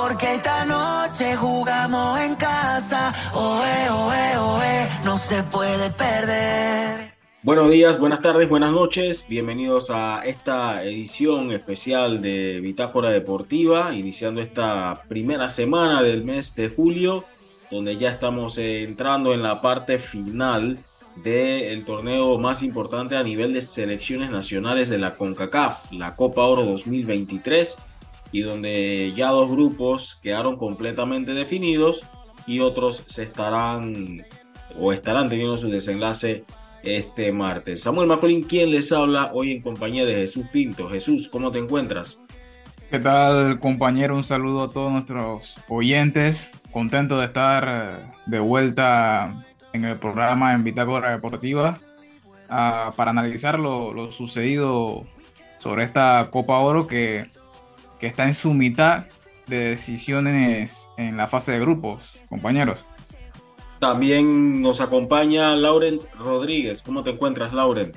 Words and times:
porque 0.00 0.34
esta 0.34 0.64
noche 0.64 1.36
jugamos 1.36 2.18
en 2.20 2.34
casa. 2.36 3.12
Oe, 3.34 3.90
oe, 3.90 4.38
oe, 4.38 4.88
no 5.04 5.18
se 5.18 5.42
puede 5.42 5.90
perder. 5.90 7.14
Buenos 7.42 7.70
días, 7.70 7.98
buenas 7.98 8.22
tardes, 8.22 8.48
buenas 8.48 8.72
noches. 8.72 9.26
Bienvenidos 9.28 9.90
a 9.90 10.22
esta 10.24 10.82
edición 10.82 11.52
especial 11.52 12.22
de 12.22 12.60
Bitácora 12.60 13.10
Deportiva, 13.10 13.94
iniciando 13.94 14.40
esta 14.40 15.02
primera 15.08 15.50
semana 15.50 16.02
del 16.02 16.24
mes 16.24 16.54
de 16.54 16.70
julio, 16.70 17.24
donde 17.70 17.96
ya 17.98 18.08
estamos 18.08 18.56
entrando 18.58 19.34
en 19.34 19.42
la 19.42 19.60
parte 19.60 19.98
final 19.98 20.78
del 21.16 21.84
torneo 21.84 22.38
más 22.38 22.62
importante 22.62 23.16
a 23.16 23.22
nivel 23.22 23.52
de 23.52 23.60
selecciones 23.60 24.30
nacionales 24.30 24.88
de 24.88 24.98
la 24.98 25.16
CONCACAF, 25.16 25.92
la 25.92 26.16
Copa 26.16 26.42
Oro 26.44 26.64
2023, 26.64 27.76
y 28.32 28.42
donde 28.42 29.12
ya 29.16 29.28
dos 29.28 29.50
grupos 29.50 30.18
quedaron 30.22 30.56
completamente 30.56 31.34
definidos 31.34 32.02
y 32.46 32.60
otros 32.60 33.04
se 33.06 33.22
estarán 33.22 34.24
o 34.78 34.92
estarán 34.92 35.28
teniendo 35.28 35.56
su 35.56 35.68
desenlace 35.68 36.44
este 36.82 37.32
martes. 37.32 37.82
Samuel 37.82 38.08
Macolín, 38.08 38.44
quien 38.44 38.70
les 38.70 38.92
habla 38.92 39.30
hoy 39.34 39.52
en 39.52 39.62
compañía 39.62 40.04
de 40.06 40.14
Jesús 40.14 40.46
Pinto. 40.52 40.88
Jesús, 40.88 41.28
¿cómo 41.28 41.50
te 41.50 41.58
encuentras? 41.58 42.20
¿Qué 42.90 42.98
tal, 42.98 43.60
compañero? 43.60 44.16
Un 44.16 44.24
saludo 44.24 44.62
a 44.64 44.70
todos 44.70 44.90
nuestros 44.90 45.56
oyentes. 45.68 46.50
Contento 46.72 47.18
de 47.18 47.26
estar 47.26 48.14
de 48.26 48.38
vuelta 48.40 49.44
en 49.72 49.84
el 49.84 49.96
programa 49.98 50.54
en 50.54 50.64
Bitácora 50.64 51.10
Deportiva 51.10 51.78
uh, 52.46 52.92
para 52.96 53.10
analizar 53.10 53.58
lo, 53.58 54.10
sucedido 54.10 55.06
sobre 55.58 55.84
esta 55.84 56.28
Copa 56.32 56.58
Oro 56.58 56.86
que, 56.86 57.26
que 58.00 58.06
está 58.06 58.26
en 58.26 58.34
su 58.34 58.52
mitad 58.54 59.04
de 59.46 59.70
decisiones 59.70 60.88
en 60.96 61.16
la 61.16 61.26
fase 61.26 61.52
de 61.52 61.60
grupos, 61.60 62.18
compañeros. 62.28 62.80
También 63.78 64.60
nos 64.60 64.80
acompaña 64.80 65.54
Laurent 65.56 66.04
Rodríguez. 66.18 66.82
¿Cómo 66.82 67.02
te 67.02 67.10
encuentras, 67.10 67.52
Laurent? 67.52 67.94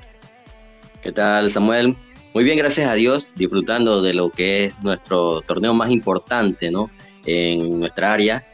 ¿Qué 1.02 1.12
tal, 1.12 1.50
Samuel? 1.50 1.96
Muy 2.32 2.44
bien, 2.44 2.58
gracias 2.58 2.88
a 2.88 2.94
Dios, 2.94 3.32
disfrutando 3.36 4.02
de 4.02 4.14
lo 4.14 4.30
que 4.30 4.64
es 4.64 4.82
nuestro 4.82 5.42
torneo 5.42 5.74
más 5.74 5.90
importante, 5.90 6.70
¿no? 6.70 6.90
En 7.26 7.78
nuestra 7.78 8.12
área, 8.12 8.44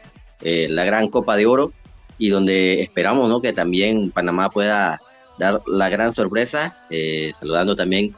eh, 0.41 0.67
la 0.69 0.83
Gran 0.83 1.07
Copa 1.07 1.35
de 1.35 1.45
Oro, 1.45 1.73
y 2.21 2.29
donde 2.29 2.83
esperamos 2.83 3.27
¿no? 3.27 3.41
que 3.41 3.51
también 3.51 4.11
Panamá 4.11 4.51
pueda 4.51 5.01
dar 5.39 5.63
la 5.65 5.89
gran 5.89 6.13
sorpresa, 6.13 6.85
eh, 6.91 7.31
saludando 7.39 7.75
también 7.75 8.13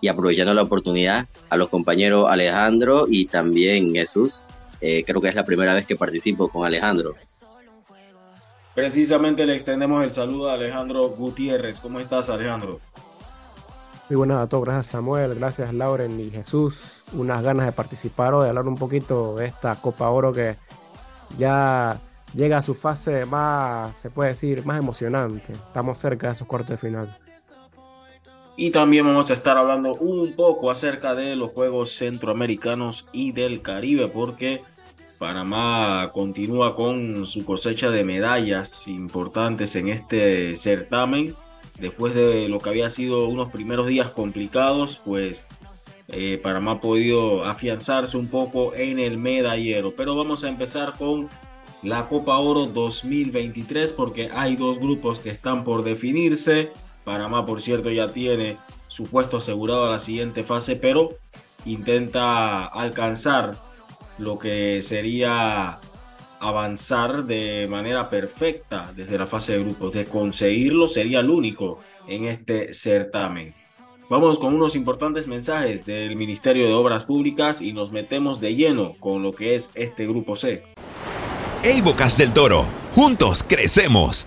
y 0.00 0.08
aprovechando 0.08 0.54
la 0.54 0.62
oportunidad 0.62 1.26
a 1.50 1.56
los 1.56 1.68
compañeros 1.68 2.26
Alejandro 2.28 3.06
y 3.08 3.26
también 3.26 3.92
Jesús. 3.92 4.44
Eh, 4.80 5.04
creo 5.04 5.20
que 5.20 5.28
es 5.28 5.34
la 5.34 5.44
primera 5.44 5.74
vez 5.74 5.86
que 5.86 5.96
participo 5.96 6.48
con 6.48 6.66
Alejandro. 6.66 7.14
Precisamente 8.74 9.44
le 9.44 9.54
extendemos 9.54 10.04
el 10.04 10.12
saludo 10.12 10.50
a 10.50 10.54
Alejandro 10.54 11.08
Gutiérrez. 11.08 11.80
¿Cómo 11.80 11.98
estás, 11.98 12.30
Alejandro? 12.30 12.80
Muy 14.08 14.16
buenas 14.16 14.38
a 14.38 14.46
todos, 14.46 14.64
gracias 14.64 14.86
Samuel, 14.86 15.34
gracias 15.34 15.74
Lauren 15.74 16.18
y 16.18 16.30
Jesús. 16.30 16.80
Unas 17.12 17.42
ganas 17.42 17.66
de 17.66 17.72
participar 17.72 18.32
o 18.34 18.42
de 18.42 18.48
hablar 18.48 18.66
un 18.66 18.76
poquito 18.76 19.34
de 19.34 19.46
esta 19.46 19.74
Copa 19.74 20.08
Oro 20.08 20.32
que 20.32 20.56
ya 21.36 22.00
llega 22.34 22.58
a 22.58 22.62
su 22.62 22.74
fase 22.74 23.26
más, 23.26 23.96
se 23.98 24.10
puede 24.10 24.30
decir, 24.30 24.64
más 24.64 24.78
emocionante. 24.78 25.52
Estamos 25.52 25.98
cerca 25.98 26.28
de 26.28 26.34
esos 26.34 26.46
cuartos 26.46 26.70
de 26.70 26.76
final. 26.78 27.18
Y 28.60 28.72
también 28.72 29.06
vamos 29.06 29.30
a 29.30 29.34
estar 29.34 29.56
hablando 29.56 29.94
un 29.94 30.32
poco 30.32 30.72
acerca 30.72 31.14
de 31.14 31.36
los 31.36 31.52
Juegos 31.52 31.92
Centroamericanos 31.92 33.06
y 33.12 33.30
del 33.30 33.62
Caribe, 33.62 34.08
porque 34.08 34.62
Panamá 35.16 36.10
continúa 36.12 36.74
con 36.74 37.24
su 37.24 37.44
cosecha 37.44 37.88
de 37.90 38.02
medallas 38.02 38.88
importantes 38.88 39.76
en 39.76 39.88
este 39.88 40.56
certamen. 40.56 41.36
Después 41.78 42.16
de 42.16 42.48
lo 42.48 42.58
que 42.58 42.70
había 42.70 42.90
sido 42.90 43.28
unos 43.28 43.52
primeros 43.52 43.86
días 43.86 44.10
complicados, 44.10 45.00
pues 45.04 45.46
eh, 46.08 46.40
Panamá 46.42 46.72
ha 46.72 46.80
podido 46.80 47.44
afianzarse 47.44 48.16
un 48.16 48.26
poco 48.26 48.74
en 48.74 48.98
el 48.98 49.18
medallero. 49.18 49.94
Pero 49.96 50.16
vamos 50.16 50.42
a 50.42 50.48
empezar 50.48 50.94
con 50.98 51.28
la 51.84 52.08
Copa 52.08 52.36
Oro 52.38 52.66
2023 52.66 53.92
porque 53.92 54.30
hay 54.34 54.56
dos 54.56 54.80
grupos 54.80 55.20
que 55.20 55.30
están 55.30 55.62
por 55.62 55.84
definirse. 55.84 56.72
Panamá, 57.08 57.46
por 57.46 57.62
cierto, 57.62 57.90
ya 57.90 58.12
tiene 58.12 58.58
su 58.86 59.04
puesto 59.04 59.38
asegurado 59.38 59.86
a 59.86 59.90
la 59.90 59.98
siguiente 59.98 60.44
fase, 60.44 60.76
pero 60.76 61.16
intenta 61.64 62.66
alcanzar 62.66 63.56
lo 64.18 64.38
que 64.38 64.82
sería 64.82 65.80
avanzar 66.38 67.24
de 67.24 67.66
manera 67.70 68.10
perfecta 68.10 68.92
desde 68.94 69.16
la 69.16 69.24
fase 69.24 69.54
de 69.54 69.64
grupos. 69.64 69.94
De 69.94 70.04
conseguirlo 70.04 70.86
sería 70.86 71.20
el 71.20 71.30
único 71.30 71.80
en 72.08 72.24
este 72.24 72.74
certamen. 72.74 73.54
Vamos 74.10 74.38
con 74.38 74.52
unos 74.52 74.76
importantes 74.76 75.28
mensajes 75.28 75.86
del 75.86 76.14
Ministerio 76.14 76.66
de 76.66 76.74
Obras 76.74 77.06
Públicas 77.06 77.62
y 77.62 77.72
nos 77.72 77.90
metemos 77.90 78.38
de 78.38 78.54
lleno 78.54 78.96
con 79.00 79.22
lo 79.22 79.32
que 79.32 79.54
es 79.54 79.70
este 79.72 80.06
grupo 80.06 80.36
C. 80.36 80.62
Hey 81.62 81.80
Bocas 81.80 82.18
del 82.18 82.34
Toro, 82.34 82.66
juntos 82.94 83.42
crecemos. 83.48 84.26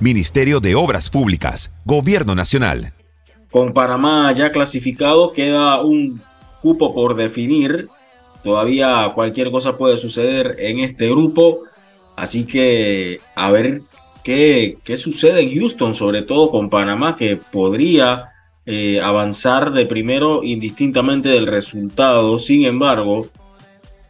Ministerio 0.00 0.60
de 0.60 0.74
Obras 0.74 1.10
Públicas, 1.10 1.72
Gobierno 1.84 2.34
Nacional. 2.34 2.92
Con 3.50 3.72
Panamá 3.72 4.32
ya 4.32 4.50
clasificado, 4.52 5.32
queda 5.32 5.82
un 5.82 6.20
cupo 6.60 6.94
por 6.94 7.16
definir 7.16 7.88
Todavía 8.46 9.10
cualquier 9.12 9.50
cosa 9.50 9.76
puede 9.76 9.96
suceder 9.96 10.54
en 10.60 10.78
este 10.78 11.10
grupo. 11.10 11.64
Así 12.14 12.46
que 12.46 13.18
a 13.34 13.50
ver 13.50 13.82
qué, 14.22 14.78
qué 14.84 14.98
sucede 14.98 15.40
en 15.40 15.58
Houston, 15.58 15.96
sobre 15.96 16.22
todo 16.22 16.52
con 16.52 16.70
Panamá, 16.70 17.16
que 17.16 17.34
podría 17.34 18.34
eh, 18.64 19.00
avanzar 19.00 19.72
de 19.72 19.84
primero 19.86 20.44
indistintamente 20.44 21.28
del 21.28 21.48
resultado. 21.48 22.38
Sin 22.38 22.64
embargo, 22.66 23.26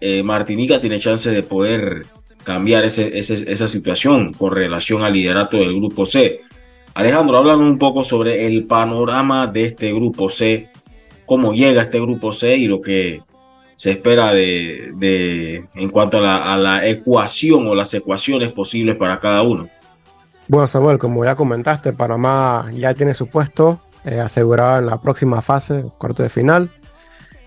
eh, 0.02 0.22
Martinica 0.22 0.82
tiene 0.82 0.98
chance 0.98 1.30
de 1.30 1.42
poder 1.42 2.04
cambiar 2.46 2.84
esa 2.84 3.66
situación 3.66 4.32
con 4.32 4.52
relación 4.52 5.02
al 5.02 5.14
liderato 5.14 5.56
del 5.56 5.74
grupo 5.74 6.06
C. 6.06 6.42
Alejandro, 6.94 7.38
háblanos 7.38 7.68
un 7.68 7.76
poco 7.76 8.04
sobre 8.04 8.46
el 8.46 8.66
panorama 8.66 9.48
de 9.48 9.64
este 9.64 9.92
grupo 9.92 10.30
C, 10.30 10.70
cómo 11.26 11.54
llega 11.54 11.82
este 11.82 12.00
grupo 12.00 12.30
C 12.30 12.56
y 12.56 12.68
lo 12.68 12.80
que 12.80 13.20
se 13.74 13.90
espera 13.90 14.32
de, 14.32 15.64
en 15.74 15.90
cuanto 15.90 16.18
a 16.18 16.56
la, 16.56 16.86
ecuación 16.86 17.66
o 17.66 17.74
las 17.74 17.92
ecuaciones 17.94 18.52
posibles 18.52 18.94
para 18.94 19.18
cada 19.18 19.42
uno. 19.42 19.68
Bueno, 20.46 20.68
Samuel, 20.68 20.98
como 20.98 21.24
ya 21.24 21.34
comentaste, 21.34 21.92
Panamá 21.94 22.70
ya 22.72 22.94
tiene 22.94 23.12
su 23.14 23.26
puesto 23.26 23.80
eh, 24.04 24.20
asegurado 24.20 24.78
en 24.78 24.86
la 24.86 25.00
próxima 25.00 25.42
fase, 25.42 25.82
cuarto 25.98 26.22
de 26.22 26.28
final. 26.28 26.70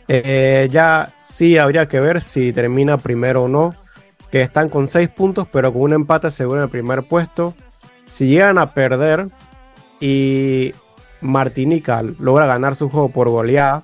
Eh, 0.10 0.68
ya 0.70 1.14
sí 1.22 1.58
habría 1.58 1.88
que 1.88 2.02
ver 2.02 2.20
si 2.20 2.52
termina 2.52 2.98
primero 2.98 3.44
o 3.44 3.48
no, 3.48 3.74
que 4.32 4.42
están 4.42 4.70
con 4.70 4.88
seis 4.88 5.10
puntos, 5.10 5.48
pero 5.52 5.74
con 5.74 5.84
un 5.84 5.94
empate 5.94 6.32
seguro 6.32 6.60
en 6.60 6.64
el 6.66 6.70
primer 6.70 7.04
puesto. 7.04 7.54
Si 8.06 8.28
llegan 8.28 8.58
a 8.58 8.74
perder 8.74 9.28
y 10.00 10.74
Martinica 11.22 12.02
logra 12.20 12.46
ganar 12.46 12.76
su 12.76 12.90
juego 12.90 13.10
por 13.10 13.30
goleada, 13.30 13.84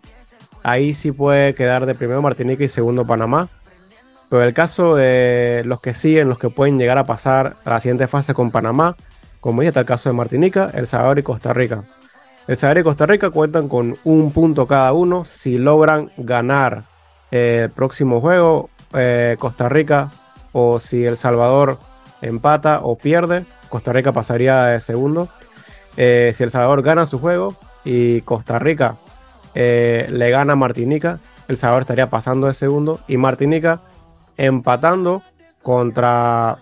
ahí 0.64 0.94
sí 0.94 1.12
puede 1.12 1.54
quedar 1.56 1.86
de 1.86 1.96
primero 1.96 2.22
Martinica 2.22 2.64
y 2.64 2.68
segundo 2.68 3.06
Panamá. 3.06 3.50
Pero 4.30 4.44
el 4.44 4.54
caso 4.54 4.96
de 4.96 5.62
los 5.66 5.82
que 5.82 5.94
siguen, 5.94 6.30
los 6.30 6.40
que 6.40 6.50
pueden 6.50 6.80
llegar 6.80 6.98
a 6.98 7.04
pasar 7.04 7.58
a 7.64 7.70
la 7.70 7.80
siguiente 7.80 8.08
fase 8.08 8.34
con 8.34 8.52
Panamá, 8.52 8.96
como 9.40 9.62
ya 9.62 9.70
está 9.70 9.82
el 9.82 9.86
caso 9.86 10.10
de 10.10 10.16
Martinica, 10.16 10.72
El 10.74 10.88
Salvador 10.88 11.20
y 11.20 11.24
Costa 11.24 11.54
Rica. 11.54 11.84
El 12.48 12.58
Salvador 12.58 12.80
y 12.80 12.84
Costa 12.84 13.06
Rica 13.06 13.30
cuentan 13.30 13.68
con 13.68 13.96
un 14.04 14.32
punto 14.32 14.66
cada 14.66 14.94
uno. 14.94 15.26
Si 15.26 15.58
logran 15.58 16.12
ganar 16.18 16.86
eh, 17.32 17.62
el 17.64 17.70
próximo 17.70 18.22
juego, 18.22 18.70
eh, 18.94 19.36
Costa 19.38 19.70
Rica, 19.70 20.12
o 20.58 20.80
si 20.80 21.04
El 21.04 21.18
Salvador 21.18 21.80
empata 22.22 22.80
o 22.82 22.96
pierde, 22.98 23.46
Costa 23.68 23.92
Rica 23.92 24.14
pasaría 24.14 24.64
de 24.64 24.80
segundo. 24.80 25.28
Eh, 25.98 26.32
si 26.34 26.44
El 26.44 26.50
Salvador 26.50 26.82
gana 26.82 27.06
su 27.06 27.20
juego 27.20 27.56
y 27.84 28.22
Costa 28.22 28.58
Rica 28.58 28.96
eh, 29.54 30.08
le 30.10 30.30
gana 30.30 30.56
Martinica, 30.56 31.20
El 31.50 31.58
Salvador 31.58 31.82
estaría 31.82 32.10
pasando 32.10 32.48
de 32.48 32.54
segundo 32.54 33.02
y 33.06 33.18
Martinica 33.18 33.82
empatando 34.38 35.24
contra 35.62 36.60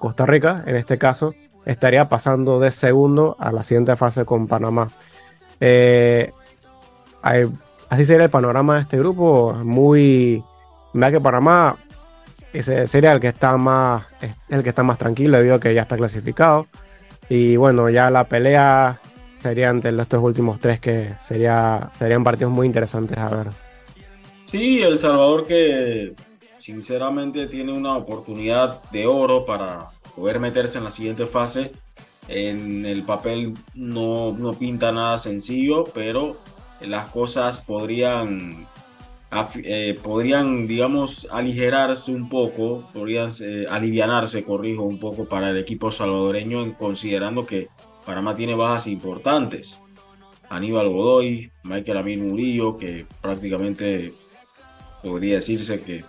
Costa 0.00 0.26
Rica, 0.26 0.64
en 0.66 0.74
este 0.74 0.98
caso, 0.98 1.32
estaría 1.64 2.08
pasando 2.08 2.58
de 2.58 2.72
segundo 2.72 3.36
a 3.38 3.52
la 3.52 3.62
siguiente 3.62 3.94
fase 3.94 4.24
con 4.24 4.48
Panamá. 4.48 4.88
Eh, 5.60 6.32
así 7.22 8.04
sería 8.04 8.24
el 8.24 8.30
panorama 8.30 8.74
de 8.74 8.80
este 8.80 8.98
grupo. 8.98 9.54
Muy. 9.62 10.42
Vea 10.92 11.12
que 11.12 11.20
Panamá 11.20 11.76
ese 12.58 12.86
sería 12.86 13.12
el 13.12 13.20
que 13.20 13.28
está 13.28 13.56
más 13.56 14.04
el 14.48 14.62
que 14.62 14.70
está 14.70 14.82
más 14.82 14.98
tranquilo 14.98 15.36
debido 15.36 15.56
a 15.56 15.60
que 15.60 15.74
ya 15.74 15.82
está 15.82 15.96
clasificado. 15.96 16.66
Y 17.28 17.56
bueno, 17.56 17.90
ya 17.90 18.10
la 18.10 18.24
pelea 18.24 19.00
sería 19.36 19.68
entre 19.68 19.90
estos 20.00 20.22
últimos 20.22 20.60
tres 20.60 20.80
que 20.80 21.14
sería, 21.20 21.90
serían 21.92 22.24
partidos 22.24 22.52
muy 22.52 22.66
interesantes 22.66 23.18
a 23.18 23.28
ver. 23.28 23.46
Sí, 24.44 24.82
El 24.82 24.96
Salvador 24.98 25.46
que 25.46 26.14
sinceramente 26.56 27.46
tiene 27.46 27.72
una 27.72 27.96
oportunidad 27.96 28.82
de 28.90 29.06
oro 29.06 29.44
para 29.44 29.90
poder 30.14 30.40
meterse 30.40 30.78
en 30.78 30.84
la 30.84 30.90
siguiente 30.90 31.26
fase. 31.26 31.72
En 32.28 32.86
el 32.86 33.02
papel 33.04 33.54
no, 33.74 34.32
no 34.32 34.54
pinta 34.54 34.90
nada 34.90 35.18
sencillo, 35.18 35.84
pero 35.84 36.36
las 36.80 37.10
cosas 37.10 37.60
podrían, 37.60 38.66
eh, 39.64 39.98
podrían 40.02 40.66
digamos, 40.66 41.26
aligerarse 41.30 42.12
un 42.12 42.28
poco, 42.28 42.88
podrían 42.92 43.30
eh, 43.40 43.66
alivianarse, 43.68 44.44
corrijo, 44.44 44.84
un 44.84 44.98
poco 44.98 45.26
para 45.26 45.50
el 45.50 45.56
equipo 45.58 45.90
salvadoreño, 45.90 46.76
considerando 46.76 47.44
que 47.44 47.68
Panamá 48.04 48.34
tiene 48.34 48.54
bajas 48.54 48.86
importantes. 48.86 49.80
Aníbal 50.48 50.88
Godoy, 50.88 51.50
Michael 51.64 51.98
Amir 51.98 52.18
Murillo, 52.20 52.78
que 52.78 53.04
prácticamente 53.20 54.14
podría 55.02 55.36
decirse 55.36 55.82
que 55.82 56.04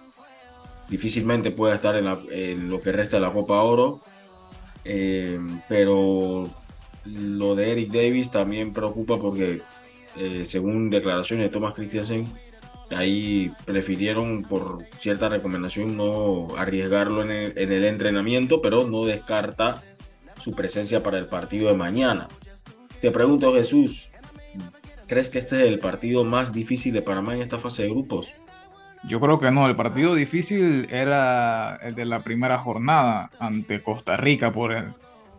difícilmente 0.90 1.50
puede 1.50 1.76
estar 1.76 1.96
en, 1.96 2.70
lo 2.70 2.80
que 2.80 2.92
resta 2.92 3.18
de 3.18 3.22
la 3.22 3.34
Copa 3.34 3.64
Oro. 3.64 4.00
Eh, 4.86 5.40
pero 5.68 6.50
lo 7.06 7.56
de 7.56 7.72
Eric 7.72 7.92
Davis 7.92 8.32
también 8.32 8.74
preocupa 8.74 9.18
porque, 9.18 9.62
según 10.44 10.90
declaraciones 10.92 11.48
de 11.48 11.52
Thomas 11.52 11.74
Christiansen, 11.74 12.28
ahí 12.96 13.52
prefirieron 13.66 14.44
por 14.44 14.86
cierta 14.98 15.30
recomendación 15.30 15.98
no 15.98 16.56
arriesgarlo 16.58 17.24
en 17.24 17.32
el, 17.32 17.84
entrenamiento, 17.86 18.62
pero 18.62 18.88
no 18.88 19.06
descarta 19.06 19.84
su 20.40 20.54
presencia 20.54 21.04
para 21.04 21.18
el 21.18 21.28
partido 21.28 21.70
de 21.70 21.76
mañana. 21.76 22.28
Te 23.02 23.12
pregunto, 23.12 23.54
Jesús, 23.54 24.10
¿crees 25.08 25.30
que 25.30 25.40
este 25.40 25.58
es 25.58 25.68
el 25.68 25.80
partido 25.80 26.24
más 26.24 26.54
difícil 26.54 26.94
de 26.94 27.02
Panamá 27.02 27.36
en 27.36 27.42
esta 27.42 27.58
fase 27.58 27.84
de 27.84 27.90
grupos? 27.90 28.30
Yo 29.08 29.20
creo 29.20 29.40
que 29.40 29.52
no, 29.52 29.68
el 29.68 29.76
partido 29.76 30.16
difícil 30.16 30.88
era 30.90 31.78
el 31.78 31.96
de 31.96 32.06
la 32.06 32.22
primera 32.22 32.58
jornada 32.58 33.30
ante 33.40 33.82
Costa 33.82 34.18
Rica 34.18 34.52
por 34.52 34.74
el 34.74 34.94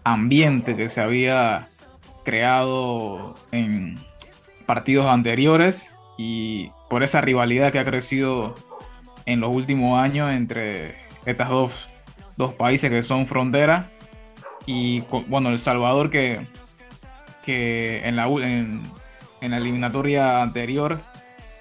ambiente 0.05 0.77
que 0.77 0.89
se 0.89 1.01
había 1.01 1.69
creado 2.25 3.37
en 3.53 3.97
partidos 4.67 5.07
anteriores 5.07 5.89
y 6.17 6.71
por 6.89 7.03
esa 7.03 7.21
rivalidad 7.21 7.73
que 7.73 7.79
ha 7.79 7.85
crecido 7.85 8.55
en 9.27 9.41
los 9.41 9.55
últimos 9.55 10.01
años 10.01 10.31
entre 10.31 10.97
estas 11.27 11.49
dos, 11.51 11.89
dos 12.37 12.55
países 12.55 12.91
que 12.91 13.03
son 13.03 13.27
frontera 13.27 13.91
y 14.67 15.03
bueno, 15.29 15.51
El 15.51 15.59
Salvador 15.59 16.11
que, 16.11 16.47
que 17.45 18.07
en, 18.07 18.17
la, 18.17 18.27
en, 18.27 18.83
en 19.41 19.51
la 19.51 19.57
eliminatoria 19.57 20.43
anterior 20.43 21.01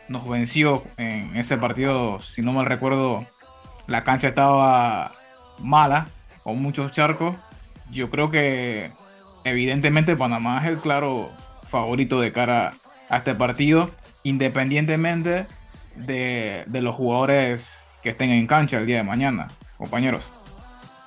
nos 0.07 0.27
venció 0.27 0.83
en 0.97 1.35
ese 1.35 1.57
partido, 1.57 2.19
si 2.19 2.41
no 2.41 2.53
mal 2.53 2.65
recuerdo, 2.65 3.25
la 3.87 4.03
cancha 4.03 4.29
estaba 4.29 5.13
mala, 5.59 6.07
con 6.43 6.61
muchos 6.61 6.91
charcos. 6.91 7.35
Yo 7.91 8.09
creo 8.09 8.29
que 8.29 8.91
evidentemente 9.43 10.15
Panamá 10.15 10.59
es 10.61 10.67
el 10.67 10.77
claro 10.77 11.29
favorito 11.69 12.19
de 12.21 12.31
cara 12.31 12.73
a 13.09 13.17
este 13.17 13.35
partido, 13.35 13.91
independientemente 14.27 15.47
de, 15.95 16.63
de 16.67 16.81
los 16.81 16.95
jugadores 16.95 17.79
que 18.03 18.09
estén 18.09 18.29
en 18.31 18.45
cancha 18.45 18.77
el 18.77 18.85
día 18.85 18.97
de 18.97 19.03
mañana, 19.03 19.47
compañeros. 19.77 20.25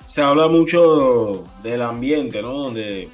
Se 0.07 0.21
habla 0.21 0.47
mucho 0.47 1.45
del 1.61 1.83
ambiente, 1.83 2.41
¿no? 2.41 2.53
Donde 2.53 3.09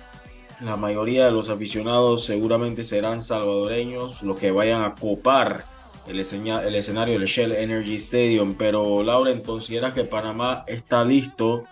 la 0.61 0.77
mayoría 0.77 1.25
de 1.25 1.31
los 1.31 1.49
aficionados 1.49 2.23
seguramente 2.23 2.83
serán 2.83 3.21
salvadoreños, 3.21 4.23
los 4.23 4.39
que 4.39 4.51
vayan 4.51 4.81
a 4.83 4.95
copar 4.95 5.65
el, 6.07 6.19
el 6.19 6.75
escenario 6.75 7.19
del 7.19 7.27
Shell 7.27 7.51
Energy 7.51 7.95
Stadium. 7.95 8.55
Pero 8.57 9.03
Lauren, 9.03 9.41
¿consideras 9.41 9.93
que 9.93 10.05
Panamá 10.05 10.63
está 10.67 11.03
listo 11.03 11.65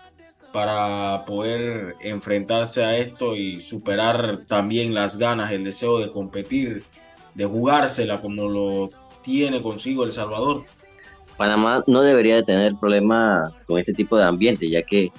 para 0.52 1.24
poder 1.24 1.96
enfrentarse 2.00 2.84
a 2.84 2.96
esto 2.98 3.34
y 3.34 3.60
superar 3.60 4.44
también 4.46 4.94
las 4.94 5.16
ganas, 5.16 5.50
el 5.50 5.64
deseo 5.64 5.98
de 5.98 6.12
competir, 6.12 6.84
de 7.36 7.44
jugársela 7.44 8.20
como 8.20 8.48
lo 8.48 8.90
tiene 9.22 9.62
consigo 9.62 10.04
El 10.04 10.10
Salvador? 10.10 10.64
Panamá 11.36 11.84
no 11.86 12.00
debería 12.00 12.36
de 12.36 12.42
tener 12.42 12.74
problema 12.76 13.52
con 13.66 13.78
este 13.78 13.92
tipo 13.92 14.16
de 14.16 14.24
ambiente, 14.24 14.70
ya 14.70 14.82
que 14.82 15.12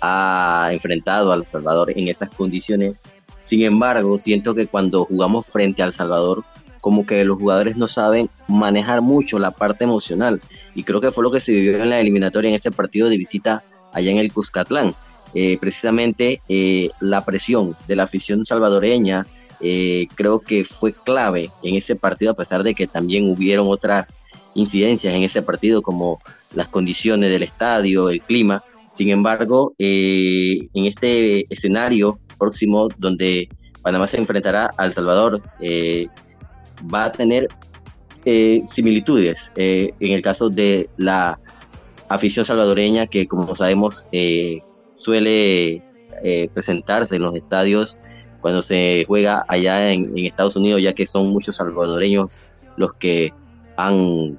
ha 0.00 0.70
enfrentado 0.72 1.32
al 1.32 1.46
Salvador 1.46 1.92
en 1.96 2.08
esas 2.08 2.30
condiciones. 2.30 2.96
Sin 3.44 3.62
embargo, 3.62 4.18
siento 4.18 4.54
que 4.54 4.66
cuando 4.66 5.04
jugamos 5.04 5.46
frente 5.46 5.82
al 5.82 5.92
Salvador, 5.92 6.44
como 6.80 7.06
que 7.06 7.24
los 7.24 7.38
jugadores 7.38 7.76
no 7.76 7.86
saben 7.86 8.28
manejar 8.48 9.02
mucho 9.02 9.38
la 9.38 9.52
parte 9.52 9.84
emocional. 9.84 10.40
Y 10.74 10.82
creo 10.82 11.00
que 11.00 11.12
fue 11.12 11.22
lo 11.22 11.30
que 11.30 11.38
se 11.38 11.52
vivió 11.52 11.80
en 11.80 11.90
la 11.90 12.00
eliminatoria 12.00 12.48
en 12.48 12.56
este 12.56 12.72
partido 12.72 13.08
de 13.08 13.16
visita 13.16 13.62
allá 13.92 14.10
en 14.10 14.18
el 14.18 14.32
Cuscatlán. 14.32 14.96
Eh, 15.34 15.58
precisamente 15.58 16.42
eh, 16.48 16.90
la 17.00 17.24
presión 17.24 17.76
de 17.86 17.96
la 17.96 18.02
afición 18.02 18.44
salvadoreña 18.44 19.26
eh, 19.62 20.06
creo 20.14 20.40
que 20.40 20.64
fue 20.64 20.92
clave 20.92 21.50
en 21.62 21.76
ese 21.76 21.96
partido, 21.96 22.32
a 22.32 22.36
pesar 22.36 22.62
de 22.62 22.74
que 22.74 22.86
también 22.86 23.30
hubieron 23.30 23.68
otras 23.68 24.18
incidencias 24.54 25.14
en 25.14 25.22
ese 25.22 25.42
partido, 25.42 25.82
como 25.82 26.20
las 26.54 26.68
condiciones 26.68 27.30
del 27.30 27.42
estadio, 27.42 28.10
el 28.10 28.20
clima. 28.20 28.62
Sin 28.92 29.08
embargo, 29.08 29.74
en 29.78 30.84
este 30.84 31.46
escenario 31.52 32.18
próximo 32.38 32.88
donde 32.98 33.48
Panamá 33.80 34.06
se 34.06 34.18
enfrentará 34.18 34.70
al 34.76 34.92
Salvador, 34.92 35.40
va 36.92 37.04
a 37.04 37.12
tener 37.12 37.48
eh, 38.24 38.62
similitudes 38.64 39.50
eh, 39.56 39.94
en 39.98 40.12
el 40.12 40.22
caso 40.22 40.48
de 40.48 40.88
la 40.96 41.40
afición 42.08 42.44
salvadoreña 42.44 43.08
que 43.08 43.26
como 43.26 43.56
sabemos 43.56 44.06
eh, 44.12 44.60
suele 44.96 45.82
presentarse 46.54 47.16
en 47.16 47.22
los 47.22 47.34
estadios 47.34 47.98
cuando 48.42 48.60
se 48.60 49.04
juega 49.06 49.44
allá 49.48 49.92
en, 49.92 50.12
Estados 50.18 50.56
Unidos 50.56 50.82
ya 50.82 50.92
que 50.92 51.06
son 51.06 51.28
muchos 51.28 51.56
salvadoreños 51.56 52.42
los 52.76 52.92
que 52.94 53.32
han 53.76 54.38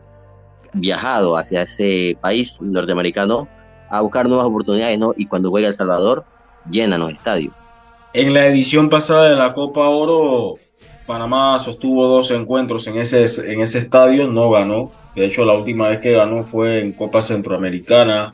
viajado 0.74 1.38
hacia 1.38 1.64
ese 1.64 2.18
país 2.22 2.62
norteamericano 2.62 3.48
a 3.90 4.02
buscar 4.02 4.28
nuevas 4.28 4.46
oportunidades 4.46 5.00
¿no? 5.00 5.14
y 5.18 5.26
cuando 5.26 5.50
juega 5.50 5.70
El 5.70 5.74
Salvador 5.74 6.26
llenan 6.70 7.02
los 7.02 7.12
estadios. 7.12 7.54
En 8.14 8.34
la 8.34 8.46
edición 8.46 8.90
pasada 8.90 9.30
de 9.30 9.36
la 9.36 9.54
Copa 9.54 9.90
Oro 9.90 10.60
Panamá 11.06 11.60
sostuvo 11.60 12.08
dos 12.08 12.32
encuentros 12.32 12.88
en 12.88 12.98
ese, 12.98 13.26
en 13.52 13.62
ese 13.62 13.80
estadio, 13.80 14.28
no 14.28 14.50
ganó. 14.50 14.92
De 15.16 15.26
hecho, 15.26 15.44
la 15.44 15.54
última 15.54 15.90
vez 15.90 16.00
que 16.00 16.12
ganó 16.12 16.44
fue 16.44 16.80
en 16.80 16.94
Copa 16.94 17.22
Centroamericana, 17.22 18.34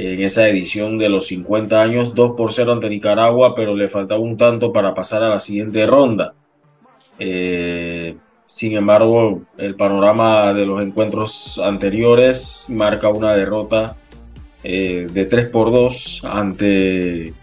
en 0.00 0.22
esa 0.22 0.48
edición 0.48 0.96
de 0.96 1.08
los 1.08 1.26
50 1.26 1.82
años, 1.82 2.14
2 2.14 2.36
por 2.36 2.52
0 2.52 2.72
ante 2.72 2.88
Nicaragua, 2.88 3.54
pero 3.56 3.74
le 3.74 3.88
faltaba 3.88 4.20
un 4.20 4.36
tanto 4.36 4.72
para 4.72 4.94
pasar 4.94 5.24
a 5.24 5.28
la 5.28 5.40
siguiente 5.40 5.84
ronda. 5.88 6.34
Eh, 7.18 8.16
sin 8.44 8.76
embargo, 8.76 9.42
el 9.56 9.74
panorama 9.74 10.54
de 10.54 10.66
los 10.66 10.82
encuentros 10.84 11.58
anteriores 11.58 12.66
marca 12.68 13.08
una 13.08 13.34
derrota 13.34 13.96
eh, 14.62 15.08
de 15.12 15.24
3 15.24 15.46
por 15.48 15.72
2 15.72 16.22
ante 16.24 17.34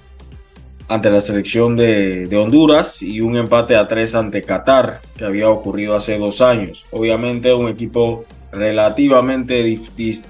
ante 0.88 1.10
la 1.10 1.20
selección 1.20 1.76
de, 1.76 2.30
Honduras 2.38 3.02
y 3.02 3.20
un 3.20 3.36
empate 3.36 3.76
a 3.76 3.88
tres 3.88 4.14
ante 4.16 4.44
Qatar, 4.44 5.02
que 5.18 5.26
había 5.26 5.50
ocurrido 5.50 5.96
hace 5.96 6.18
dos 6.20 6.42
años. 6.42 6.86
Obviamente 6.92 7.54
un 7.54 7.68
equipo 7.68 8.26
relativamente 8.52 9.64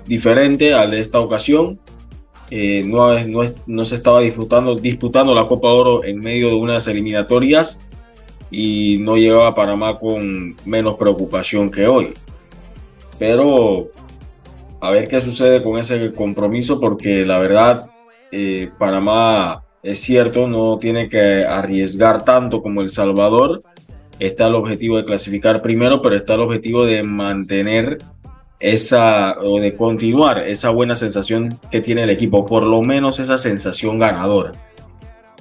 diferente 0.08 0.74
al 0.74 0.92
de 0.92 1.02
esta 1.02 1.20
ocasión. 1.20 1.80
Eh, 2.52 2.84
no, 2.86 3.10
no, 3.66 3.86
se 3.86 3.96
estaba 3.96 4.22
disputando, 4.22 4.76
disputando 4.76 5.34
la 5.34 5.48
Copa 5.48 5.70
Oro 5.70 6.04
en 6.04 6.20
medio 6.20 6.50
de 6.50 6.56
unas 6.56 6.88
eliminatorias 6.88 7.82
y 8.52 8.98
no 9.00 9.18
llegaba 9.18 9.56
Panamá 9.56 10.00
con 10.00 10.56
menos 10.66 10.96
preocupación 10.96 11.72
que 11.72 11.88
hoy. 11.88 12.14
Pero 13.18 13.90
a 14.80 14.92
ver 14.92 15.08
qué 15.08 15.22
sucede 15.22 15.64
con 15.64 15.80
ese 15.80 16.14
compromiso 16.14 16.80
porque 16.80 17.26
la 17.26 17.40
verdad 17.40 17.88
eh, 18.32 18.70
Panamá 18.78 19.64
es 19.82 20.00
cierto, 20.00 20.48
no 20.48 20.78
tiene 20.80 21.10
que 21.10 21.46
arriesgar 21.46 22.26
tanto 22.26 22.62
como 22.62 22.82
El 22.82 22.90
Salvador. 22.90 23.64
Está 24.20 24.48
el 24.48 24.56
objetivo 24.56 24.98
de 24.98 25.06
clasificar 25.06 25.62
primero, 25.62 26.02
pero 26.02 26.16
está 26.16 26.36
el 26.36 26.42
objetivo 26.42 26.86
de 26.86 27.04
mantener 27.04 28.00
esa 28.60 29.38
o 29.40 29.60
de 29.60 29.76
continuar 29.76 30.40
esa 30.40 30.70
buena 30.70 30.96
sensación 30.96 31.60
que 31.70 31.82
tiene 31.82 32.04
el 32.04 32.10
equipo, 32.10 32.46
por 32.46 32.64
lo 32.64 32.82
menos 32.82 33.20
esa 33.20 33.38
sensación 33.38 34.00
ganadora. 34.00 34.54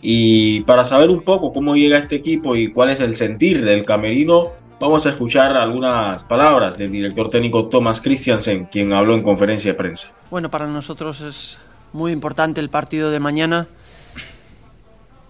Y 0.02 0.60
para 0.62 0.84
saber 0.84 1.10
un 1.10 1.22
poco 1.22 1.52
cómo 1.52 1.76
llega 1.76 1.98
este 1.98 2.16
equipo 2.16 2.56
y 2.56 2.70
cuál 2.70 2.90
es 2.90 3.00
el 3.00 3.16
sentir 3.16 3.64
del 3.64 3.84
camerino, 3.84 4.52
vamos 4.78 5.06
a 5.06 5.10
escuchar 5.10 5.56
algunas 5.56 6.24
palabras 6.24 6.76
del 6.76 6.92
director 6.92 7.30
técnico 7.30 7.68
Thomas 7.68 8.00
Christiansen, 8.02 8.66
quien 8.66 8.92
habló 8.92 9.14
en 9.14 9.22
conferencia 9.22 9.72
de 9.72 9.78
prensa. 9.78 10.12
Bueno, 10.30 10.50
para 10.50 10.66
nosotros 10.66 11.22
es 11.22 11.58
muy 11.94 12.12
importante 12.12 12.60
el 12.60 12.68
partido 12.68 13.10
de 13.10 13.20
mañana. 13.20 13.66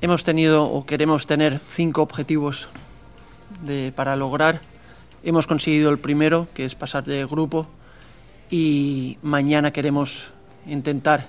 Hemos 0.01 0.25
tenido 0.25 0.65
o 0.65 0.85
queremos 0.85 1.27
tener 1.27 1.61
cinco 1.69 2.03
objetivos 2.03 2.69
de, 3.63 3.93
para 3.95 4.17
lograr. 4.17 4.61
Hemos 5.27 5.47
conseguido 5.47 5.91
el 5.91 5.99
primero, 5.99 6.49
que 6.53 6.67
es 6.67 6.75
pasar 6.75 7.05
de 7.05 7.25
grupo, 7.25 7.67
y 8.51 9.17
mañana 9.23 9.73
queremos 9.73 10.27
intentar 10.67 11.29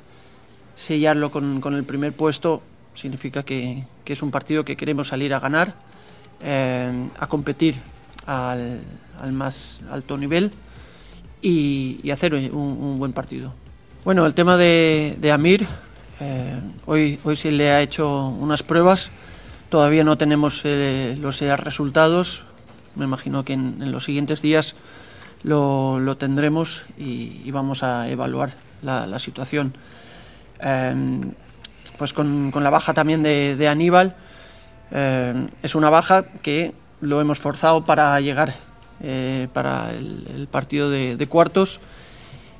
sellarlo 0.75 1.31
con, 1.31 1.73
el 1.73 1.83
primer 1.85 2.11
puesto. 2.11 2.61
Significa 2.93 3.43
que, 3.43 3.85
es 4.05 4.21
un 4.21 4.31
partido 4.31 4.65
que 4.65 4.75
queremos 4.75 5.07
salir 5.07 5.33
a 5.33 5.39
ganar, 5.39 5.75
eh, 6.41 7.09
a 7.17 7.27
competir 7.27 7.75
al, 8.25 8.81
más 9.31 9.79
alto 9.89 10.17
nivel 10.17 10.51
y, 11.41 12.09
hacer 12.11 12.33
un, 12.33 12.99
buen 12.99 13.13
partido. 13.13 13.53
Bueno, 14.03 14.25
el 14.25 14.33
tema 14.33 14.57
de, 14.57 15.15
de 15.21 15.31
Amir, 15.31 15.65
eh, 16.19 16.59
hoy, 16.85 17.17
hoy 17.23 17.37
se 17.37 17.49
le 17.49 17.71
ha 17.71 17.81
hecho 17.81 18.27
unas 18.27 18.61
pruebas, 18.61 19.09
todavía 19.69 20.03
no 20.03 20.17
tenemos 20.17 20.61
eh, 20.65 21.17
los 21.19 21.39
resultados, 21.39 22.44
me 22.95 23.05
imagino 23.05 23.43
que 23.43 23.53
en, 23.53 23.91
los 23.91 24.05
siguientes 24.05 24.41
días 24.41 24.75
lo, 25.43 25.99
lo 25.99 26.17
tendremos 26.17 26.83
y, 26.97 27.49
vamos 27.51 27.83
a 27.83 28.09
evaluar 28.09 28.53
la, 28.81 29.19
situación. 29.19 29.73
Eh, 30.59 31.31
pues 31.97 32.13
con, 32.13 32.51
con, 32.51 32.63
la 32.63 32.69
baja 32.69 32.93
también 32.93 33.23
de, 33.23 33.67
Aníbal, 33.67 34.15
eh, 34.91 35.47
es 35.63 35.75
una 35.75 35.89
baja 35.89 36.25
que 36.41 36.73
lo 37.01 37.21
hemos 37.21 37.39
forzado 37.39 37.85
para 37.85 38.19
llegar 38.19 38.53
eh, 39.01 39.47
para 39.51 39.91
el, 39.91 40.47
partido 40.49 40.89
de, 40.89 41.27
cuartos 41.27 41.81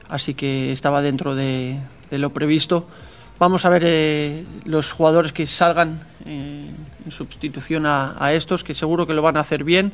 así 0.10 0.34
que 0.34 0.74
estaba 0.74 1.02
dentro 1.02 1.34
de, 1.34 1.80
lo 2.12 2.32
previsto. 2.32 2.88
Vamos 3.40 3.66
a 3.66 3.70
ver 3.70 3.84
eh, 3.86 4.46
los 4.66 4.92
jugadores 4.92 5.34
que 5.34 5.48
salgan 5.48 6.02
eh, 6.26 6.70
en 7.06 7.12
sustitución 7.12 7.86
a, 7.86 8.32
estos, 8.34 8.64
que 8.64 8.74
seguro 8.74 9.08
que 9.08 9.14
lo 9.14 9.22
van 9.22 9.38
a 9.38 9.42
hacer 9.42 9.64
bien. 9.64 9.94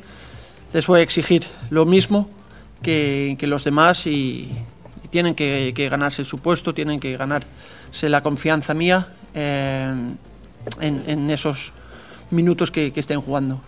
Les 0.72 0.86
voy 0.86 1.00
a 1.00 1.02
exigir 1.02 1.44
lo 1.70 1.84
mismo 1.84 2.30
que, 2.82 3.36
los 3.42 3.64
demás 3.64 4.06
y, 4.06 4.50
tienen 5.10 5.34
que, 5.34 5.88
ganarse 5.90 6.24
su 6.24 6.38
puesto, 6.38 6.72
tienen 6.72 6.98
que 6.98 7.16
ganarse 7.16 8.08
la 8.08 8.22
confianza 8.22 8.72
mía 8.74 9.08
en, 9.34 10.18
esos 11.30 11.72
minutos 12.30 12.70
que, 12.70 12.92
estén 12.94 13.20
jugando. 13.20 13.60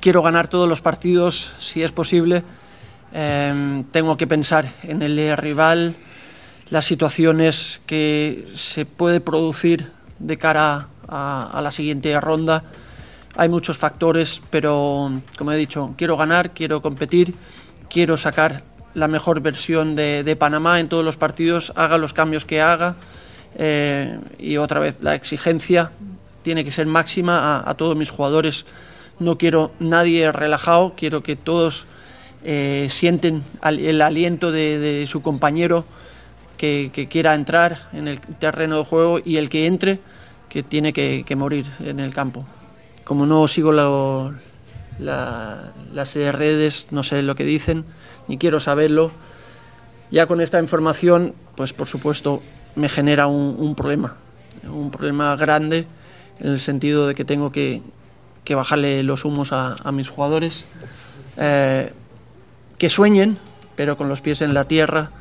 Quiero 0.00 0.22
ganar 0.22 0.48
todos 0.48 0.68
los 0.68 0.80
partidos, 0.80 1.52
si 1.58 1.82
es 1.82 1.92
posible. 1.92 2.42
Eh, 3.12 3.84
tengo 3.90 4.16
que 4.16 4.26
pensar 4.26 4.70
en 4.82 5.02
el 5.02 5.36
rival, 5.36 5.96
las 6.70 6.84
situaciones 6.84 7.80
que 7.86 8.48
se 8.54 8.86
puede 8.86 9.20
producir 9.20 9.90
de 10.18 10.36
cara 10.38 10.88
a, 11.08 11.60
la 11.62 11.70
siguiente 11.72 12.18
ronda. 12.20 12.64
Hay 13.38 13.48
muchos 13.48 13.78
factores, 13.78 14.42
pero 14.50 15.12
como 15.38 15.52
he 15.52 15.56
dicho, 15.56 15.94
quiero 15.96 16.16
ganar, 16.16 16.50
quiero 16.50 16.82
competir, 16.82 17.36
quiero 17.88 18.16
sacar 18.16 18.64
la 18.94 19.06
mejor 19.06 19.40
versión 19.40 19.94
de, 19.94 20.36
Panamá 20.36 20.80
en 20.80 20.88
todos 20.88 21.04
los 21.04 21.16
partidos, 21.16 21.72
haga 21.76 21.98
los 21.98 22.12
cambios 22.12 22.44
que 22.44 22.60
haga. 22.60 22.96
Eh, 23.54 24.18
y 24.40 24.56
otra 24.56 24.80
vez, 24.80 24.96
la 25.02 25.14
exigencia 25.14 25.92
tiene 26.42 26.64
que 26.64 26.72
ser 26.72 26.86
máxima 26.86 27.62
a, 27.64 27.74
todos 27.74 27.94
mis 27.94 28.10
jugadores. 28.10 28.66
No 29.20 29.38
quiero 29.38 29.70
nadie 29.78 30.32
relajado, 30.32 30.94
quiero 30.96 31.22
que 31.22 31.36
todos 31.36 31.86
eh, 32.42 32.88
sienten 32.90 33.44
el 33.62 34.02
aliento 34.02 34.50
de, 34.50 35.04
su 35.06 35.22
compañero 35.22 35.84
que, 36.56 36.90
quiera 37.08 37.36
entrar 37.36 37.88
en 37.92 38.08
el 38.08 38.18
terreno 38.18 38.78
de 38.78 38.84
juego 38.84 39.20
y 39.24 39.36
el 39.36 39.48
que 39.48 39.68
entre 39.68 40.00
que 40.48 40.64
tiene 40.64 40.92
que 40.92 41.36
morir 41.36 41.66
en 41.78 42.00
el 42.00 42.12
campo. 42.12 42.44
Como 43.08 43.24
no 43.24 43.48
sigo 43.48 43.72
las 43.72 44.34
redes, 46.14 46.88
no 46.90 47.02
sé 47.02 47.22
lo 47.22 47.34
que 47.34 47.44
dicen, 47.44 47.86
ni 48.28 48.36
quiero 48.36 48.60
saberlo, 48.60 49.10
ya 50.10 50.26
con 50.26 50.42
esta 50.42 50.60
información, 50.60 51.34
pues 51.56 51.72
por 51.72 51.88
supuesto 51.88 52.42
me 52.76 52.90
genera 52.90 53.26
un, 53.26 53.74
problema, 53.74 54.16
un 54.70 54.90
problema 54.90 55.34
grande 55.36 55.86
en 56.38 56.48
el 56.48 56.60
sentido 56.60 57.06
de 57.06 57.14
que 57.14 57.24
tengo 57.24 57.50
que, 57.50 57.82
bajarle 58.50 59.02
los 59.02 59.24
humos 59.24 59.52
a, 59.52 59.76
a 59.82 59.90
mis 59.90 60.10
jugadores. 60.10 60.66
Eh, 61.38 61.90
que 62.76 62.90
sueñen, 62.90 63.38
pero 63.74 63.96
con 63.96 64.10
los 64.10 64.20
pies 64.20 64.42
en 64.42 64.52
la 64.52 64.66
tierra, 64.66 65.12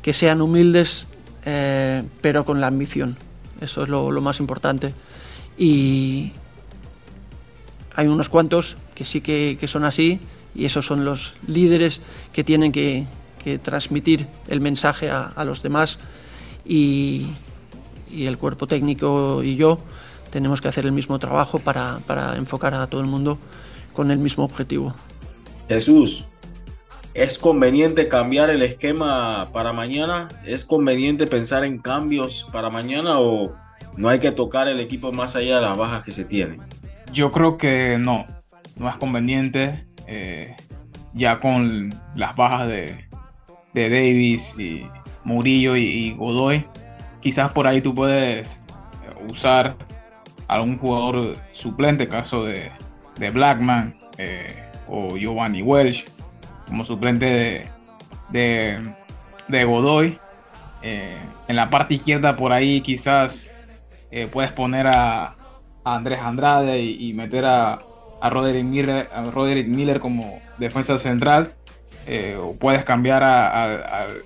que 0.00 0.14
sean 0.14 0.42
humildes, 0.42 1.08
eh, 1.44 2.04
pero 2.20 2.44
con 2.44 2.60
la 2.60 2.68
ambición. 2.68 3.16
Eso 3.60 3.82
es 3.82 3.88
lo, 3.88 4.12
lo, 4.12 4.20
más 4.20 4.38
importante. 4.38 4.94
Y 5.58 6.32
hay 7.94 8.06
unos 8.06 8.28
cuantos 8.28 8.76
que 8.94 9.04
sí 9.04 9.20
que, 9.20 9.56
que, 9.58 9.68
son 9.68 9.84
así, 9.84 10.20
y 10.54 10.64
esos 10.64 10.86
son 10.86 11.04
los 11.04 11.34
líderes 11.46 12.00
que 12.32 12.44
tienen 12.44 12.72
que, 12.72 13.06
que 13.42 13.58
transmitir 13.58 14.26
el 14.48 14.60
mensaje 14.60 15.10
a, 15.10 15.26
a 15.26 15.44
los 15.44 15.62
demás. 15.62 15.98
Y, 16.64 17.26
y, 18.10 18.26
el 18.26 18.38
cuerpo 18.38 18.66
técnico 18.66 19.42
y 19.42 19.56
yo 19.56 19.80
tenemos 20.30 20.60
que 20.60 20.68
hacer 20.68 20.86
el 20.86 20.92
mismo 20.92 21.18
trabajo 21.18 21.58
para, 21.58 22.00
para 22.06 22.36
enfocar 22.36 22.74
a 22.74 22.86
todo 22.86 23.00
el 23.00 23.06
mundo 23.06 23.38
con 23.92 24.10
el 24.10 24.18
mismo 24.18 24.44
objetivo. 24.44 24.94
Jesús, 25.68 26.24
¿Es 27.14 27.38
conveniente 27.38 28.08
cambiar 28.08 28.48
el 28.48 28.62
esquema 28.62 29.50
para 29.52 29.74
mañana? 29.74 30.28
¿Es 30.46 30.64
conveniente 30.64 31.26
pensar 31.26 31.62
en 31.62 31.78
cambios 31.78 32.48
para 32.50 32.70
mañana 32.70 33.20
o 33.20 33.52
no 33.98 34.08
hay 34.08 34.18
que 34.18 34.32
tocar 34.32 34.66
el 34.66 34.80
equipo 34.80 35.12
más 35.12 35.36
allá 35.36 35.56
de 35.56 35.60
las 35.60 35.76
bajas 35.76 36.04
que 36.04 36.12
se 36.12 36.24
tienen? 36.24 36.62
Yo 37.12 37.30
creo 37.30 37.58
que 37.58 37.98
no, 37.98 38.26
no 38.76 38.88
es 38.88 38.96
conveniente. 38.96 39.84
Eh, 40.06 40.56
ya 41.14 41.40
con 41.40 41.94
las 42.14 42.34
bajas 42.36 42.68
de, 42.68 43.04
de 43.74 43.90
Davis 43.90 44.54
y 44.58 44.86
Murillo 45.24 45.76
y, 45.76 46.12
Godoy, 46.14 46.64
quizás 47.20 47.52
por 47.52 47.66
ahí 47.66 47.82
tú 47.82 47.94
puedes 47.94 48.48
usar 49.28 49.76
algún 50.48 50.78
jugador 50.78 51.36
suplente, 51.52 52.08
caso 52.08 52.44
de, 52.44 52.70
de 53.18 53.30
Blackman 53.30 53.94
eh, 54.16 54.70
o 54.88 55.16
Giovanni 55.16 55.62
Welsh 55.62 56.06
como 56.66 56.84
suplente 56.84 57.70
de, 58.30 58.94
de, 59.48 59.64
Godoy. 59.64 60.18
Eh, 60.82 61.18
en 61.46 61.56
la 61.56 61.68
parte 61.68 61.94
izquierda 61.94 62.36
por 62.36 62.52
ahí 62.52 62.80
quizás 62.80 63.48
puedes 64.32 64.52
poner 64.52 64.86
a, 64.88 65.36
a, 65.84 65.94
Andrés 65.94 66.20
Andrade 66.20 66.80
y, 66.80 67.08
y 67.10 67.14
meter 67.14 67.44
a, 67.44 67.80
a, 68.20 68.30
Roderick 68.30 68.64
Miller, 68.64 69.08
a, 69.12 69.24
Roderick 69.24 69.68
Miller, 69.68 70.00
como 70.00 70.40
defensa 70.58 70.98
central. 70.98 71.54
Eh, 72.06 72.36
o 72.40 72.54
puedes 72.54 72.84
cambiar 72.84 73.22
al 73.22 74.22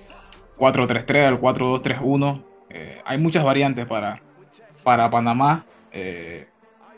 4-3-3, 0.57 1.27
al 1.27 1.41
4-2-3-1. 1.41 2.43
Eh, 2.69 3.01
hay 3.05 3.17
muchas 3.17 3.43
variantes 3.43 3.85
para, 3.85 4.21
para 4.83 5.09
Panamá. 5.09 5.65
Eh, 5.91 6.47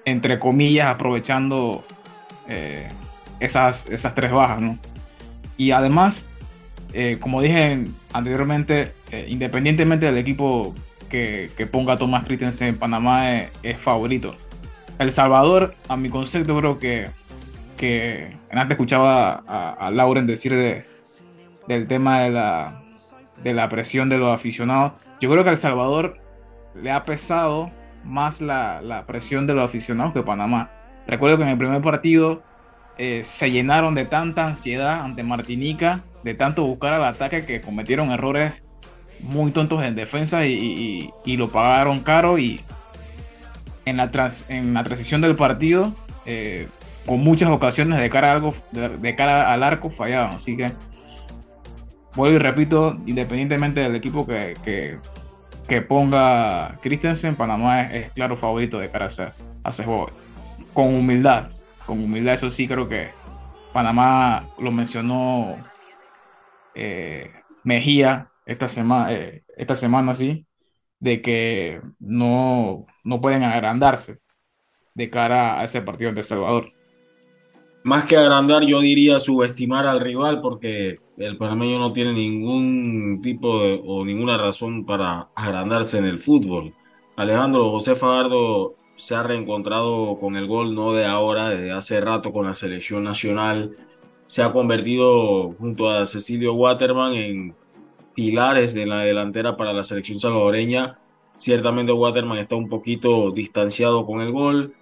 entre 0.05 0.39
comillas, 0.39 0.87
aprovechando 0.87 1.83
esas, 3.39 3.85
esas 3.87 4.15
tres 4.15 4.31
bajas, 4.31 4.59
¿no? 4.59 4.79
Y 5.59 5.71
además, 5.71 6.23
eh, 6.93 7.17
como 7.19 7.41
dije 7.41 7.85
anteriormente, 8.13 8.93
eh, 9.11 9.27
independientemente 9.29 10.05
del 10.05 10.17
equipo 10.17 10.73
que, 11.09 11.51
que 11.57 11.67
ponga 11.67 11.97
Tomás 11.97 12.23
Christensen 12.23 12.69
en 12.69 12.77
Panamá, 12.77 13.29
es, 13.61 13.77
favorito. 13.77 14.35
El 14.99 15.11
Salvador, 15.11 15.75
a 15.87 15.95
mi 15.95 16.09
concepto, 16.09 16.57
creo 16.57 16.77
que, 16.77 17.09
que 17.77 18.37
antes 18.51 18.75
escuchaba 18.75 19.43
a, 19.47 19.89
Lauren 19.91 20.27
decir 20.27 20.53
de, 20.53 20.85
del 21.69 21.87
tema 21.87 22.19
de 22.19 22.31
la, 22.31 22.83
de 23.41 23.53
la 23.53 23.69
presión 23.69 24.09
de 24.09 24.17
los 24.17 24.29
aficionados. 24.35 24.91
Yo 25.21 25.29
creo 25.31 25.43
que 25.43 25.51
a 25.51 25.53
El 25.53 25.57
Salvador 25.57 26.19
le 26.75 26.91
ha 26.91 27.05
pesado 27.05 27.71
más 28.03 28.41
la, 28.41 28.81
la 28.81 29.05
presión 29.05 29.47
de 29.47 29.53
los 29.53 29.63
aficionados 29.63 30.13
que 30.13 30.21
Panamá. 30.21 30.69
Recuerdo 31.07 31.37
que 31.37 31.43
en 31.43 31.49
el 31.49 31.57
primer 31.57 31.81
partido 31.81 32.43
eh, 32.97 33.21
se 33.23 33.51
llenaron 33.51 33.95
de 33.95 34.03
tanta 34.03 34.45
ansiedad 34.45 35.01
ante 35.01 35.23
Martinica, 35.23 36.01
de 36.25 36.33
tanto 36.33 36.65
buscar 36.65 36.93
al 36.93 37.05
ataque 37.05 37.45
que 37.45 37.61
cometieron 37.61 38.11
errores 38.11 38.51
muy 39.21 39.51
tontos 39.51 39.81
en 39.81 39.95
defensa 39.95 40.45
y, 40.45 40.53
y, 40.53 41.13
y 41.25 41.37
lo 41.37 41.47
pagaron 41.47 41.99
caro 41.99 42.37
y 42.37 42.59
en 43.89 43.97
la, 43.97 44.11
trans, 44.11 44.45
en 44.49 44.73
la 44.73 44.83
transición 44.83 45.21
del 45.21 45.35
partido 45.35 45.93
eh, 46.25 46.67
con 47.05 47.21
muchas 47.21 47.49
ocasiones 47.49 47.99
de 47.99 48.09
cara, 48.09 48.31
algo, 48.31 48.53
de, 48.71 49.15
cara 49.15 49.51
al 49.51 49.63
arco 49.63 49.89
fallaban. 49.89 50.35
Así 50.35 50.55
que 50.55 50.71
vuelvo 52.15 52.35
y 52.35 52.39
repito, 52.39 52.97
independientemente 53.07 53.79
del 53.79 53.95
equipo 53.95 54.27
que, 54.27 54.53
que, 55.67 55.81
ponga 55.81 56.77
Christensen, 56.81 57.35
Panamá 57.35 57.81
es, 57.83 58.11
claro 58.11 58.37
favorito 58.37 58.77
de 58.79 58.89
cara 58.89 59.05
a 59.63 59.69
ese, 59.69 59.83
juego. 59.83 60.11
Con 60.73 60.93
humildad, 60.93 61.49
con 61.85 62.03
humildad, 62.03 62.35
eso 62.35 62.51
sí 62.51 62.67
creo 62.67 62.87
que 62.87 63.09
Panamá 63.73 64.47
lo 64.59 64.71
mencionó 64.71 65.55
eh, 66.75 67.31
Mejía 67.63 68.29
esta 68.45 68.69
semana, 68.69 69.11
eh, 69.11 69.43
esta 69.57 69.75
semana 69.75 70.15
sí, 70.15 70.45
de 70.99 71.21
que 71.21 71.81
no, 71.99 72.85
no 73.03 73.21
pueden 73.21 73.43
agrandarse 73.43 74.19
de 74.93 75.09
cara 75.09 75.59
a 75.59 75.63
ese 75.63 75.81
partido 75.81 76.11
de 76.13 76.23
Salvador. 76.23 76.73
Más 77.83 78.05
que 78.05 78.17
agrandar, 78.17 78.63
yo 78.65 78.81
diría 78.81 79.19
subestimar 79.19 79.85
al 79.87 80.01
rival 80.01 80.41
porque 80.41 80.99
el 81.17 81.37
panameño 81.37 81.79
no 81.79 81.93
tiene 81.93 82.13
ningún 82.13 83.21
tipo 83.21 83.61
de, 83.61 83.81
o 83.85 84.03
ninguna 84.03 84.37
razón 84.37 84.85
para 84.85 85.29
agrandarse 85.33 85.97
en 85.97 86.05
el 86.05 86.19
fútbol. 86.19 86.73
Alejandro 87.15 87.71
José 87.71 87.95
Fagardo 87.95 88.75
se 88.97 89.15
ha 89.15 89.23
reencontrado 89.23 90.19
con 90.19 90.35
el 90.35 90.47
gol 90.47 90.75
no 90.75 90.93
de 90.93 91.05
ahora, 91.05 91.49
de 91.49 91.71
hace 91.71 92.01
rato 92.01 92.33
con 92.33 92.45
la 92.45 92.53
selección 92.53 93.03
nacional. 93.03 93.71
Se 94.27 94.43
ha 94.43 94.51
convertido 94.51 95.53
junto 95.57 95.89
a 95.89 96.05
Cecilio 96.05 96.53
Waterman 96.53 97.13
en 97.13 97.55
pilares 98.19 98.73
de 98.73 98.85
la 98.85 98.99
delantera 98.99 99.55
para 99.55 99.71
la 99.71 99.85
selección 99.85 100.19
salvadoreña. 100.19 100.99
Ciertamente 101.37 101.93
Waterman 101.93 102.37
está 102.37 102.57
un 102.57 102.67
poquito 102.67 103.31
distanciado 103.31 104.05
con 104.05 104.19
el 104.19 104.33
gol. 104.33 104.75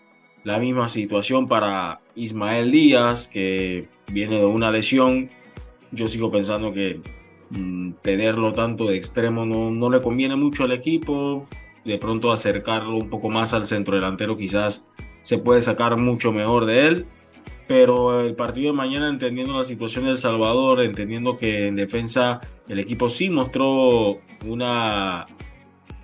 La 0.43 0.57
misma 0.57 0.89
situación 0.89 1.47
para 1.47 2.01
Ismael 2.15 2.71
Díaz, 2.71 3.27
que 3.27 3.89
viene 4.11 4.39
de 4.39 4.45
una 4.45 4.71
lesión. 4.71 5.29
Yo 5.91 6.07
sigo 6.07 6.31
pensando 6.31 6.71
que 6.73 6.99
mm, 7.51 7.91
tenerlo 8.01 8.53
tanto 8.53 8.85
de 8.85 8.97
extremo 8.97 9.45
no, 9.45 9.69
no 9.69 9.91
le 9.91 10.01
conviene 10.01 10.35
mucho 10.35 10.63
al 10.63 10.71
equipo. 10.71 11.45
De 11.85 11.99
pronto 11.99 12.31
acercarlo 12.31 12.95
un 12.95 13.11
poco 13.11 13.29
más 13.29 13.53
al 13.53 13.67
centro 13.67 13.93
delantero 13.93 14.35
quizás 14.35 14.89
se 15.21 15.37
puede 15.37 15.61
sacar 15.61 15.99
mucho 15.99 16.31
mejor 16.31 16.65
de 16.65 16.87
él. 16.87 17.05
Pero 17.67 18.19
el 18.21 18.33
partido 18.33 18.71
de 18.71 18.77
mañana, 18.77 19.09
entendiendo 19.09 19.53
la 19.53 19.63
situación 19.63 20.05
de 20.05 20.11
El 20.11 20.17
Salvador, 20.17 20.81
entendiendo 20.81 21.37
que 21.37 21.67
en 21.67 21.75
defensa 21.75 22.41
el 22.67 22.79
equipo 22.79 23.09
sí 23.09 23.29
mostró 23.29 24.19
una, 24.45 25.27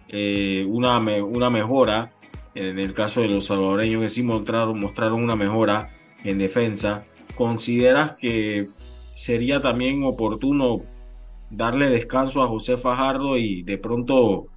eh, 0.07 0.65
una, 0.67 0.99
una 0.99 1.49
mejora, 1.49 2.13
en 2.55 2.79
el 2.79 2.93
caso 2.93 3.21
de 3.21 3.27
los 3.27 3.45
salvadoreños 3.45 4.01
que 4.01 4.09
sí 4.09 4.23
mostraron, 4.23 4.79
mostraron 4.79 5.23
una 5.23 5.35
mejora 5.35 5.91
en 6.23 6.37
defensa, 6.37 7.05
¿consideras 7.35 8.13
que 8.13 8.67
sería 9.11 9.61
también 9.61 10.03
oportuno 10.03 10.81
darle 11.49 11.89
descanso 11.89 12.41
a 12.41 12.47
José 12.47 12.77
Fajardo 12.77 13.37
y 13.37 13.63
de 13.63 13.77
pronto 13.77 14.47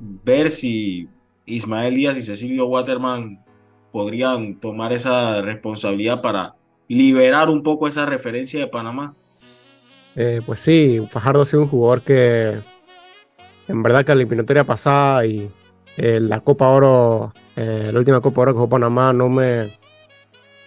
ver 0.00 0.50
si 0.50 1.08
Ismael 1.46 1.94
Díaz 1.94 2.16
y 2.18 2.22
Cecilio 2.22 2.66
Waterman 2.66 3.44
podrían 3.90 4.60
tomar 4.60 4.92
esa 4.92 5.40
responsabilidad 5.40 6.20
para 6.20 6.56
liberar 6.88 7.48
un 7.48 7.62
poco 7.62 7.88
esa 7.88 8.06
referencia 8.06 8.60
de 8.60 8.66
Panamá? 8.66 9.14
Eh, 10.20 10.42
pues 10.44 10.58
sí, 10.58 11.00
Fajardo 11.08 11.42
ha 11.42 11.44
sido 11.46 11.62
un 11.62 11.68
jugador 11.68 12.02
que 12.02 12.60
en 13.68 13.82
verdad 13.84 14.04
que 14.04 14.12
la 14.16 14.22
eliminatoria 14.22 14.64
pasada 14.64 15.24
y 15.24 15.48
eh, 15.96 16.18
la 16.20 16.40
Copa 16.40 16.66
Oro, 16.66 17.32
eh, 17.54 17.90
la 17.92 17.98
última 18.00 18.20
Copa 18.20 18.40
Oro 18.40 18.52
que 18.52 18.56
jugó 18.56 18.68
Panamá 18.68 19.12
no 19.12 19.28
me, 19.28 19.78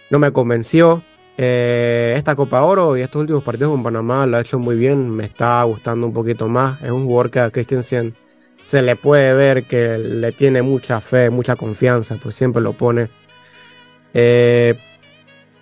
no 0.08 0.18
me 0.18 0.32
convenció. 0.32 1.02
Esta 1.36 2.34
Copa 2.34 2.62
Oro 2.62 2.96
y 2.96 3.02
estos 3.02 3.20
últimos 3.20 3.44
partidos 3.44 3.72
con 3.72 3.82
Panamá 3.82 4.24
lo 4.24 4.38
ha 4.38 4.40
hecho 4.40 4.58
muy 4.58 4.74
bien, 4.76 5.10
me 5.10 5.24
está 5.26 5.62
gustando 5.64 6.06
un 6.06 6.14
poquito 6.14 6.48
más. 6.48 6.82
Es 6.82 6.90
un 6.90 7.04
jugador 7.04 7.30
que 7.30 7.40
a 7.40 7.50
Christensen 7.50 8.14
se 8.58 8.80
le 8.80 8.96
puede 8.96 9.34
ver 9.34 9.64
que 9.64 9.98
le 9.98 10.32
tiene 10.32 10.62
mucha 10.62 10.98
fe, 11.02 11.28
mucha 11.28 11.56
confianza, 11.56 12.16
pues 12.22 12.36
siempre 12.36 12.62
lo 12.62 12.72
pone. 12.72 13.10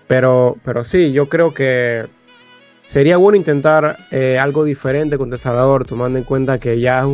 pero, 0.06 0.56
pero 0.64 0.84
sí, 0.84 1.10
yo 1.12 1.28
creo 1.28 1.52
que 1.52 2.06
sería 2.90 3.18
bueno 3.18 3.36
intentar 3.36 3.98
algo 4.40 4.64
diferente 4.64 5.16
con 5.16 5.32
El 5.32 5.38
Salvador, 5.38 5.86
tomando 5.86 6.18
en 6.18 6.24
cuenta 6.24 6.58
que 6.58 6.80
ya 6.80 7.06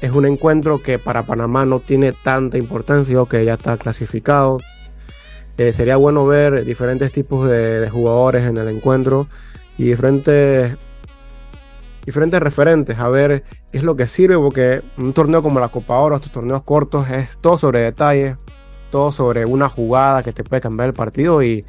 es 0.00 0.12
un, 0.12 0.24
encuentro 0.24 0.80
que 0.80 1.00
para 1.00 1.24
Panamá 1.24 1.66
no 1.66 1.80
tiene 1.80 2.12
tanta 2.12 2.56
importancia 2.56 3.20
o 3.20 3.26
que 3.26 3.44
ya 3.44 3.54
está 3.54 3.76
clasificado. 3.78 4.58
Eh, 5.58 5.72
sería 5.72 5.96
bueno 5.96 6.24
ver 6.24 6.64
diferentes 6.64 7.10
tipos 7.10 7.48
de, 7.48 7.90
jugadores 7.90 8.46
en 8.46 8.58
el 8.58 8.68
encuentro 8.68 9.26
y 9.76 9.86
diferentes 9.86 10.76
referentes, 12.06 12.96
a 12.96 13.08
ver 13.08 13.42
qué 13.72 13.78
es 13.78 13.82
lo 13.82 13.96
que 13.96 14.06
sirve, 14.06 14.36
porque 14.36 14.82
un 14.98 15.12
torneo 15.12 15.42
como 15.42 15.58
la 15.58 15.70
Copa 15.70 15.98
Oro, 15.98 16.14
estos 16.14 16.30
torneos 16.30 16.62
cortos, 16.62 17.10
es 17.10 17.38
todo 17.38 17.58
sobre 17.58 17.80
detalles, 17.80 18.36
todo 18.92 19.10
sobre 19.10 19.44
una 19.46 19.68
jugada 19.68 20.22
que 20.22 20.32
te 20.32 20.44
puede 20.44 20.62
cambiar 20.62 20.90
el 20.90 20.94
partido 20.94 21.42
y 21.42 21.64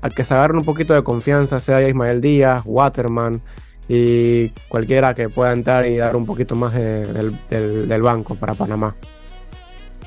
al 0.00 0.14
que 0.14 0.24
se 0.24 0.34
agarren 0.34 0.58
un 0.58 0.64
poquito 0.64 0.94
de 0.94 1.02
confianza, 1.02 1.60
sea 1.60 1.86
Ismael 1.86 2.20
Díaz, 2.20 2.62
Waterman, 2.64 3.40
y 3.88 4.48
cualquiera 4.68 5.14
que 5.14 5.28
pueda 5.28 5.52
entrar 5.52 5.86
y 5.86 5.96
dar 5.96 6.16
un 6.16 6.26
poquito 6.26 6.54
más 6.54 6.74
del, 6.74 8.02
banco 8.02 8.34
para 8.34 8.54
Panamá. 8.54 8.96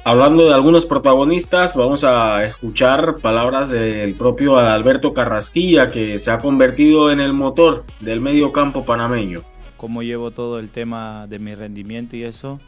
Hablando 0.04 0.48
de 0.48 0.54
algunos 0.54 0.86
protagonistas, 0.86 1.76
vamos 1.76 2.04
a 2.04 2.44
escuchar 2.46 3.18
palabras 3.22 3.70
del 3.70 4.16
propio 4.16 4.58
Alberto 4.58 5.14
Carrasquilla, 5.14 5.90
que 5.90 6.20
se 6.20 6.32
ha 6.32 6.40
convertido 6.40 7.12
en 7.12 7.20
el 7.20 7.34
motor 7.34 7.84
del 8.00 8.22
medio 8.22 8.52
campo 8.52 8.86
panameño. 8.86 9.44
Cómo 9.78 10.02
llevo 10.02 10.32
todo 10.32 10.60
el 10.60 10.70
tema 10.70 11.28
de 11.28 11.40
mi 11.40 11.54
rendimiento 11.54 12.16
y 12.16 12.24
eso, 12.24 12.60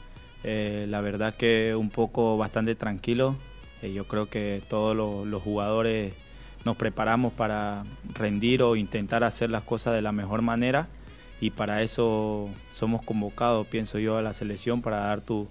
eh, 0.43 0.85
la 0.89 1.01
verdad 1.01 1.33
que 1.33 1.73
un 1.75 1.89
poco 1.89 2.37
bastante 2.37 2.75
tranquilo. 2.75 3.35
Eh, 3.81 3.93
yo 3.93 4.05
creo 4.05 4.27
que 4.27 4.61
todos 4.69 4.95
los 4.95 5.41
jugadores 5.41 6.13
nos 6.65 6.77
preparamos 6.77 7.33
para 7.33 7.83
rendir 8.13 8.61
o 8.63 8.75
intentar 8.75 9.23
hacer 9.23 9.49
las 9.49 9.63
cosas 9.63 9.93
de 9.93 10.01
la 10.01 10.11
mejor 10.11 10.41
manera. 10.41 10.87
Y 11.39 11.49
para 11.49 11.81
eso 11.81 12.49
somos 12.69 13.01
convocados, 13.01 13.65
pienso 13.67 13.97
yo, 13.97 14.17
a 14.17 14.21
la 14.21 14.33
selección 14.33 14.81
para 14.81 14.97
dar 14.97 15.21
tu, 15.21 15.47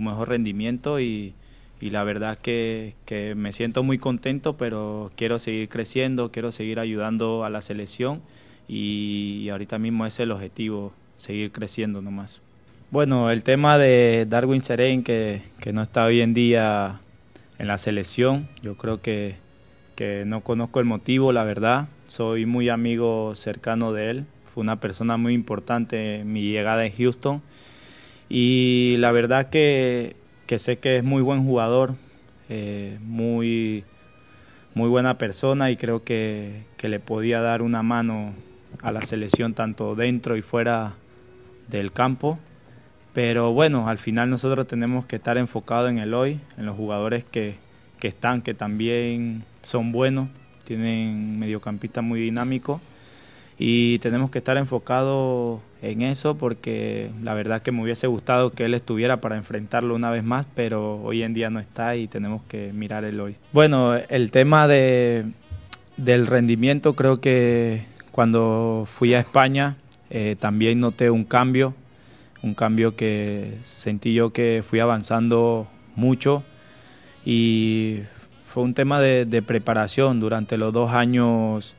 mejor 0.00 0.28
rendimiento. 0.28 1.00
Y, 1.00 1.34
la 1.80 2.02
verdad 2.02 2.38
que, 2.38 2.94
que, 3.04 3.34
me 3.34 3.52
siento 3.52 3.82
muy 3.82 3.98
contento, 3.98 4.56
pero 4.56 5.12
quiero 5.16 5.38
seguir 5.38 5.68
creciendo, 5.68 6.32
quiero 6.32 6.50
seguir 6.50 6.78
ayudando 6.78 7.44
a 7.44 7.50
la 7.50 7.60
selección. 7.60 8.22
Y, 8.68 9.48
ahorita 9.50 9.78
mismo 9.78 10.06
es 10.06 10.18
el 10.20 10.30
objetivo, 10.30 10.92
seguir 11.16 11.50
creciendo 11.52 12.00
nomás. 12.00 12.40
Bueno, 12.90 13.30
el 13.30 13.42
tema 13.42 13.76
de 13.76 14.24
Darwin 14.28 14.62
Seren, 14.62 15.02
que, 15.02 15.42
que 15.60 15.72
no 15.72 15.82
está 15.82 16.04
hoy 16.04 16.20
en 16.20 16.32
día 16.32 17.00
en 17.58 17.66
la 17.66 17.76
selección, 17.76 18.48
yo 18.62 18.76
creo 18.76 19.02
que, 19.02 19.36
que 19.94 20.24
no 20.26 20.40
conozco 20.40 20.80
el 20.80 20.86
motivo, 20.86 21.32
la 21.32 21.44
verdad, 21.44 21.88
soy 22.06 22.46
muy 22.46 22.68
amigo 22.68 23.34
cercano 23.34 23.92
de 23.92 24.10
él, 24.10 24.26
fue 24.52 24.62
una 24.62 24.80
persona 24.80 25.16
muy 25.16 25.34
importante 25.34 26.20
en 26.20 26.32
mi 26.32 26.42
llegada 26.42 26.86
en 26.86 26.94
Houston. 26.94 27.42
Y 28.28 28.96
la 28.98 29.12
verdad 29.12 29.50
que, 29.50 30.16
sé 30.56 30.78
que 30.78 30.98
es 30.98 31.04
muy 31.04 31.22
buen 31.22 31.44
jugador, 31.44 31.94
eh, 32.48 32.98
muy, 33.02 33.84
muy 34.74 34.88
buena 34.88 35.18
persona 35.18 35.70
y 35.70 35.76
creo 35.76 36.04
que, 36.04 36.62
le 36.82 37.00
podía 37.00 37.40
dar 37.40 37.62
una 37.62 37.82
mano 37.82 38.34
a 38.82 38.92
la 38.92 39.00
selección 39.00 39.54
tanto 39.54 39.94
dentro 39.94 40.36
y 40.36 40.42
fuera 40.42 40.92
del 41.68 41.92
campo. 41.92 42.38
Pero 43.14 43.52
bueno, 43.52 43.88
al 43.88 43.96
final 43.96 44.28
nosotros 44.28 44.66
tenemos 44.66 45.06
que 45.06 45.16
estar 45.16 45.38
enfocados 45.38 45.90
en 45.90 45.98
el 45.98 46.12
hoy, 46.12 46.40
en 46.58 46.66
los 46.66 46.76
jugadores 46.76 47.24
que, 47.24 47.54
que 48.00 48.08
están, 48.08 48.42
que 48.42 48.52
también 48.52 49.44
son 49.64 49.92
buenos, 49.92 50.28
tienen 50.64 51.38
mediocampistas 51.38 52.04
muy 52.04 52.20
dinámicos 52.20 52.80
y 53.58 53.98
tenemos 54.00 54.30
que 54.30 54.38
estar 54.38 54.56
enfocados 54.56 55.60
en 55.82 56.02
eso 56.02 56.36
porque 56.36 57.10
la 57.22 57.34
verdad 57.34 57.62
que 57.62 57.72
me 57.72 57.82
hubiese 57.82 58.06
gustado 58.06 58.50
que 58.50 58.64
él 58.64 58.74
estuviera 58.74 59.20
para 59.20 59.36
enfrentarlo 59.36 59.94
una 59.94 60.10
vez 60.10 60.24
más, 60.24 60.46
pero 60.54 61.00
hoy 61.02 61.22
en 61.22 61.34
día 61.34 61.50
no 61.50 61.60
está 61.60 61.96
y 61.96 62.08
tenemos 62.08 62.42
que 62.48 62.72
mirar 62.72 63.04
el 63.04 63.20
hoy. 63.20 63.36
Bueno, 63.52 63.94
el 63.94 64.30
tema 64.30 64.66
de, 64.66 65.26
del 65.96 66.26
rendimiento 66.26 66.94
creo 66.94 67.20
que 67.20 67.84
cuando 68.10 68.88
fui 68.90 69.14
a 69.14 69.20
España 69.20 69.76
eh, 70.10 70.36
también 70.38 70.80
noté 70.80 71.10
un 71.10 71.24
cambio, 71.24 71.74
un 72.42 72.54
cambio 72.54 72.96
que 72.96 73.58
sentí 73.64 74.14
yo 74.14 74.32
que 74.32 74.62
fui 74.66 74.80
avanzando 74.80 75.68
mucho 75.96 76.42
y 77.24 78.00
fue 78.54 78.62
un 78.62 78.72
tema 78.72 79.00
de, 79.00 79.42
preparación. 79.42 80.20
Durante 80.20 80.56
los 80.56 80.72
dos 80.72 80.92
años 80.92 81.74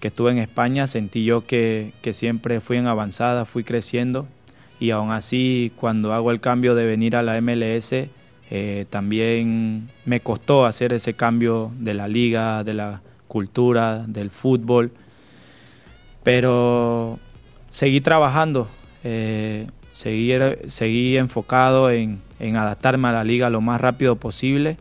que 0.00 0.08
estuve 0.08 0.32
en 0.32 0.38
España 0.38 0.88
sentí 0.88 1.24
yo 1.24 1.46
que, 1.46 1.92
siempre 2.12 2.60
fui 2.60 2.78
en 2.78 2.88
avanzada, 2.88 3.44
fui 3.44 3.62
creciendo. 3.62 4.26
Y 4.80 4.90
aún 4.90 5.12
así 5.12 5.70
cuando 5.76 6.12
hago 6.12 6.32
el 6.32 6.40
cambio 6.40 6.74
de 6.74 6.84
venir 6.84 7.14
a 7.14 7.22
la 7.22 7.40
MLS 7.40 7.92
eh, 8.50 8.86
también 8.90 9.88
me 10.04 10.18
costó 10.18 10.66
hacer 10.66 10.92
ese 10.92 11.14
cambio 11.14 11.70
de 11.78 11.94
la 11.94 12.08
liga, 12.08 12.64
de 12.64 12.74
la 12.74 13.02
cultura, 13.28 14.04
del 14.08 14.30
fútbol, 14.30 14.90
pero 16.24 17.20
seguí 17.70 18.00
trabajando, 18.00 18.66
eh, 19.04 19.68
seguí, 19.92 21.16
enfocado 21.16 21.88
en, 21.92 22.20
adaptarme 22.40 23.06
a 23.08 23.12
la 23.12 23.22
liga 23.22 23.48
lo 23.48 23.60
más 23.60 23.80
rápido 23.80 24.16
posible 24.16 24.76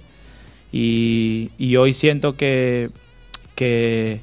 y, 0.77 1.77
hoy 1.77 1.93
siento 1.93 2.35
que, 2.35 2.89
que, 3.55 4.19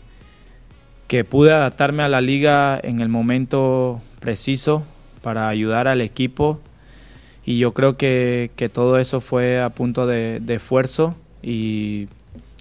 que 1.08 1.24
pude 1.24 1.50
adaptarme 1.50 2.02
a 2.02 2.08
la 2.08 2.20
liga 2.20 2.78
en 2.82 3.00
el 3.00 3.08
momento 3.08 4.02
preciso 4.20 4.84
para 5.22 5.48
ayudar 5.48 5.88
al 5.88 6.02
equipo. 6.02 6.60
Y 7.46 7.56
yo 7.56 7.72
creo 7.72 7.96
que, 7.96 8.50
todo 8.70 8.98
eso 8.98 9.22
fue 9.22 9.62
a 9.62 9.70
punto 9.70 10.06
de, 10.06 10.42
esfuerzo 10.46 11.16
y, 11.42 12.08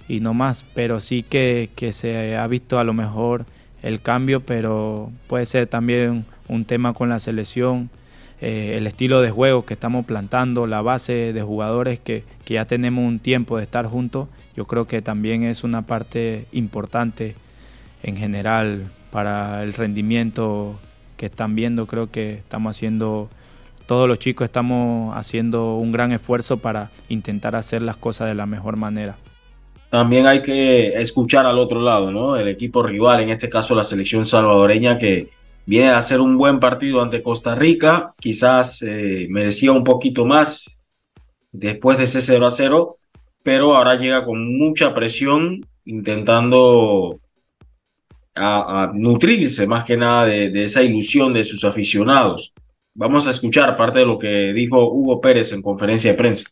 no 0.08 0.32
más, 0.32 0.64
pero 0.72 0.98
sí 1.00 1.22
que, 1.22 1.68
se 1.92 2.34
ha 2.34 2.46
visto 2.46 2.78
a 2.78 2.84
lo 2.84 2.94
mejor 2.94 3.44
el 3.82 4.00
cambio, 4.00 4.40
pero 4.40 5.12
puede 5.26 5.44
ser 5.44 5.66
también 5.66 6.24
un 6.48 6.64
tema 6.64 6.94
con 6.94 7.10
la 7.10 7.20
selección, 7.20 7.90
eh, 8.44 8.74
el 8.76 8.88
estilo 8.88 9.20
de 9.20 9.30
juego 9.30 9.64
que 9.64 9.74
estamos 9.74 10.04
plantando, 10.04 10.66
la 10.66 10.82
base 10.82 11.32
de 11.32 11.42
jugadores 11.42 12.00
que, 12.00 12.24
que 12.44 12.54
ya 12.54 12.64
tenemos 12.64 13.06
un 13.06 13.20
tiempo 13.20 13.56
de 13.56 13.62
estar 13.62 13.86
juntos, 13.86 14.26
yo 14.56 14.66
creo 14.66 14.88
que 14.88 15.00
también 15.00 15.44
es 15.44 15.62
una 15.62 15.82
parte 15.82 16.46
importante 16.50 17.36
en 18.02 18.16
general 18.16 18.90
para 19.12 19.62
el 19.62 19.74
rendimiento 19.74 20.74
que 21.16 21.26
están 21.26 21.54
viendo, 21.54 21.86
creo 21.86 22.10
que 22.10 22.32
estamos 22.32 22.76
haciendo 22.76 23.30
todos 23.86 24.08
los 24.08 24.18
chicos 24.18 24.44
estamos 24.44 25.16
haciendo 25.16 25.76
un 25.76 25.92
gran 25.92 26.10
esfuerzo 26.10 26.56
para 26.56 26.90
intentar 27.08 27.54
hacer 27.54 27.80
las 27.80 27.96
cosas 27.96 28.26
de 28.26 28.34
la 28.34 28.46
mejor 28.46 28.76
manera. 28.76 29.16
También 29.88 30.26
hay 30.26 30.42
que 30.42 31.00
escuchar 31.00 31.46
al 31.46 31.58
otro 31.58 31.80
lado, 31.80 32.10
¿no? 32.10 32.36
El 32.36 32.48
equipo 32.48 32.82
rival, 32.82 33.20
en 33.20 33.30
este 33.30 33.48
caso 33.48 33.76
la 33.76 33.84
selección 33.84 34.24
salvadoreña, 34.24 34.98
que 34.98 35.30
viene 35.66 35.90
a 35.90 35.98
hacer 35.98 36.20
un 36.20 36.36
buen 36.36 36.60
partido 36.60 37.02
ante 37.02 37.22
Costa 37.22 37.54
Rica, 37.54 38.14
quizás 38.18 38.82
eh, 38.82 39.26
merecía 39.30 39.72
un 39.72 39.84
poquito 39.84 40.24
más 40.24 40.80
después 41.50 41.98
de 41.98 42.04
ese 42.04 42.20
0 42.20 42.46
a 42.46 42.50
0, 42.50 42.98
pero 43.42 43.76
ahora 43.76 43.96
llega 43.96 44.24
con 44.24 44.44
mucha 44.58 44.94
presión, 44.94 45.66
intentando 45.84 47.20
a, 48.34 48.90
nutrirse 48.94 49.66
más 49.66 49.84
que 49.84 49.96
nada 49.96 50.26
de 50.26 50.64
esa 50.64 50.82
ilusión 50.82 51.32
de 51.32 51.44
sus 51.44 51.64
aficionados. 51.64 52.52
Vamos 52.94 53.26
a 53.26 53.30
escuchar 53.30 53.76
parte 53.76 54.00
de 54.00 54.06
lo 54.06 54.18
que 54.18 54.52
dijo 54.52 54.90
Hugo 54.90 55.20
Pérez 55.20 55.52
en 55.52 55.62
conferencia 55.62 56.10
de 56.10 56.18
prensa. 56.18 56.44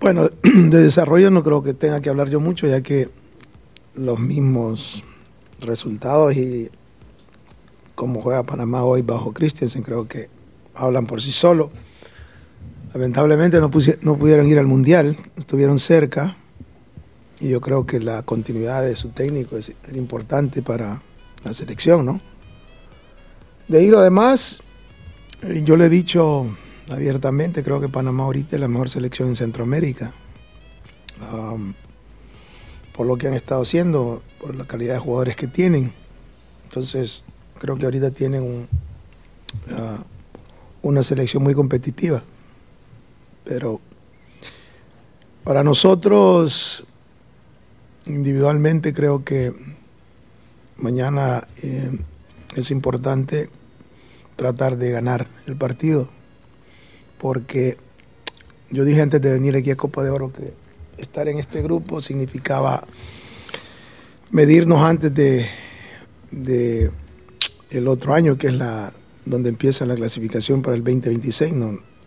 Bueno, 0.00 0.28
de 0.42 0.82
desarrollo 0.82 1.30
no 1.30 1.42
creo 1.42 1.62
que 1.62 1.72
tenga 1.72 2.02
que 2.02 2.10
hablar 2.10 2.28
yo 2.28 2.38
mucho, 2.38 2.66
ya 2.66 2.82
que 2.82 3.08
los 3.94 4.18
mismos 4.18 5.02
resultados 5.60 6.36
y 6.36 6.68
cómo 7.96 8.20
juega 8.20 8.44
Panamá 8.44 8.84
hoy 8.84 9.02
bajo 9.02 9.32
Christensen 9.32 9.82
creo 9.82 10.06
que 10.06 10.28
hablan 10.74 11.06
por 11.06 11.20
sí 11.20 11.32
solo. 11.32 11.70
Lamentablemente 12.94 13.58
no, 13.58 13.70
pudieron 13.70 14.46
ir 14.46 14.58
al 14.58 14.66
Mundial, 14.66 15.16
estuvieron 15.36 15.80
cerca 15.80 16.36
y 17.40 17.48
yo 17.48 17.60
creo 17.60 17.84
que 17.84 17.98
la 17.98 18.22
continuidad 18.22 18.82
de 18.82 18.94
su 18.94 19.08
técnico 19.08 19.56
es, 19.56 19.72
importante 19.92 20.62
para 20.62 21.02
la 21.44 21.52
selección, 21.52 22.06
¿no? 22.06 22.20
De 23.68 23.78
ahí 23.78 23.88
lo 23.88 24.00
demás, 24.00 24.60
eh, 25.42 25.62
yo 25.64 25.76
le 25.76 25.86
he 25.86 25.88
dicho 25.88 26.46
abiertamente, 26.88 27.64
creo 27.64 27.80
que 27.80 27.88
Panamá 27.88 28.24
ahorita 28.24 28.56
es 28.56 28.60
la 28.60 28.68
mejor 28.68 28.88
selección 28.88 29.30
en 29.30 29.36
Centroamérica. 29.36 30.12
por 32.92 33.06
lo 33.06 33.16
que 33.18 33.26
han 33.26 33.34
estado 33.34 33.62
haciendo, 33.62 34.22
por 34.40 34.54
la 34.54 34.64
calidad 34.64 34.94
de 34.94 35.00
jugadores 35.00 35.36
que 35.36 35.48
tienen. 35.48 35.92
Entonces, 36.64 37.24
creo 37.58 37.76
que 37.76 37.84
ahorita 37.84 38.10
tienen 38.10 38.68
una 40.82 41.02
selección 41.02 41.42
muy 41.42 41.54
competitiva. 41.54 42.22
Pero 43.44 43.80
para 45.44 45.62
nosotros, 45.62 46.84
individualmente, 48.06 48.92
creo 48.92 49.24
que 49.24 49.54
mañana 50.76 51.46
eh, 51.62 51.90
es 52.56 52.70
importante 52.70 53.48
tratar 54.36 54.76
de 54.76 54.90
ganar 54.90 55.28
el 55.46 55.56
partido. 55.56 56.08
Porque 57.18 57.78
yo 58.70 58.84
dije 58.84 59.02
antes 59.02 59.20
de 59.22 59.32
venir 59.32 59.56
aquí 59.56 59.70
a 59.70 59.76
Copa 59.76 60.02
de 60.02 60.10
Oro 60.10 60.32
que 60.32 60.52
estar 60.98 61.28
en 61.28 61.38
este 61.38 61.62
grupo 61.62 62.00
significaba 62.00 62.84
medirnos 64.30 64.82
antes 64.82 65.14
de 65.14 66.90
el 67.70 67.88
otro 67.88 68.14
año, 68.14 68.38
que 68.38 68.48
es 68.48 68.54
la 68.54 68.92
donde 69.24 69.48
empieza 69.48 69.84
la 69.86 69.96
clasificación 69.96 70.62
para 70.62 70.76
el 70.76 70.84
2026, 70.84 71.52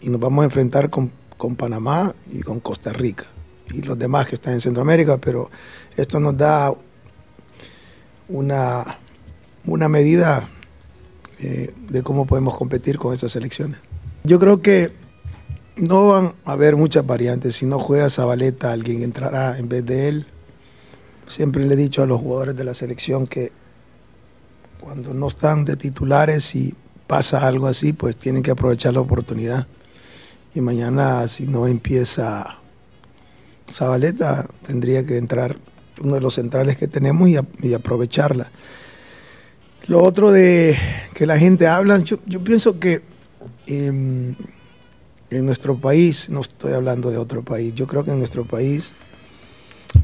y 0.02 0.10
nos 0.10 0.20
vamos 0.20 0.44
a 0.44 0.46
enfrentar 0.46 0.90
con, 0.90 1.12
con 1.38 1.56
Panamá 1.56 2.16
y 2.32 2.42
con 2.42 2.62
Costa 2.62 2.94
Rica 2.94 3.26
y 3.74 3.82
los 3.82 3.98
demás 3.98 4.28
que 4.28 4.36
están 4.36 4.54
en 4.54 4.62
Centroamérica, 4.62 5.18
pero 5.18 5.50
esto 5.96 6.20
nos 6.20 6.38
da 6.38 6.74
una, 8.28 8.98
una 9.66 9.90
medida 9.90 10.50
eh, 11.40 11.74
de 11.90 12.04
cómo 12.04 12.26
podemos 12.26 12.56
competir 12.56 12.98
con 12.98 13.14
esas 13.14 13.32
selecciones. 13.32 13.80
Yo 14.24 14.40
creo 14.40 14.62
que 14.62 14.92
no 15.78 16.08
van 16.10 16.34
a 16.46 16.52
haber 16.52 16.76
muchas 16.76 17.06
variantes. 17.06 17.56
Si 17.56 17.66
no 17.66 17.80
juega 17.80 18.10
Zabaleta, 18.10 18.72
alguien 18.72 19.04
entrará 19.04 19.58
en 19.58 19.70
vez 19.70 19.86
de 19.86 20.10
él. 20.10 20.28
Siempre 21.28 21.66
le 21.66 21.74
he 21.74 21.78
dicho 21.78 22.02
a 22.02 22.06
los 22.06 22.20
jugadores 22.20 22.56
de 22.56 22.64
la 22.64 22.74
selección 22.74 23.28
que 23.28 23.52
cuando 24.80 25.14
no 25.14 25.28
están 25.28 25.66
de 25.66 25.76
titulares 25.76 26.56
y 26.56 26.74
pasa 27.08 27.46
algo 27.48 27.68
así, 27.68 27.94
pues 27.94 28.16
tienen 28.18 28.44
que 28.44 28.52
aprovechar 28.52 28.94
la 28.94 29.02
oportunidad. 29.02 29.68
Y 30.56 30.62
mañana, 30.62 31.28
si 31.28 31.48
no 31.48 31.68
empieza 31.68 32.58
Zabaleta, 33.72 34.48
tendría 34.66 35.06
que 35.06 35.18
entrar 35.18 35.58
uno 36.02 36.16
de 36.16 36.22
los 36.22 36.36
centrales 36.36 36.78
que 36.78 36.88
tenemos 36.88 37.30
y 37.30 37.74
aprovecharla. 37.74 38.50
Lo 39.88 40.04
otro 40.04 40.32
de 40.32 40.78
que 41.14 41.26
la 41.26 41.40
gente 41.40 41.68
habla, 41.68 41.98
yo, 42.00 42.20
pienso 42.44 42.80
que 42.80 43.02
em, 43.66 44.36
en 45.32 45.46
nuestro 45.46 45.78
país, 45.78 46.30
no 46.30 46.42
estoy 46.42 46.74
hablando 46.74 47.10
de 47.10 47.18
otro 47.18 47.44
país, 47.44 47.74
yo 47.74 47.88
creo 47.88 48.04
que 48.04 48.12
en 48.12 48.20
nuestro 48.20 48.46
país 48.46 48.94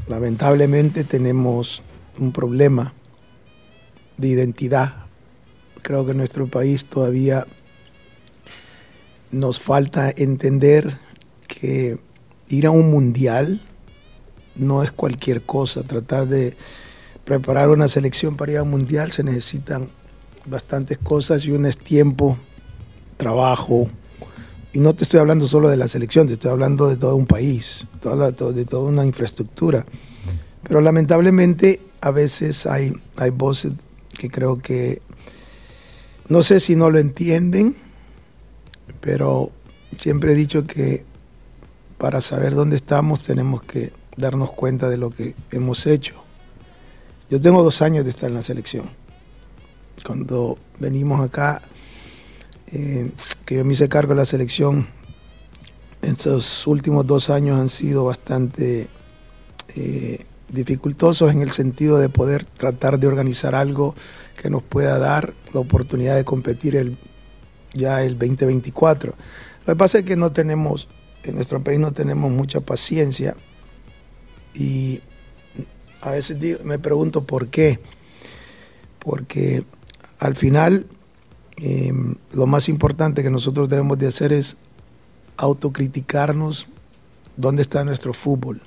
lamentablemente 0.08 1.04
tenemos 1.04 1.82
un 2.18 2.32
problema 2.32 2.92
de 4.16 4.28
identidad. 4.28 5.06
Creo 5.82 6.04
que 6.04 6.12
en 6.12 6.18
nuestro 6.18 6.46
país 6.46 6.86
todavía 6.86 7.46
nos 9.30 9.60
falta 9.60 10.12
entender 10.16 10.98
que 11.46 11.98
ir 12.48 12.66
a 12.66 12.70
un 12.70 12.90
mundial 12.90 13.60
no 14.54 14.82
es 14.82 14.90
cualquier 14.90 15.42
cosa, 15.42 15.82
tratar 15.82 16.26
de 16.26 16.56
preparar 17.24 17.70
una 17.70 17.88
selección 17.88 18.36
para 18.36 18.52
ir 18.52 18.58
al 18.58 18.66
mundial 18.66 19.12
se 19.12 19.22
necesitan 19.22 19.90
bastantes 20.46 20.98
cosas 20.98 21.44
y 21.44 21.50
un 21.50 21.66
es 21.66 21.76
tiempo, 21.76 22.38
trabajo. 23.16 23.88
Y 24.72 24.78
no 24.78 24.94
te 24.94 25.04
estoy 25.04 25.20
hablando 25.20 25.46
solo 25.46 25.68
de 25.68 25.76
la 25.76 25.88
selección, 25.88 26.26
te 26.26 26.34
estoy 26.34 26.50
hablando 26.50 26.88
de 26.88 26.96
todo 26.96 27.16
un 27.16 27.26
país, 27.26 27.86
de 28.02 28.64
toda 28.64 28.88
una 28.88 29.04
infraestructura. 29.04 29.84
Pero 30.62 30.80
lamentablemente 30.80 31.80
a 32.00 32.10
veces 32.10 32.66
hay, 32.66 32.92
hay 33.16 33.30
voces 33.30 33.72
que 34.16 34.28
creo 34.28 34.58
que, 34.58 35.00
no 36.28 36.42
sé 36.42 36.60
si 36.60 36.76
no 36.76 36.90
lo 36.90 36.98
entienden, 36.98 37.76
pero 39.00 39.50
siempre 39.98 40.32
he 40.32 40.34
dicho 40.34 40.66
que 40.66 41.04
para 41.98 42.20
saber 42.20 42.54
dónde 42.54 42.76
estamos 42.76 43.22
tenemos 43.22 43.62
que 43.62 43.92
darnos 44.16 44.52
cuenta 44.52 44.88
de 44.88 44.96
lo 44.96 45.10
que 45.10 45.34
hemos 45.50 45.86
hecho. 45.86 46.14
Yo 47.30 47.40
tengo 47.40 47.62
dos 47.62 47.82
años 47.82 48.04
de 48.04 48.10
estar 48.10 48.28
en 48.28 48.36
la 48.36 48.42
selección. 48.42 48.88
Cuando 50.04 50.58
venimos 50.78 51.20
acá, 51.20 51.62
eh, 52.72 53.10
que 53.44 53.56
yo 53.56 53.64
me 53.64 53.72
hice 53.72 53.88
cargo 53.88 54.14
de 54.14 54.20
la 54.20 54.26
selección, 54.26 54.88
estos 56.02 56.66
últimos 56.66 57.06
dos 57.06 57.30
años 57.30 57.58
han 57.58 57.68
sido 57.68 58.04
bastante 58.04 58.88
eh, 59.74 60.24
dificultosos 60.48 61.32
en 61.32 61.40
el 61.40 61.52
sentido 61.52 61.98
de 61.98 62.08
poder 62.08 62.44
tratar 62.44 62.98
de 62.98 63.06
organizar 63.06 63.54
algo 63.54 63.94
que 64.40 64.50
nos 64.50 64.62
pueda 64.62 64.98
dar 64.98 65.34
la 65.52 65.60
oportunidad 65.60 66.16
de 66.16 66.24
competir 66.24 66.76
el, 66.76 66.96
ya 67.74 68.02
el 68.02 68.18
2024. 68.18 69.14
Lo 69.66 69.74
que 69.74 69.76
pasa 69.76 69.98
es 69.98 70.04
que 70.04 70.16
no 70.16 70.32
tenemos, 70.32 70.88
en 71.24 71.34
nuestro 71.34 71.62
país 71.62 71.78
no 71.78 71.92
tenemos 71.92 72.30
mucha 72.30 72.60
paciencia 72.60 73.36
y 74.54 75.00
a 76.00 76.10
veces 76.10 76.38
me 76.64 76.78
pregunto 76.78 77.24
por 77.24 77.48
qué. 77.48 77.80
Porque 79.00 79.64
al 80.18 80.36
final 80.36 80.86
em, 81.56 82.16
lo 82.32 82.46
más 82.46 82.68
importante 82.68 83.22
que 83.22 83.30
nosotros 83.30 83.68
debemos 83.68 83.98
de 83.98 84.08
hacer 84.08 84.32
es 84.32 84.56
autocriticarnos 85.36 86.66
dónde 87.36 87.62
está 87.62 87.84
nuestro 87.84 88.14
fútbol. 88.14 88.62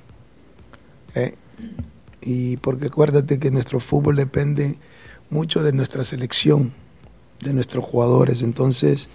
¿eh? 1.14 1.34
Y 2.22 2.58
porque 2.58 2.86
acuérdate 2.86 3.38
que 3.38 3.50
nuestro 3.50 3.80
fútbol 3.80 4.16
depende 4.16 4.76
mucho 5.30 5.62
de 5.62 5.72
nuestra 5.72 6.04
selección. 6.04 6.72
de 7.40 7.54
nuestros 7.54 7.84
jugadores. 7.84 8.42
Entonces, 8.42 9.08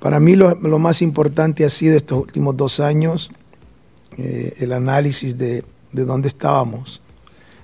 para 0.00 0.20
mí 0.20 0.34
lo, 0.34 0.56
más 0.78 1.02
importante 1.02 1.64
ha 1.64 1.70
sido 1.70 1.96
estos 1.96 2.18
últimos 2.18 2.56
dos 2.56 2.80
años 2.80 3.30
eh, 4.18 4.54
el 4.58 4.72
análisis 4.72 5.38
de, 5.38 5.64
de, 5.92 6.04
dónde 6.04 6.28
estábamos. 6.28 7.00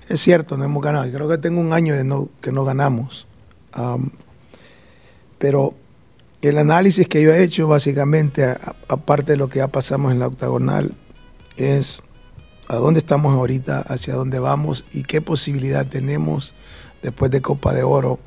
Es 0.09 0.21
cierto, 0.21 0.57
no 0.57 0.63
hemos 0.63 0.81
ganado. 0.81 1.11
Creo 1.11 1.29
que 1.29 1.37
tengo 1.37 1.61
un 1.61 1.73
año 1.73 1.93
de 1.93 2.03
no, 2.03 2.29
que 2.41 2.51
no 2.51 2.65
ganamos. 2.65 3.27
pero 5.37 5.73
el 6.41 6.57
análisis 6.57 7.07
que 7.07 7.21
yo 7.21 7.31
he 7.31 7.43
hecho, 7.43 7.67
básicamente, 7.67 8.45
aparte 8.87 9.33
de 9.33 9.37
lo 9.37 9.47
que 9.47 9.59
ya 9.59 9.67
pasamos 9.67 10.11
en 10.11 10.19
la 10.19 10.27
octagonal, 10.27 10.95
es 11.57 12.01
a 12.71 12.77
dónde 12.77 12.99
estamos 12.99 13.33
ahorita, 13.33 13.81
hacia 13.81 14.15
dónde 14.15 14.39
vamos 14.39 14.85
y 14.93 15.03
qué 15.03 15.19
posibilidad 15.19 15.85
tenemos 15.85 16.53
después 17.03 17.29
de 17.29 17.41
Copa 17.41 17.73
de 17.73 17.83
Oro 17.83 18.17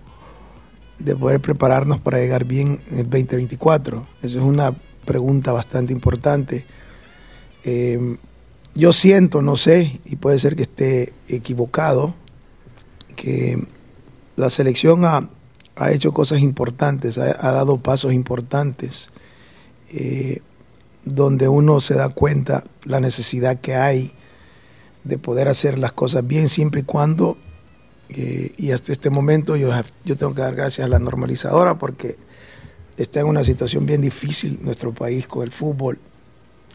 de 0.99 1.17
poder 1.17 1.41
prepararnos 1.41 1.99
para 1.99 2.19
llegar 2.19 2.45
bien 2.45 2.83
en 2.91 2.99
el 2.99 3.09
2024. 3.09 4.07
Esa 4.23 4.37
es 4.37 4.45
una 4.45 4.75
pregunta 5.07 5.51
bastante 5.51 5.95
importante. 5.95 6.67
Eh, 7.65 8.19
yo 8.75 8.93
siento, 8.93 9.41
no 9.41 9.57
sé, 9.57 9.99
y 10.05 10.17
puede 10.17 10.39
ser 10.39 10.57
que 10.57 10.65
esté 10.65 11.15
equivocado, 11.27 12.15
que 13.17 13.67
la 14.37 14.51
selección 14.51 15.07
ha, 15.07 15.27
hecho 15.91 16.13
cosas 16.13 16.41
importantes, 16.41 17.17
ha, 17.17 17.51
dado 17.51 17.79
pasos 17.79 18.13
importantes, 18.13 19.09
eh, 19.91 20.43
donde 21.07 21.49
uno 21.49 21.81
se 21.81 21.95
da 21.95 22.11
cuenta 22.11 22.65
la 22.85 23.01
necesidad 23.01 23.59
que 23.59 23.75
hay 23.75 24.13
de 25.05 25.19
poder 25.19 25.49
hacer 25.49 25.79
las 25.79 25.93
cosas 25.93 26.27
bien 26.27 26.49
siempre 26.49 26.81
y 26.81 26.85
cuando, 26.85 27.37
eh, 28.09 28.53
y 28.57 28.73
hasta 28.73 28.93
este 28.93 29.11
momento 29.11 29.57
yo, 29.57 29.71
yo 30.05 30.17
tengo 30.17 30.35
que 30.35 30.43
dar 30.43 30.55
gracias 30.55 30.85
a 30.85 30.89
la 30.89 30.99
normalizadora 30.99 31.79
porque 31.79 32.17
está 32.97 33.21
en 33.21 33.27
una 33.27 33.45
situación 33.45 33.87
bien 33.87 34.03
difícil 34.03 34.59
nuestro 34.63 34.93
país 34.93 35.27
con 35.27 35.43
el 35.43 35.53
fútbol. 35.53 35.99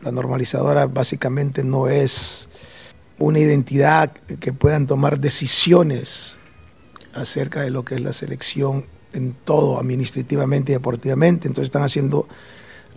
La 0.01 0.11
normalizadora 0.11 0.87
básicamente 0.87 1.63
no 1.63 1.87
es 1.87 2.49
una 3.17 3.39
identidad 3.39 4.11
que 4.11 4.53
puedan 4.53 4.87
tomar 4.87 5.19
decisiones 5.19 6.37
acerca 7.13 7.61
de 7.61 7.69
lo 7.69 7.83
que 7.83 7.95
es 7.95 8.01
la 8.01 8.13
selección 8.13 8.85
en 9.13 9.33
todo, 9.33 9.79
administrativamente 9.79 10.71
y 10.71 10.75
deportivamente. 10.75 11.47
Entonces 11.47 11.67
están 11.67 11.83
haciendo 11.83 12.27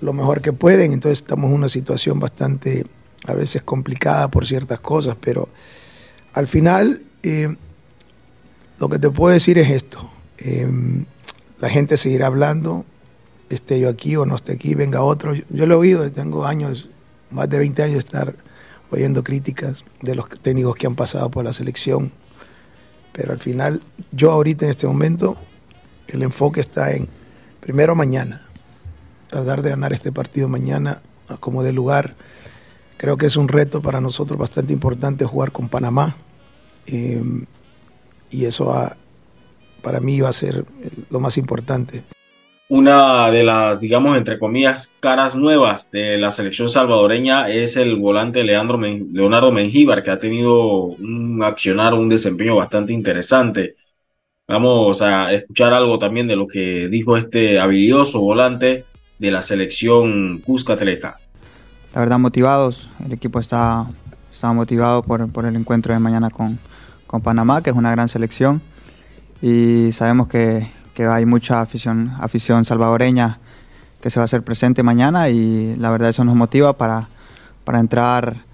lo 0.00 0.12
mejor 0.12 0.40
que 0.40 0.52
pueden. 0.52 0.92
Entonces 0.92 1.20
estamos 1.20 1.50
en 1.50 1.56
una 1.56 1.68
situación 1.68 2.20
bastante, 2.20 2.86
a 3.26 3.34
veces 3.34 3.62
complicada 3.62 4.28
por 4.28 4.46
ciertas 4.46 4.80
cosas, 4.80 5.16
pero 5.20 5.48
al 6.32 6.48
final 6.48 7.02
eh, 7.22 7.54
lo 8.78 8.88
que 8.88 8.98
te 8.98 9.10
puedo 9.10 9.32
decir 9.32 9.58
es 9.58 9.70
esto. 9.70 10.10
Eh, 10.38 10.68
la 11.60 11.68
gente 11.68 11.96
seguirá 11.96 12.26
hablando, 12.26 12.84
esté 13.48 13.78
yo 13.78 13.88
aquí 13.88 14.16
o 14.16 14.26
no 14.26 14.36
esté 14.36 14.52
aquí, 14.52 14.74
venga 14.74 15.02
otro. 15.02 15.34
Yo 15.34 15.66
lo 15.66 15.74
he 15.74 15.76
oído, 15.76 16.10
tengo 16.10 16.46
años, 16.46 16.88
más 17.30 17.48
de 17.48 17.58
20 17.58 17.82
años 17.82 17.94
de 17.94 18.00
estar 18.00 18.34
oyendo 18.90 19.22
críticas 19.22 19.84
de 20.00 20.14
los 20.14 20.28
técnicos 20.28 20.74
que 20.74 20.86
han 20.86 20.96
pasado 20.96 21.30
por 21.30 21.44
la 21.44 21.52
selección 21.52 22.12
pero 23.12 23.32
al 23.32 23.38
final, 23.38 23.82
yo 24.10 24.30
ahorita 24.32 24.64
en 24.64 24.70
este 24.70 24.86
momento, 24.86 25.36
el 26.08 26.22
enfoque 26.22 26.60
está 26.60 26.92
en, 26.92 27.08
primero 27.60 27.94
mañana, 27.94 28.46
tratar 29.28 29.62
de 29.62 29.70
ganar 29.70 29.92
este 29.92 30.12
partido 30.12 30.48
mañana 30.48 31.02
como 31.40 31.62
de 31.62 31.72
lugar. 31.72 32.14
Creo 33.02 33.18
que 33.18 33.26
es 33.26 33.36
un 33.36 33.48
reto 33.48 33.82
para 33.82 34.00
nosotros 34.00 34.38
bastante 34.38 34.72
importante 34.72 35.26
jugar 35.26 35.52
con 35.52 35.68
Panamá. 35.68 36.16
Em, 36.86 37.44
y 38.30 38.46
eso 38.46 38.72
para 39.82 40.00
mí 40.00 40.20
va 40.20 40.30
a 40.30 40.32
ser 40.32 40.64
lo 41.10 41.20
más 41.20 41.36
importante 41.36 42.02
una 42.72 43.30
de 43.30 43.44
las, 43.44 43.80
digamos, 43.80 44.16
entre 44.16 44.38
comillas, 44.38 44.96
caras 44.98 45.34
nuevas 45.34 45.90
de 45.90 46.16
la 46.16 46.30
selección 46.30 46.70
salvadoreña 46.70 47.50
es 47.50 47.76
el 47.76 47.96
volante 47.96 48.44
Leandro 48.44 48.78
Leonardo 48.78 49.52
Mengíbar, 49.52 50.02
que 50.02 50.10
ha 50.10 50.18
tenido 50.18 50.84
un 50.84 51.42
accionar, 51.44 51.92
un 51.92 52.08
desempeño 52.08 52.56
bastante 52.56 52.94
interesante. 52.94 53.76
Vamos 54.48 55.02
a 55.02 55.34
escuchar 55.34 55.74
algo 55.74 55.98
también 55.98 56.26
de 56.26 56.36
lo 56.36 56.46
que 56.46 56.88
dijo 56.88 57.18
este 57.18 57.60
habilidoso 57.60 58.22
volante 58.22 58.86
de 59.18 59.30
la 59.30 59.42
selección 59.42 60.38
Cuscatleca. 60.38 61.20
La 61.94 62.00
verdad, 62.00 62.18
motivados. 62.18 62.88
El 63.04 63.12
equipo 63.12 63.40
está, 63.40 63.86
está 64.30 64.52
motivado 64.52 65.02
por, 65.02 65.30
por 65.30 65.44
el 65.44 65.56
encuentro 65.56 65.92
de 65.92 66.00
mañana 66.00 66.30
con, 66.30 66.58
con 67.06 67.20
Panamá, 67.20 67.62
que 67.62 67.70
es 67.70 67.76
una 67.76 67.90
gran 67.90 68.08
selección. 68.08 68.62
Y 69.40 69.92
sabemos 69.92 70.28
que 70.28 70.70
que 70.94 71.06
hay 71.06 71.26
mucha 71.26 71.60
afición, 71.60 72.12
afición 72.18 72.64
salvadoreña 72.64 73.38
que 74.00 74.10
se 74.10 74.18
va 74.18 74.22
a 74.22 74.24
hacer 74.24 74.42
presente 74.42 74.82
mañana 74.82 75.28
y 75.28 75.76
la 75.76 75.90
verdad 75.90 76.10
eso 76.10 76.24
nos 76.24 76.34
motiva 76.34 76.76
para, 76.76 77.08
para 77.64 77.78
entrar 77.78 78.44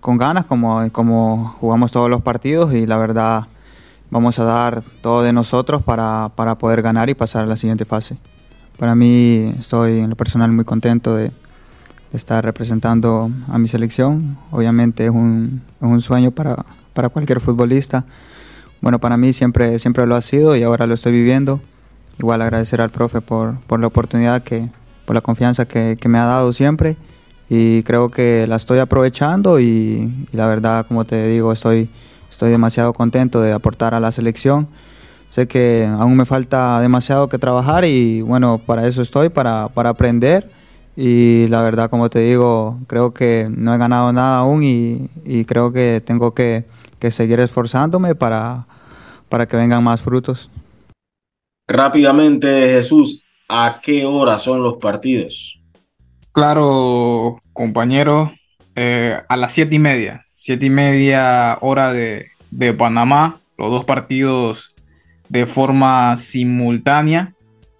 con 0.00 0.18
ganas 0.18 0.44
como, 0.44 0.90
como 0.92 1.56
jugamos 1.60 1.92
todos 1.92 2.10
los 2.10 2.22
partidos 2.22 2.74
y 2.74 2.86
la 2.86 2.96
verdad 2.96 3.46
vamos 4.10 4.38
a 4.38 4.44
dar 4.44 4.82
todo 5.00 5.22
de 5.22 5.32
nosotros 5.32 5.82
para, 5.82 6.30
para 6.34 6.58
poder 6.58 6.82
ganar 6.82 7.08
y 7.08 7.14
pasar 7.14 7.44
a 7.44 7.46
la 7.46 7.56
siguiente 7.56 7.84
fase. 7.84 8.18
Para 8.78 8.94
mí 8.94 9.54
estoy 9.58 10.00
en 10.00 10.10
lo 10.10 10.16
personal 10.16 10.50
muy 10.52 10.64
contento 10.64 11.14
de, 11.14 11.32
estar 12.16 12.44
representando 12.44 13.30
a 13.48 13.58
mi 13.58 13.68
selección. 13.68 14.38
Obviamente 14.50 15.04
es 15.04 15.10
un, 15.10 15.62
es 15.80 15.86
un 15.86 16.00
sueño 16.00 16.30
para, 16.30 16.64
para 16.92 17.08
cualquier 17.08 17.40
futbolista. 17.40 18.04
Bueno, 18.80 18.98
para 18.98 19.16
mí 19.16 19.32
siempre, 19.32 19.78
siempre 19.78 20.06
lo 20.06 20.16
ha 20.16 20.22
sido 20.22 20.56
y 20.56 20.62
ahora 20.62 20.86
lo 20.86 20.94
estoy 20.94 21.12
viviendo 21.12 21.60
igual 22.18 22.42
agradecer 22.42 22.80
al 22.80 22.90
profe 22.90 23.20
por, 23.20 23.58
por 23.66 23.80
la 23.80 23.86
oportunidad, 23.86 24.42
que, 24.42 24.68
por 25.04 25.14
la 25.14 25.20
confianza 25.20 25.66
que, 25.66 25.96
que, 26.00 26.08
me 26.08 26.18
ha 26.18 26.24
dado 26.24 26.52
siempre 26.52 26.96
y 27.48 27.82
creo 27.82 28.10
que 28.10 28.46
la 28.48 28.56
estoy 28.56 28.78
aprovechando 28.78 29.60
y, 29.60 30.26
la 30.32 30.46
verdad, 30.46 30.86
como 30.86 31.04
te 31.04 31.28
digo, 31.28 31.52
estoy, 31.52 31.88
estoy 32.30 32.50
demasiado 32.50 32.92
contento 32.92 33.40
de 33.40 33.52
aportar 33.52 33.94
a 33.94 34.00
la 34.00 34.12
selección. 34.12 34.68
Sé 35.30 35.46
que 35.46 35.88
aún 35.98 36.16
me 36.16 36.24
falta 36.24 36.80
demasiado 36.80 37.28
que 37.28 37.38
trabajar 37.38 37.84
y 37.84 38.22
bueno, 38.22 38.58
para 38.64 38.86
eso 38.86 39.02
estoy, 39.02 39.28
para, 39.28 39.68
para 39.68 39.90
aprender 39.90 40.48
y 40.96 41.46
la 41.48 41.60
verdad, 41.62 41.90
como 41.90 42.08
te 42.08 42.20
digo, 42.20 42.78
creo 42.86 43.12
que 43.12 43.48
no 43.50 43.74
he 43.74 43.78
ganado 43.78 44.12
nada 44.12 44.38
aún 44.38 44.64
y, 44.64 45.10
y 45.24 45.44
creo 45.44 45.70
que 45.72 46.02
tengo 46.04 46.32
que, 46.32 46.64
que 46.98 47.10
seguir 47.10 47.38
esforzándome 47.40 48.14
para, 48.14 48.66
para 49.28 49.46
que 49.46 49.56
vengan 49.56 49.84
más 49.84 50.00
frutos. 50.00 50.50
Rápidamente, 51.68 52.48
Jesús, 52.72 53.22
¿a 53.48 53.80
qué 53.82 54.06
hora 54.06 54.38
son 54.38 54.62
los 54.62 54.78
partidos? 54.78 55.60
Claro, 56.32 57.40
compañero, 57.52 58.32
eh, 58.74 59.18
a 59.28 59.36
las 59.36 59.52
siete 59.52 59.74
y 59.74 59.78
media, 59.78 60.24
siete 60.32 60.66
y 60.66 60.70
media 60.70 61.58
hora 61.60 61.92
de, 61.92 62.26
de 62.50 62.72
Panamá, 62.72 63.36
los 63.58 63.70
dos 63.70 63.84
partidos 63.84 64.74
de 65.28 65.46
forma 65.46 66.16
simultánea 66.16 67.34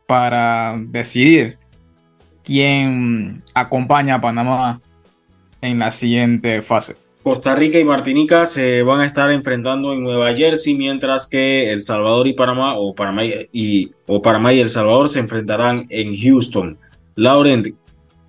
para 0.06 0.76
decidir 0.78 1.58
quién 2.46 3.42
acompaña 3.52 4.14
a 4.14 4.20
Panamá 4.20 4.80
en 5.60 5.80
la 5.80 5.90
siguiente 5.90 6.62
fase. 6.62 6.94
Costa 7.22 7.56
Rica 7.56 7.80
y 7.80 7.84
Martinica 7.84 8.46
se 8.46 8.84
van 8.84 9.00
a 9.00 9.06
estar 9.06 9.32
enfrentando 9.32 9.92
en 9.92 10.04
Nueva 10.04 10.32
Jersey, 10.32 10.76
mientras 10.76 11.26
que 11.26 11.72
El 11.72 11.80
Salvador 11.80 12.28
y 12.28 12.34
Panamá, 12.34 12.78
o 12.78 12.94
Panamá 12.94 13.22
y, 13.24 13.90
o 14.06 14.22
Panamá 14.22 14.54
y 14.54 14.60
El 14.60 14.70
Salvador 14.70 15.08
se 15.08 15.18
enfrentarán 15.18 15.86
en 15.90 16.16
Houston. 16.16 16.78
Laurent, 17.16 17.74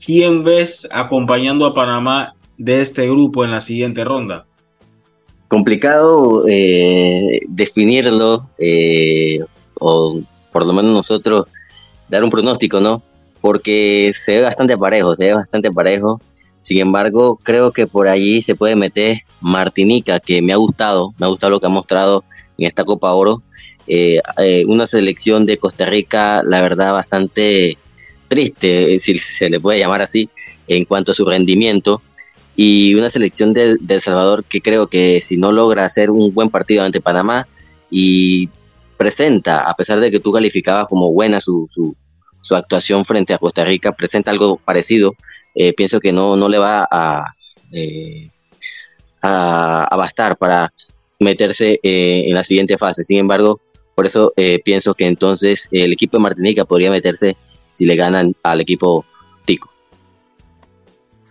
¿quién 0.04 0.44
ves 0.44 0.88
acompañando 0.92 1.68
a 1.68 1.76
Panamá 1.76 2.34
de 2.58 2.82
este 2.82 3.08
grupo 3.08 3.46
en 3.46 3.52
la 3.52 3.62
siguiente 3.62 4.04
ronda? 4.04 4.48
Complicado 5.48 6.44
eh, 6.50 7.42
definirlo, 7.50 8.50
eh, 8.58 9.42
o 9.80 10.22
por 10.52 10.66
lo 10.66 10.74
menos 10.74 10.92
nosotros 10.92 11.46
dar 12.10 12.24
un 12.24 12.32
pronóstico, 12.32 12.82
¿no? 12.82 13.04
Porque 13.42 14.12
se 14.14 14.38
ve 14.38 14.42
bastante 14.42 14.78
parejo, 14.78 15.16
se 15.16 15.26
ve 15.26 15.34
bastante 15.34 15.72
parejo. 15.72 16.20
Sin 16.64 16.82
embargo, 16.82 17.40
creo 17.42 17.72
que 17.72 17.88
por 17.88 18.08
allí 18.08 18.42
se 18.42 18.56
puede 18.56 18.76
meter 18.76 19.20
Martinica, 19.40 20.20
que 20.20 20.42
me 20.42 20.54
ha 20.54 20.58
gustado, 20.58 21.14
me 21.18 21.26
ha 21.26 21.30
gustado 21.30 21.52
lo 21.52 21.60
que 21.60 21.68
ha 21.68 21.70
mostrado 21.70 22.26
en 22.58 22.68
esta 22.68 22.84
Copa 22.84 23.14
Oro. 23.14 23.42
Eh, 23.88 24.22
eh, 24.38 24.66
una 24.68 24.86
selección 24.86 25.46
de 25.46 25.58
Costa 25.58 25.86
Rica, 25.86 26.44
la 26.44 26.62
verdad, 26.62 26.92
bastante 26.92 27.78
triste, 28.28 29.00
si 29.00 29.18
se 29.18 29.50
le 29.50 29.60
puede 29.60 29.80
llamar 29.80 30.02
así, 30.02 30.30
en 30.68 30.86
cuanto 30.86 31.12
a 31.12 31.16
su 31.16 31.26
rendimiento. 31.26 32.02
Y 32.56 32.96
una 32.96 33.10
selección 33.10 33.54
de, 33.54 33.78
El 33.88 34.02
Salvador 34.02 34.44
que 34.44 34.62
creo 34.62 34.88
que 34.88 35.22
si 35.22 35.38
no 35.38 35.52
logra 35.52 35.86
hacer 35.86 36.10
un 36.10 36.34
buen 36.34 36.50
partido 36.50 36.84
ante 36.84 37.00
Panamá 37.00 37.48
y 37.90 38.50
presenta, 38.98 39.70
a 39.70 39.76
pesar 39.76 40.00
de 40.00 40.10
que 40.10 40.20
tú 40.20 40.34
calificabas 40.34 40.88
como 40.88 41.14
buena 41.14 41.40
su, 41.40 41.70
su 42.48 42.56
actuación 42.56 43.06
frente 43.06 43.34
a 43.34 43.38
Costa 43.38 43.66
Rica, 43.66 43.92
presenta 43.92 44.32
algo 44.32 44.58
parecido 44.58 45.14
eh, 45.60 45.74
pienso 45.74 46.00
que 46.00 46.14
no, 46.14 46.36
no 46.36 46.48
le 46.50 46.60
va 46.60 46.88
eh, 47.74 48.30
a, 49.24 49.86
a, 49.86 49.96
bastar 49.96 50.38
para 50.38 50.72
meterse 51.20 51.80
eh, 51.82 52.26
en 52.28 52.36
la 52.36 52.44
siguiente 52.44 52.78
fase. 52.78 53.04
Sin 53.04 53.18
embargo, 53.18 53.60
Por 53.96 54.06
eso 54.06 54.32
pienso 54.64 54.94
que 54.94 55.08
entonces 55.08 55.68
el 55.72 55.94
equipo 55.94 56.18
de 56.18 56.22
Martinica 56.22 56.66
podría 56.66 56.92
meterse 56.92 57.36
si 57.72 57.88
le 57.88 57.96
ganan 57.96 58.36
al 58.44 58.62
equipo 58.62 59.04
Tico. 59.46 59.72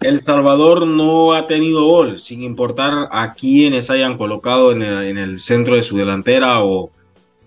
El 0.00 0.18
Salvador 0.18 0.84
no 0.88 1.32
ha 1.32 1.46
tenido 1.46 1.84
gol, 1.84 2.18
sin 2.18 2.42
importar 2.42 3.08
a 3.12 3.34
quienes 3.34 3.88
hayan 3.90 4.18
colocado 4.18 4.72
en 4.72 4.82
el, 4.82 5.04
en 5.04 5.18
el, 5.18 5.38
centro 5.38 5.76
de 5.76 5.82
su 5.82 5.96
delantera 5.96 6.64
o 6.64 6.90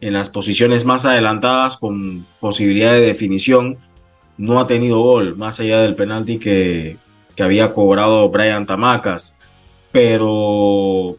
en 0.01 0.13
las 0.13 0.29
posiciones 0.29 0.85
más 0.85 1.05
adelantadas 1.05 1.77
con 1.77 2.25
posibilidad 2.39 2.93
de 2.93 3.01
definición. 3.01 3.77
No 4.37 4.59
ha 4.59 4.67
tenido 4.67 4.99
gol, 4.99 5.35
más 5.35 5.59
allá 5.59 5.81
del 5.81 5.95
penalti 5.95 6.39
que, 6.39 6.97
que 7.35 7.43
había 7.43 7.73
cobrado 7.73 8.29
Brian 8.29 8.65
Tamacas. 8.65 9.35
Pero 9.91 11.17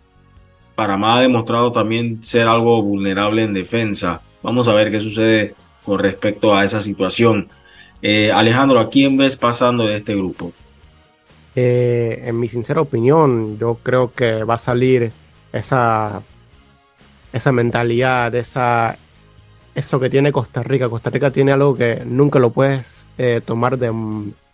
Panamá 0.75 1.19
ha 1.19 1.21
demostrado 1.21 1.73
también 1.73 2.23
ser 2.23 2.49
algo 2.49 2.83
vulnerable 2.83 3.43
en 3.43 3.53
defensa. 3.53 4.23
Vamos 4.43 4.69
a 4.69 4.75
ver 4.75 4.91
qué 4.91 5.01
sucede 5.01 5.55
con 5.85 5.99
respecto 5.99 6.55
a 6.55 6.65
esa 6.65 6.81
situación. 6.81 7.49
Eh, 8.01 8.33
Alejandro, 8.33 8.81
¿a 8.81 8.89
quién 8.89 9.17
ves 9.17 9.37
pasando 9.37 9.87
de 9.87 9.97
este 9.97 10.15
grupo? 10.15 10.53
Eh, 11.55 12.23
en 12.25 12.39
mi 12.39 12.49
sincera 12.49 12.81
opinión, 12.81 13.59
yo 13.59 13.79
creo 13.83 14.13
que 14.15 14.45
va 14.45 14.55
a 14.55 14.59
salir 14.59 15.13
esa, 15.53 16.23
esa 17.33 17.53
mentalidad, 17.53 18.35
esa, 18.35 18.97
eso 19.75 20.01
que 20.01 20.11
tiene 20.11 20.33
Costa 20.33 20.63
Rica. 20.63 20.89
Costa 20.89 21.11
Rica 21.11 21.31
tiene 21.31 21.53
algo 21.53 21.75
que 21.75 22.03
nunca 22.05 22.39
lo 22.39 22.51
puedes 22.51 23.07
eh, 23.19 23.41
tomar, 23.45 23.79
de, 23.79 23.93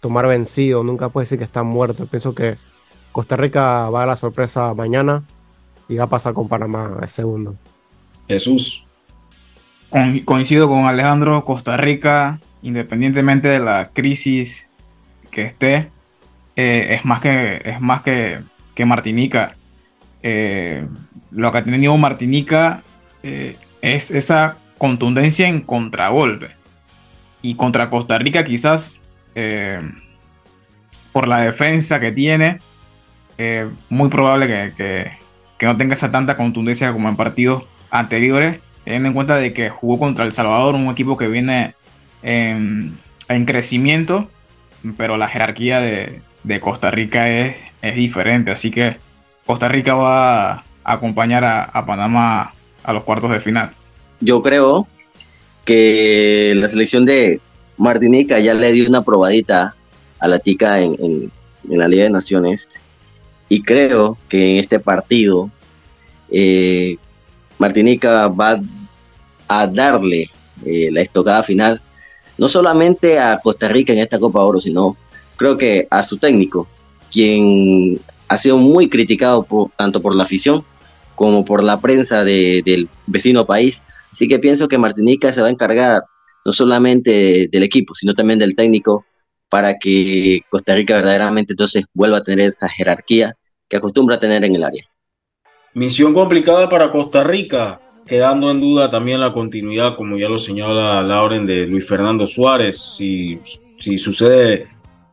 tomar 0.01 0.27
vencido, 0.27 0.83
nunca 0.83 1.09
puedes 1.09 1.29
decir 1.29 1.39
que 1.39 1.45
está 1.45 1.63
muerto. 1.63 2.07
Pienso 2.07 2.35
que 2.35 2.57
Costa 3.13 3.37
Rica 3.37 3.89
va 3.91 4.03
a 4.03 4.07
la 4.07 4.17
sorpresa 4.17 4.75
mañana 4.75 5.23
y 5.89 5.97
va 5.97 6.05
a 6.05 6.09
pasar 6.09 6.35
con 6.35 6.49
Panamá 6.49 6.99
el 7.01 7.09
segundo. 7.09 7.55
Jesús. 8.29 8.85
coincido 10.25 10.69
con 10.69 10.85
Alejandro, 10.87 11.45
Costa 11.45 11.77
Rica, 11.77 12.41
independientemente 12.63 13.49
de 13.49 13.61
la 13.61 13.91
crisis 13.93 14.69
que 15.31 15.43
esté, 15.43 15.91
eh, 16.57 16.89
es 16.91 17.05
más 17.05 17.21
que, 17.21 17.63
es 17.65 17.81
más 17.81 18.03
que, 18.03 18.41
que 18.75 18.85
Martinica. 18.85 19.55
Eh, 20.23 20.87
lo 21.31 21.53
que 21.53 21.59
ha 21.59 21.65
tenido 21.65 21.97
Martinica 21.97 22.83
eh, 23.23 23.57
es 23.83 24.11
esa 24.11 24.57
contundencia 24.79 25.49
en 25.49 25.61
contragolpe. 25.61 26.51
Y 27.43 27.55
contra 27.55 27.91
Costa 27.91 28.19
Rica 28.19 28.45
quizás 28.45 29.01
por 31.13 31.29
la 31.29 31.43
defensa 31.43 32.01
que 32.01 32.11
tiene, 32.11 32.61
muy 33.91 34.09
probable 34.09 34.47
que, 34.47 34.73
que, 34.75 35.13
que 35.59 35.67
no 35.67 35.77
tenga 35.77 35.95
esa 35.95 36.11
tanta 36.11 36.37
contundencia 36.37 36.93
como 36.93 37.09
en 37.09 37.17
partidos 37.17 37.65
anteriores, 37.91 38.61
teniendo 38.85 39.09
en 39.09 39.15
cuenta 39.15 39.37
de 39.37 39.53
que 39.53 39.71
jugó 39.71 39.99
contra 39.99 40.25
El 40.25 40.33
Salvador, 40.33 40.75
un 40.75 40.89
equipo 40.89 41.17
que 41.17 41.29
viene 41.29 41.75
en, 42.23 42.99
en 43.29 43.45
crecimiento, 43.45 44.31
pero 44.97 45.17
la 45.17 45.29
jerarquía 45.29 45.81
de, 45.81 46.21
de 46.45 46.61
Costa 46.61 46.91
Rica 46.91 47.29
es, 47.29 47.57
es, 47.83 47.95
diferente, 47.95 48.51
así 48.51 48.71
que 48.71 48.97
Costa 49.47 49.69
Rica 49.69 49.95
va 49.95 50.53
a 50.53 50.65
acompañar 50.85 51.45
a, 51.45 51.65
a, 51.65 51.87
Panamá 51.87 52.53
a 52.83 52.93
los 52.93 53.05
cuartos 53.05 53.31
de 53.31 53.41
final. 53.41 53.71
Yo 54.21 54.43
creo 54.43 54.89
que 55.65 56.53
la 56.57 56.69
selección 56.69 57.05
de 57.05 57.41
Martinica 57.77 58.39
ya 58.39 58.55
le 58.55 58.73
dio 58.73 58.89
una 58.89 59.03
probadita 59.03 59.75
a 60.19 60.29
la 60.29 60.39
tica 60.39 60.81
en, 60.81 60.97
en, 60.99 61.33
la 61.69 61.89
Liga 61.89 62.05
de 62.05 62.11
Naciones 62.11 62.67
y 63.49 63.63
creo 63.63 64.17
que 64.29 64.53
en 64.53 64.57
este 64.59 64.79
partido 64.79 65.51
eh, 66.31 66.97
Martinica 67.59 68.29
va 68.29 68.61
a 69.49 69.67
darle 69.67 70.31
eh, 70.65 70.89
la 70.93 71.01
estocada 71.01 71.43
final, 71.43 71.81
no 72.39 72.49
solamente 72.49 73.19
a 73.19 73.39
Costa 73.39 73.69
Rica 73.69 73.93
en 73.93 73.99
esta 73.99 74.19
Copa 74.19 74.45
Oro, 74.45 74.61
sino 74.61 74.97
creo 75.37 75.57
que 75.57 75.87
a 75.91 76.03
su 76.03 76.19
técnico, 76.19 76.67
quien 77.11 78.01
ha 78.29 78.39
sido 78.39 78.59
muy 78.59 78.89
criticado 78.89 79.47
tanto 79.77 80.01
por 80.01 80.15
la 80.15 80.25
afición 80.25 80.65
como 81.15 81.45
por 81.45 81.63
la 81.63 81.81
prensa 81.81 82.25
de, 82.25 82.63
del 82.65 82.89
vecino 83.07 83.47
país. 83.47 83.83
Así 84.13 84.29
que 84.29 84.39
pienso 84.39 84.69
que 84.69 84.79
Martinica 84.79 85.33
se 85.33 85.41
va 85.41 85.49
a 85.49 85.51
encargar 85.51 86.03
no 86.45 86.53
solamente 86.53 87.49
del 87.51 87.63
equipo, 87.63 87.95
sino 87.95 88.15
también 88.15 88.39
del 88.39 88.55
técnico 88.55 89.05
para 89.49 89.79
que 89.79 90.41
Costa 90.49 90.75
Rica 90.75 90.95
verdaderamente 90.95 91.53
entonces 91.53 91.85
vuelva 91.95 92.19
a 92.19 92.23
tener 92.23 92.49
esa 92.49 92.69
jerarquía 92.69 93.37
que 93.69 93.77
acostumbra 93.77 94.17
a 94.17 94.21
tener 94.21 94.45
en 94.45 94.55
el 94.55 94.65
área. 94.65 94.85
Misión 95.75 96.15
complicada 96.15 96.69
para 96.69 96.91
Costa 96.91 97.25
Rica, 97.25 97.81
quedando 98.07 98.51
en 98.51 98.61
duda 98.61 98.91
también 98.91 99.21
la 99.21 99.33
continuidad, 99.33 99.97
como 99.97 100.17
ya 100.17 100.29
lo 100.29 100.39
señala 100.39 101.03
Lauren, 101.03 101.47
de 101.47 101.67
Luis 101.67 101.87
Fernando 101.87 102.27
Suárez, 102.27 102.79
si, 102.79 103.39
si 103.79 103.99
sucede 103.99 104.69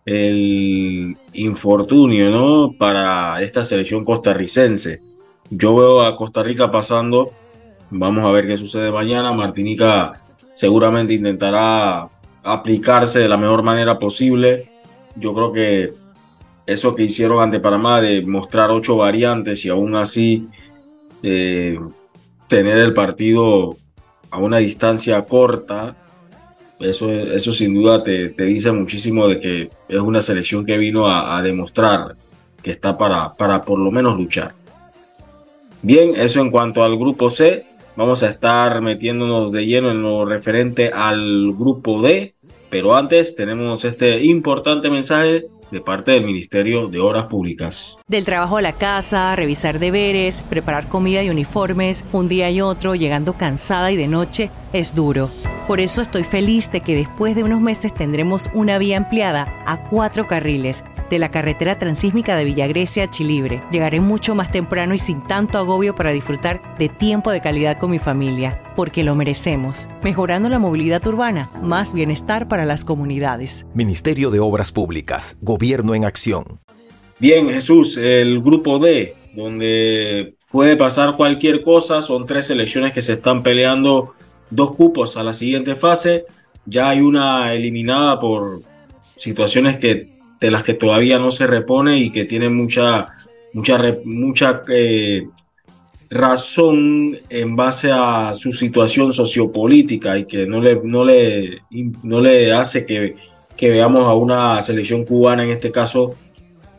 el 0.06 1.18
infortunio, 1.34 2.30
¿no? 2.30 2.74
Para 2.78 3.42
esta 3.42 3.64
selección 3.64 4.04
costarricense. 4.04 5.02
Yo 5.50 5.76
veo 5.76 6.02
a 6.02 6.16
Costa 6.16 6.44
Rica 6.44 6.72
pasando, 6.72 7.32
vamos 7.90 8.26
a 8.26 8.32
ver 8.32 8.48
qué 8.48 8.58
sucede 8.58 8.92
mañana. 8.92 9.34
Martinica 9.34 10.14
seguramente 10.54 11.14
intentará 11.14 12.10
aplicarse 12.44 13.20
de 13.20 13.30
la 13.30 13.38
mejor 13.38 13.64
manera 13.64 14.00
posible. 14.00 14.70
Yo 15.16 15.34
creo 15.34 15.52
que 15.52 15.94
eso 16.66 16.96
que 16.96 17.04
hicieron 17.04 17.42
ante 17.42 17.60
Panamá 17.60 18.02
de 18.02 18.26
mostrar 18.26 18.72
ocho 18.72 18.98
variantes 18.98 19.64
y 19.66 19.70
aún 19.70 19.96
así 19.96 20.48
eh, 21.22 21.80
tener 22.48 22.78
el 22.78 22.94
partido 22.94 23.78
a 24.30 24.40
una 24.40 24.58
distancia 24.58 25.22
corta, 25.24 25.96
eso, 26.84 27.10
eso 27.10 27.54
sin 27.54 27.74
duda 27.74 28.04
te, 28.04 28.30
te, 28.30 28.44
dice 28.44 28.72
muchísimo 28.72 29.28
de 29.28 29.40
que 29.40 29.70
es 29.88 30.00
una 30.00 30.22
selección 30.22 30.66
que 30.66 30.78
vino 30.78 31.08
a, 31.08 31.42
demostrar 31.42 32.16
que 32.62 32.72
está 32.72 32.98
para, 32.98 33.34
para 33.34 33.62
por 33.62 33.80
lo 33.80 33.92
menos 33.92 34.18
luchar. 34.18 34.54
Bien, 35.82 36.16
eso 36.16 36.40
en 36.40 36.52
cuanto 36.52 36.84
al 36.84 36.98
grupo 36.98 37.30
C. 37.30 37.66
Vamos 37.96 38.24
a 38.24 38.30
estar 38.30 38.82
metiéndonos 38.82 39.52
de 39.52 39.66
lleno 39.66 39.92
en 39.92 40.02
lo 40.02 40.26
referente 40.26 40.92
al 40.94 41.54
grupo 41.54 42.02
D. 42.02 42.34
Pero 42.70 42.96
antes 42.96 43.36
tenemos 43.36 43.86
este 43.86 44.24
importante 44.24 44.90
mensaje 44.90 45.46
de 45.74 45.82
parte 45.82 46.12
del 46.12 46.24
Ministerio 46.24 46.88
de 46.88 47.00
Obras 47.00 47.26
Públicas. 47.26 47.98
Del 48.08 48.24
trabajo 48.24 48.58
a 48.58 48.62
la 48.62 48.72
casa, 48.72 49.36
revisar 49.36 49.80
deberes, 49.80 50.42
preparar 50.44 50.88
comida 50.88 51.24
y 51.24 51.30
uniformes, 51.30 52.06
un 52.14 52.30
día 52.30 52.50
y 52.50 52.62
otro, 52.62 52.96
llegando 52.96 53.34
cansada 53.34 53.92
y 53.92 53.98
de 53.98 54.08
noche, 54.08 54.52
es 54.72 54.96
duro. 54.96 55.30
Por 55.68 55.80
eso 55.80 56.02
estoy 56.02 56.24
feliz 56.24 56.72
de 56.72 56.82
que 56.82 56.96
después 56.96 57.36
de 57.36 57.44
unos 57.44 57.62
meses 57.62 57.94
tendremos 57.94 58.50
una 58.54 58.78
vía 58.78 58.98
ampliada 58.98 59.48
a 59.66 59.90
cuatro 59.90 60.28
carriles 60.28 60.84
de 61.14 61.20
la 61.20 61.30
carretera 61.30 61.78
transísmica 61.78 62.36
de 62.36 62.44
Villagrecia 62.44 63.04
a 63.04 63.10
Chilibre. 63.12 63.62
Llegaré 63.72 64.00
mucho 64.00 64.34
más 64.34 64.50
temprano 64.50 64.96
y 64.96 64.98
sin 64.98 65.22
tanto 65.22 65.60
agobio 65.60 65.94
para 65.94 66.12
disfrutar 66.12 66.76
de 66.80 66.90
tiempo 66.90 67.30
de 67.30 67.40
calidad 67.40 67.78
con 67.78 67.92
mi 67.92 68.00
familia, 68.00 68.64
porque 68.76 69.04
lo 69.04 69.14
merecemos. 69.14 69.88
Mejorando 70.02 70.50
la 70.50 70.58
movilidad 70.58 71.06
urbana, 71.06 71.52
más 71.62 71.94
bienestar 71.94 72.48
para 72.48 72.66
las 72.66 72.84
comunidades. 72.84 73.64
Ministerio 73.76 74.32
de 74.32 74.40
Obras 74.40 74.72
Públicas, 74.72 75.38
Gobierno 75.42 75.94
en 75.94 76.04
Acción. 76.04 76.60
Bien, 77.20 77.48
Jesús, 77.48 77.96
el 77.98 78.42
grupo 78.42 78.80
D, 78.80 79.16
donde 79.36 80.34
puede 80.50 80.76
pasar 80.76 81.16
cualquier 81.16 81.62
cosa, 81.62 82.02
son 82.02 82.26
tres 82.26 82.48
selecciones 82.48 82.92
que 82.92 83.04
se 83.04 83.14
están 83.14 83.44
peleando 83.44 84.14
dos 84.50 84.74
cupos 84.74 85.16
a 85.16 85.24
la 85.24 85.34
siguiente 85.34 85.76
fase. 85.76 86.26
Ya 86.66 86.90
hay 86.90 87.02
una 87.02 87.54
eliminada 87.54 88.20
por 88.20 88.62
situaciones 89.16 89.78
que 89.78 90.13
de 90.48 90.52
las 90.52 90.64
que 90.64 90.74
todavía 90.74 91.18
no 91.20 91.32
se 91.32 91.48
repone 91.48 91.98
y 91.98 92.12
que 92.12 92.26
tiene 92.26 92.50
mucha, 92.50 93.10
mucha, 93.54 93.80
mucha 94.04 94.64
eh, 94.68 95.28
razón 96.10 97.18
en 97.30 97.56
base 97.56 97.92
a 97.94 98.34
su 98.36 98.52
situación 98.52 99.14
sociopolítica 99.14 100.18
y 100.18 100.26
que 100.26 100.46
no 100.46 100.62
le, 100.62 100.82
no 100.84 101.06
le, 101.06 101.62
no 102.04 102.20
le 102.20 102.52
hace 102.52 102.86
que, 102.86 103.16
que 103.56 103.70
veamos 103.70 104.06
a 104.06 104.14
una 104.16 104.62
selección 104.62 105.06
cubana, 105.06 105.46
en 105.46 105.52
este 105.52 105.72
caso, 105.72 106.16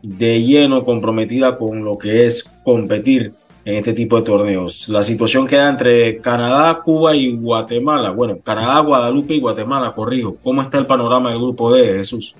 de 0.03 0.43
lleno 0.43 0.85
comprometida 0.85 1.57
con 1.57 1.83
lo 1.83 1.97
que 1.97 2.27
es 2.27 2.45
competir 2.63 3.33
en 3.65 3.77
este 3.77 3.95
tipo 3.95 4.17
de 4.17 4.23
torneos. 4.23 4.91
La 4.91 5.03
situación 5.03 5.47
queda 5.47 5.71
entre 5.71 6.19
Canadá, 6.19 6.83
Cuba 6.85 7.17
y 7.17 7.35
Guatemala. 7.35 8.11
Bueno, 8.11 8.39
Canadá, 8.43 8.81
Guadalupe 8.81 9.35
y 9.35 9.41
Guatemala, 9.41 9.95
corrijo. 9.95 10.37
¿Cómo 10.43 10.61
está 10.61 10.77
el 10.77 10.87
panorama 10.87 11.31
del 11.31 11.39
grupo 11.39 11.73
D, 11.73 11.95
Jesús? 11.95 12.35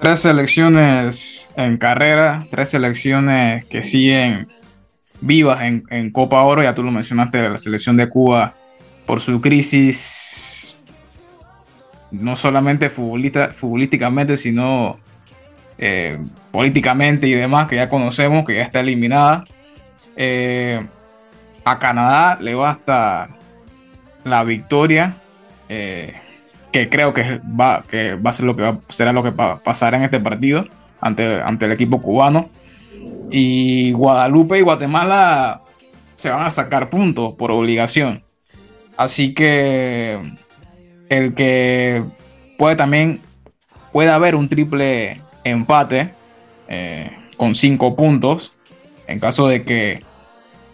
Tres 0.00 0.20
selecciones 0.20 1.48
en 1.56 1.78
carrera, 1.78 2.46
tres 2.50 2.70
selecciones 2.70 3.64
que 3.64 3.82
siguen 3.82 4.48
vivas 5.20 5.62
en, 5.62 5.84
en, 5.90 6.10
Copa 6.10 6.42
Oro. 6.42 6.62
Ya 6.62 6.74
tú 6.74 6.82
lo 6.82 6.90
mencionaste, 6.90 7.48
la 7.48 7.56
selección 7.56 7.96
de 7.96 8.08
Cuba 8.08 8.54
por 9.06 9.20
su 9.20 9.40
crisis, 9.40 10.76
no 12.10 12.36
solamente 12.36 12.90
futbolista, 12.90 13.52
futbolísticamente, 13.56 14.36
sino 14.36 14.98
eh, 15.78 16.18
políticamente 16.50 17.26
y 17.26 17.32
demás, 17.32 17.68
que 17.68 17.76
ya 17.76 17.88
conocemos, 17.88 18.44
que 18.44 18.56
ya 18.56 18.62
está 18.62 18.80
eliminada. 18.80 19.44
Eh, 20.16 20.86
a 21.64 21.78
Canadá 21.78 22.38
le 22.40 22.54
basta 22.54 23.28
la 24.24 24.44
victoria, 24.44 25.16
eh, 25.68 26.14
que 26.76 26.90
creo 26.90 27.14
que 27.14 27.40
va, 27.58 27.82
que 27.88 28.16
va 28.16 28.30
a 28.30 28.32
ser 28.34 28.44
lo 28.44 28.54
que 28.54 28.62
va, 28.62 28.78
será 28.88 29.12
lo 29.14 29.22
que 29.22 29.32
pasará 29.32 29.96
en 29.96 30.04
este 30.04 30.20
partido 30.20 30.66
ante, 31.00 31.40
ante 31.40 31.64
el 31.64 31.72
equipo 31.72 32.02
cubano. 32.02 32.50
Y 33.30 33.92
Guadalupe 33.92 34.58
y 34.58 34.60
Guatemala 34.60 35.62
se 36.16 36.28
van 36.28 36.44
a 36.44 36.50
sacar 36.50 36.90
puntos 36.90 37.34
por 37.34 37.50
obligación. 37.50 38.22
Así 38.98 39.32
que 39.32 40.20
el 41.08 41.34
que 41.34 42.04
puede 42.58 42.76
también 42.76 43.20
puede 43.92 44.10
haber 44.10 44.34
un 44.34 44.46
triple 44.46 45.22
empate 45.44 46.10
eh, 46.68 47.10
con 47.38 47.54
cinco 47.54 47.96
puntos 47.96 48.52
en 49.06 49.18
caso 49.18 49.48
de 49.48 49.62
que 49.62 50.02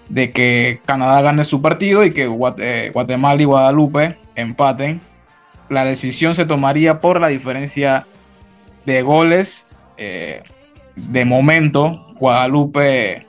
de 0.08 0.32
que 0.32 0.80
Canadá 0.84 1.22
gane 1.22 1.44
su 1.44 1.62
partido 1.62 2.04
y 2.04 2.12
que 2.12 2.26
Guatemala 2.26 3.40
y 3.40 3.44
Guadalupe 3.44 4.16
empaten. 4.34 5.00
La 5.72 5.86
decisión 5.86 6.34
se 6.34 6.44
tomaría 6.44 7.00
por 7.00 7.18
la 7.18 7.28
diferencia 7.28 8.06
de 8.84 9.00
goles. 9.00 9.66
Eh, 9.96 10.42
de 10.96 11.24
momento, 11.24 12.14
Guadalupe 12.18 13.26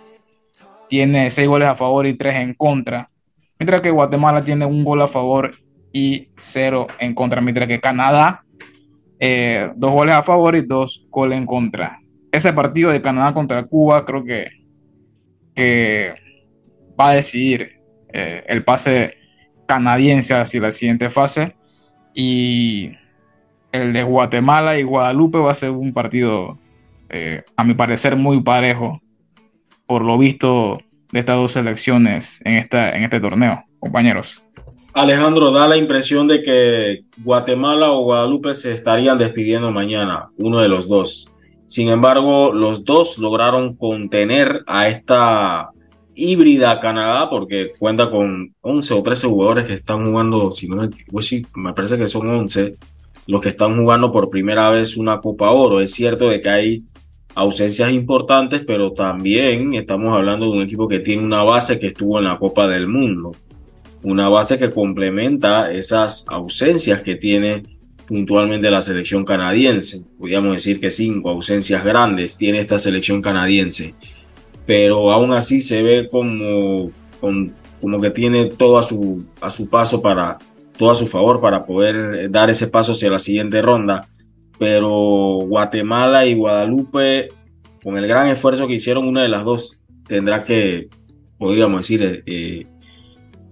tiene 0.89 1.31
seis 1.31 1.47
goles 1.47 1.69
a 1.69 1.75
favor 1.75 2.05
y 2.05 2.15
tres 2.15 2.35
en 2.35 2.53
contra. 2.53 3.09
Mientras 3.57 3.79
que 3.79 3.91
Guatemala 3.91 4.41
tiene 4.41 4.65
un 4.65 4.83
gol 4.83 5.01
a 5.01 5.07
favor 5.07 5.55
y 5.93 6.31
cero 6.37 6.87
en 6.99 7.15
contra. 7.15 7.39
Mientras 7.39 7.65
que 7.69 7.79
Canadá, 7.79 8.43
eh, 9.21 9.71
dos 9.77 9.91
goles 9.91 10.13
a 10.13 10.21
favor 10.21 10.57
y 10.57 10.63
dos 10.63 11.07
goles 11.09 11.37
en 11.37 11.45
contra. 11.45 11.97
Ese 12.29 12.51
partido 12.51 12.91
de 12.91 13.01
Canadá 13.01 13.33
contra 13.33 13.63
Cuba 13.63 14.03
creo 14.03 14.25
que, 14.25 14.49
que 15.55 16.13
va 16.99 17.11
a 17.11 17.15
decidir 17.15 17.79
eh, 18.11 18.43
el 18.47 18.65
pase 18.65 19.15
canadiense 19.65 20.33
hacia 20.33 20.59
la 20.59 20.73
siguiente 20.73 21.09
fase. 21.09 21.55
Y 22.13 22.91
el 23.71 23.93
de 23.93 24.03
Guatemala 24.03 24.77
y 24.77 24.83
Guadalupe 24.83 25.37
va 25.37 25.51
a 25.51 25.55
ser 25.55 25.71
un 25.71 25.93
partido, 25.93 26.57
eh, 27.09 27.43
a 27.57 27.63
mi 27.63 27.73
parecer, 27.73 28.15
muy 28.15 28.41
parejo, 28.41 29.01
por 29.85 30.03
lo 30.03 30.17
visto 30.17 30.79
de 31.11 31.19
estas 31.19 31.37
dos 31.37 31.51
selecciones 31.51 32.41
en, 32.45 32.55
esta, 32.55 32.95
en 32.95 33.03
este 33.03 33.19
torneo, 33.19 33.63
compañeros. 33.79 34.41
Alejandro, 34.93 35.51
da 35.51 35.67
la 35.67 35.75
impresión 35.75 36.27
de 36.27 36.43
que 36.43 37.03
Guatemala 37.17 37.91
o 37.91 38.03
Guadalupe 38.03 38.53
se 38.53 38.73
estarían 38.73 39.17
despidiendo 39.17 39.71
mañana, 39.71 40.29
uno 40.37 40.59
de 40.59 40.69
los 40.69 40.87
dos. 40.87 41.31
Sin 41.65 41.89
embargo, 41.89 42.53
los 42.53 42.85
dos 42.85 43.17
lograron 43.17 43.75
contener 43.75 44.63
a 44.67 44.87
esta 44.87 45.72
híbrida 46.15 46.79
Canadá 46.79 47.29
porque 47.29 47.73
cuenta 47.77 48.09
con 48.09 48.53
11 48.61 48.93
o 48.93 49.03
13 49.03 49.27
jugadores 49.27 49.63
que 49.65 49.73
están 49.73 50.05
jugando, 50.05 50.51
si 50.51 50.67
no 50.67 50.75
me 50.75 50.89
me 51.55 51.73
parece 51.73 51.97
que 51.97 52.07
son 52.07 52.29
11 52.29 52.75
los 53.27 53.41
que 53.41 53.49
están 53.49 53.77
jugando 53.77 54.11
por 54.11 54.29
primera 54.29 54.69
vez 54.69 54.97
una 54.97 55.21
Copa 55.21 55.51
Oro. 55.51 55.79
Es 55.79 55.93
cierto 55.93 56.29
de 56.29 56.41
que 56.41 56.49
hay 56.49 56.83
ausencias 57.35 57.91
importantes, 57.91 58.61
pero 58.65 58.91
también 58.91 59.73
estamos 59.73 60.13
hablando 60.13 60.45
de 60.45 60.57
un 60.57 60.63
equipo 60.63 60.87
que 60.87 60.99
tiene 60.99 61.23
una 61.23 61.43
base 61.43 61.79
que 61.79 61.87
estuvo 61.87 62.19
en 62.19 62.25
la 62.25 62.37
Copa 62.37 62.67
del 62.67 62.87
Mundo. 62.87 63.31
Una 64.03 64.27
base 64.27 64.59
que 64.59 64.69
complementa 64.69 65.71
esas 65.71 66.25
ausencias 66.27 67.01
que 67.01 67.15
tiene 67.15 67.63
puntualmente 68.05 68.69
la 68.69 68.81
selección 68.81 69.23
canadiense. 69.23 70.05
Podríamos 70.19 70.53
decir 70.53 70.81
que 70.81 70.91
cinco 70.91 71.29
ausencias 71.29 71.85
grandes 71.85 72.35
tiene 72.35 72.59
esta 72.59 72.79
selección 72.79 73.21
canadiense 73.21 73.95
pero 74.65 75.11
aún 75.11 75.33
así 75.33 75.61
se 75.61 75.83
ve 75.83 76.07
como, 76.09 76.91
como 77.81 78.01
que 78.01 78.09
tiene 78.09 78.45
todo 78.45 78.77
a 78.77 78.83
su, 78.83 79.25
a 79.41 79.51
su 79.51 79.69
paso 79.69 80.01
para, 80.01 80.37
todo 80.77 80.91
a 80.91 80.95
su 80.95 81.07
favor 81.07 81.41
para 81.41 81.65
poder 81.65 82.29
dar 82.31 82.49
ese 82.49 82.67
paso 82.67 82.93
hacia 82.93 83.09
la 83.09 83.19
siguiente 83.19 83.61
ronda. 83.61 84.07
Pero 84.57 85.39
Guatemala 85.47 86.25
y 86.25 86.35
Guadalupe, 86.35 87.29
con 87.83 87.97
el 87.97 88.07
gran 88.07 88.27
esfuerzo 88.27 88.67
que 88.67 88.75
hicieron, 88.75 89.07
una 89.07 89.23
de 89.23 89.29
las 89.29 89.43
dos 89.43 89.79
tendrá 90.07 90.43
que, 90.43 90.89
podríamos 91.37 91.81
decir, 91.81 92.03
eh, 92.03 92.23
eh, 92.25 92.67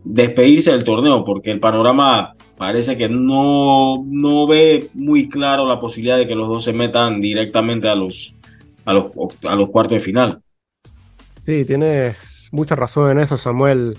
despedirse 0.03 0.71
del 0.71 0.83
torneo, 0.83 1.25
porque 1.25 1.51
el 1.51 1.59
panorama 1.59 2.35
parece 2.57 2.97
que 2.97 3.09
no, 3.09 4.03
no 4.05 4.47
ve 4.47 4.89
muy 4.93 5.27
claro 5.27 5.65
la 5.65 5.79
posibilidad 5.79 6.17
de 6.17 6.27
que 6.27 6.35
los 6.35 6.47
dos 6.47 6.63
se 6.63 6.73
metan 6.73 7.19
directamente 7.19 7.89
a 7.89 7.95
los, 7.95 8.35
a 8.85 8.93
los, 8.93 9.07
a 9.43 9.55
los 9.55 9.69
cuartos 9.69 9.97
de 9.97 10.03
final. 10.03 10.41
Sí, 11.41 11.65
tienes 11.65 12.49
mucha 12.51 12.75
razón 12.75 13.11
en 13.11 13.19
eso, 13.19 13.37
Samuel. 13.37 13.97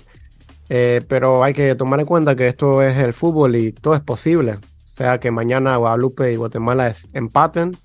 Eh, 0.69 1.01
pero 1.07 1.43
hay 1.43 1.53
que 1.53 1.75
tomar 1.75 1.99
en 1.99 2.05
cuenta 2.05 2.35
que 2.35 2.47
esto 2.47 2.81
es 2.81 2.97
el 2.97 3.13
fútbol 3.13 3.55
y 3.55 3.73
todo 3.73 3.95
es 3.95 4.01
posible. 4.01 4.53
O 4.53 4.87
sea 4.87 5.19
que 5.19 5.29
mañana 5.29 5.75
Guadalupe 5.75 6.31
y 6.31 6.35
Guatemala 6.35 6.91
empaten, 7.13 7.75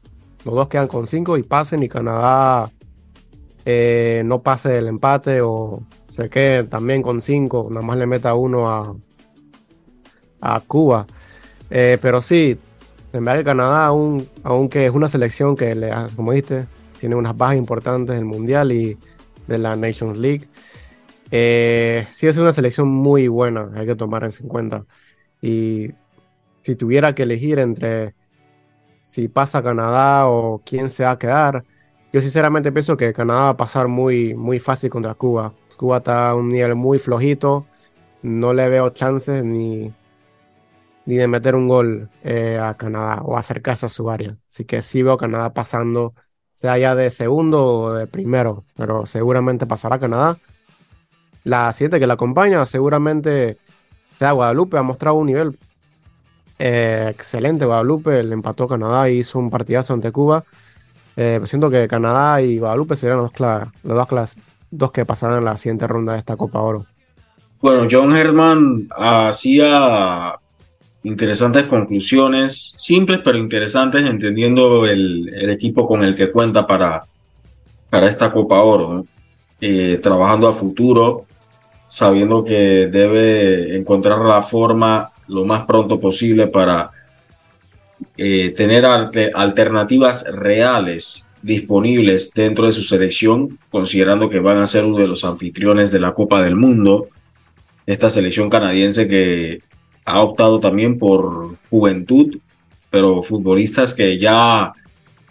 los 0.45 0.55
dos 0.55 0.69
quedan 0.69 0.89
con 0.89 1.07
cinco 1.07 1.37
y 1.37 1.43
pasen 1.43 1.83
y 1.83 1.89
Canadá 1.89 2.71
eh, 3.65 4.23
no 4.25 4.43
pase 4.43 4.79
el 4.79 4.89
empate 4.89 5.41
o 5.43 5.83
se 6.09 6.29
quede 6.29 6.65
también 6.65 7.03
con 7.03 7.21
cinco, 7.21 7.69
nada 7.71 7.85
más 7.85 7.99
le 7.99 8.07
meta 8.07 8.35
uno 8.35 8.69
a, 8.69 8.95
a 10.41 10.61
Cuba. 10.61 11.07
Eh, 11.71 11.99
pero 12.01 12.23
sí, 12.23 12.59
en 13.13 13.25
verdad 13.25 13.41
que 13.41 13.45
Canadá, 13.45 13.87
aunque 14.45 14.87
es 14.87 14.93
una 14.93 15.09
selección 15.09 15.57
que, 15.57 15.75
le, 15.75 15.91
como 16.15 16.33
dijiste, 16.33 16.67
tiene 17.01 17.17
unas 17.17 17.37
bajas 17.37 17.57
importantes 17.57 18.15
en 18.15 18.21
el 18.21 18.25
Mundial 18.25 18.73
y 18.73 18.97
de 19.49 19.59
la 19.59 19.77
Nations 19.77 20.19
League. 20.19 20.49
Eh, 21.31 22.07
sí 22.11 22.27
es 22.27 22.37
una 22.39 22.53
selección 22.53 22.89
muy 22.89 23.29
buena, 23.29 23.71
hay 23.75 23.87
que 23.87 23.97
tomar 23.97 24.25
en 24.25 24.49
cuenta. 24.49 24.87
Y 25.43 25.93
si 26.61 26.77
tuviera 26.77 27.15
que 27.15 27.25
elegir 27.25 27.59
entre 27.59 28.15
si 29.03 29.29
pasa 29.29 29.63
Canadá 29.63 30.29
o 30.29 30.63
quién 30.65 30.91
se 30.91 31.05
va 31.05 31.13
a 31.13 31.19
quedar, 31.19 31.65
yo 32.13 32.21
sinceramente 32.21 32.73
pienso 32.73 32.97
que 32.97 33.13
Canadá 33.13 33.43
va 33.43 33.49
a 33.51 33.57
pasar 33.57 33.89
muy, 33.89 34.35
muy 34.35 34.61
fácil 34.61 34.91
contra 34.91 35.15
Cuba. 35.15 35.55
Cuba 35.77 35.99
está 35.99 36.31
a 36.31 36.35
un 36.35 36.49
nivel 36.51 36.75
muy 36.75 36.99
flojito, 36.99 37.67
no 38.23 38.53
le 38.53 38.69
veo 38.69 38.91
chances 38.91 39.45
ni, 39.45 39.93
ni 41.07 41.17
de 41.17 41.29
meter 41.29 41.55
un 41.55 41.69
gol 41.69 42.11
eh, 42.23 42.59
a 42.61 42.77
Canadá 42.77 43.23
o 43.23 43.37
acercarse 43.37 43.87
a 43.87 43.89
su 43.89 44.11
área. 44.11 44.37
Así 44.49 44.65
que 44.65 44.83
sí 44.83 45.03
veo 45.03 45.17
Canadá 45.17 45.55
pasando 45.55 46.15
sea 46.59 46.77
ya 46.77 46.97
de 46.97 47.09
segundo 47.11 47.65
o 47.65 47.93
de 47.93 48.09
primero, 48.09 48.65
pero 48.77 49.07
seguramente 49.07 49.65
pasará 49.65 49.95
a 49.95 50.01
Canadá. 50.01 50.39
La 51.45 51.73
siguiente 51.73 52.01
que 52.01 52.09
la 52.09 52.15
acompaña 52.15 52.67
seguramente 52.67 53.59
sea 54.19 54.33
Guadalupe, 54.33 54.77
ha 54.77 54.83
mostrado 54.83 55.19
un 55.19 55.27
nivel 55.27 55.57
eh, 56.59 57.07
excelente 57.11 57.65
Guadalupe, 57.65 58.25
le 58.25 58.35
empató 58.35 58.65
a 58.65 58.71
Canadá 58.71 59.09
y 59.09 59.19
hizo 59.19 59.39
un 59.39 59.51
partidazo 59.51 59.95
ante 59.95 60.11
Cuba. 60.11 60.43
Eh, 61.15 61.41
siento 61.45 61.71
que 61.71 61.87
Canadá 61.87 62.43
y 62.43 62.59
Guadalupe 62.59 62.97
serían 62.97 63.19
los, 63.19 63.31
dos, 63.35 64.09
dos, 64.11 64.37
dos 64.73 64.91
que 64.91 65.07
pasarán 65.07 65.39
en 65.39 65.45
la 65.45 65.57
siguiente 65.57 65.87
ronda 65.87 66.15
de 66.15 66.19
esta 66.19 66.37
Copa 66.37 66.61
Oro. 66.61 66.87
Bueno, 67.61 67.87
John 67.89 68.17
Herman 68.17 68.89
hacía 68.97 70.35
interesantes 71.09 71.65
conclusiones, 71.65 72.75
simples 72.77 73.21
pero 73.25 73.39
interesantes, 73.39 74.05
entendiendo 74.05 74.87
el, 74.87 75.51
equipo 75.51 75.87
con 75.87 76.05
el 76.05 76.15
que 76.15 76.31
cuenta 76.31 76.67
para, 76.67 77.03
para 77.91 78.09
esta 78.09 78.31
Copa 78.31 78.61
Oro, 78.61 79.07
eh, 79.61 79.99
trabajando 80.03 80.49
a 80.49 80.53
futuro, 80.53 81.25
sabiendo 81.89 82.45
que 82.45 82.89
debe 82.89 83.75
encontrar 83.77 84.19
la 84.19 84.43
forma 84.43 85.11
lo 85.27 85.45
más 85.45 85.65
pronto 85.65 85.99
posible 85.99 86.47
para 86.47 86.91
eh, 88.17 88.53
tener 88.57 88.85
alternativas 88.85 90.31
reales 90.31 91.25
disponibles 91.41 92.33
dentro 92.35 92.67
de 92.67 92.73
su 92.73 92.83
selección, 92.83 93.59
considerando 93.71 94.29
que 94.29 94.41
van 94.41 94.59
a 94.59 94.67
ser 94.67 94.85
uno 94.85 94.99
de 94.99 95.07
los 95.07 95.25
anfitriones 95.25 95.91
de 95.91 96.01
la 96.01 96.13
Copa 96.13 96.43
del 96.43 96.57
Mundo. 96.57 97.09
Esta 97.87 98.11
selección 98.11 98.51
canadiense 98.51 99.09
que 99.09 99.63
ha 100.09 100.23
optado 100.23 100.59
también 100.59 100.99
por 100.99 101.57
juventud, 101.69 102.39
pero 102.91 103.23
futbolistas 103.23 103.93
que 103.93 104.19
ya 104.19 104.73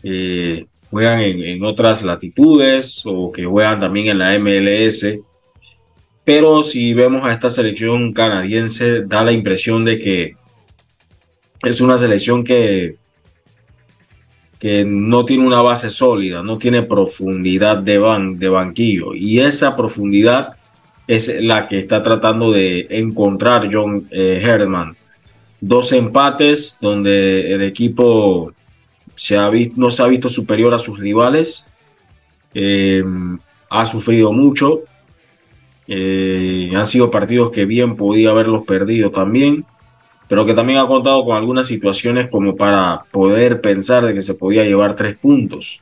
eh, 0.03 0.65
juegan 0.91 1.19
en, 1.19 1.63
otras 1.63 2.03
latitudes 2.03 3.01
o 3.05 3.31
que 3.31 3.45
juegan 3.45 3.79
también 3.79 4.07
en 4.09 4.19
la 4.19 4.37
MLS. 4.37 5.17
Pero 6.23 6.63
si 6.63 6.93
vemos 6.93 7.23
a 7.23 7.33
esta 7.33 7.49
selección 7.49 8.13
canadiense, 8.13 9.03
da 9.05 9.23
la 9.23 9.31
impresión 9.31 9.83
de 9.83 9.97
que 9.97 10.35
es 11.63 11.81
una 11.81 11.97
selección 11.97 12.43
que, 12.43 12.97
que 14.59 14.85
no 14.85 15.25
tiene 15.25 15.47
una 15.47 15.61
base 15.61 15.89
sólida, 15.89 16.43
no 16.43 16.57
tiene 16.57 16.83
profundidad 16.83 17.79
de, 17.79 17.97
ban, 17.97 18.37
de 18.37 18.49
banquillo. 18.49 19.15
Y 19.15 19.39
esa 19.39 19.75
profundidad 19.75 20.56
es 21.07 21.41
la 21.41 21.67
que 21.67 21.79
está 21.79 22.03
tratando 22.03 22.51
de 22.51 22.87
encontrar 22.89 23.69
John 23.71 24.07
eh, 24.11 24.41
Herman. 24.43 24.95
Dos 25.59 25.91
empates 25.93 26.77
donde 26.79 27.53
el 27.53 27.61
equipo 27.63 28.53
se 29.15 29.37
ha 29.37 29.49
no 29.75 29.89
se 29.89 30.03
ha 30.03 30.07
visto 30.07 30.29
superior 30.29 30.73
a 30.73 30.79
sus 30.79 30.99
rivales, 30.99 31.67
em, 32.53 33.39
ha 33.69 33.85
sufrido 33.85 34.31
mucho 34.31 34.83
Eh, 35.89 36.69
han 36.75 36.85
sido 36.85 37.09
partidos 37.09 37.49
que 37.49 37.65
bien 37.65 37.95
podía 37.95 38.31
haberlos 38.31 38.65
perdido 38.65 39.09
también, 39.09 39.65
pero 40.27 40.45
que 40.45 40.53
también 40.53 40.79
ha 40.79 40.87
contado 40.87 41.23
con 41.23 41.37
algunas 41.37 41.67
situaciones 41.67 42.27
como 42.29 42.55
para 42.57 43.05
poder 43.11 43.61
pensar 43.61 44.05
de 44.05 44.13
que 44.13 44.21
se 44.21 44.33
podía 44.35 44.65
llevar 44.65 44.95
tres 44.95 45.15
puntos. 45.15 45.79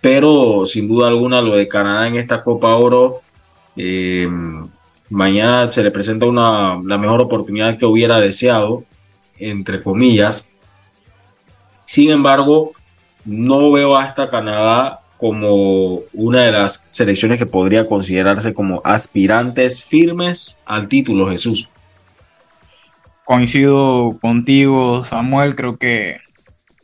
Pero 0.00 0.66
sin 0.66 0.88
duda 0.88 1.08
alguna 1.08 1.40
lo 1.40 1.54
de 1.54 1.68
Canadá 1.68 2.08
en 2.08 2.16
esta 2.16 2.42
Copa 2.42 2.74
Oro, 2.74 3.20
eh, 3.76 4.28
mañana 5.10 5.70
se 5.70 5.82
le 5.82 5.90
presenta 5.90 6.26
una, 6.26 6.80
la 6.84 6.98
mejor 6.98 7.20
oportunidad 7.20 7.78
que 7.78 7.86
hubiera 7.86 8.20
deseado, 8.20 8.84
entre 9.38 9.82
comillas. 9.82 10.50
Sin 11.86 12.10
embargo, 12.10 12.72
no 13.24 13.72
veo 13.72 13.96
hasta 13.96 14.28
Canadá 14.28 15.00
como 15.18 16.00
una 16.12 16.42
de 16.42 16.52
las 16.52 16.74
selecciones 16.84 17.38
que 17.38 17.46
podría 17.46 17.86
considerarse 17.86 18.52
como 18.52 18.82
aspirantes 18.84 19.82
firmes 19.82 20.60
al 20.66 20.88
título, 20.88 21.28
Jesús. 21.28 21.68
Coincido 23.24 24.18
contigo, 24.20 25.04
Samuel, 25.04 25.56
creo 25.56 25.78
que 25.78 26.18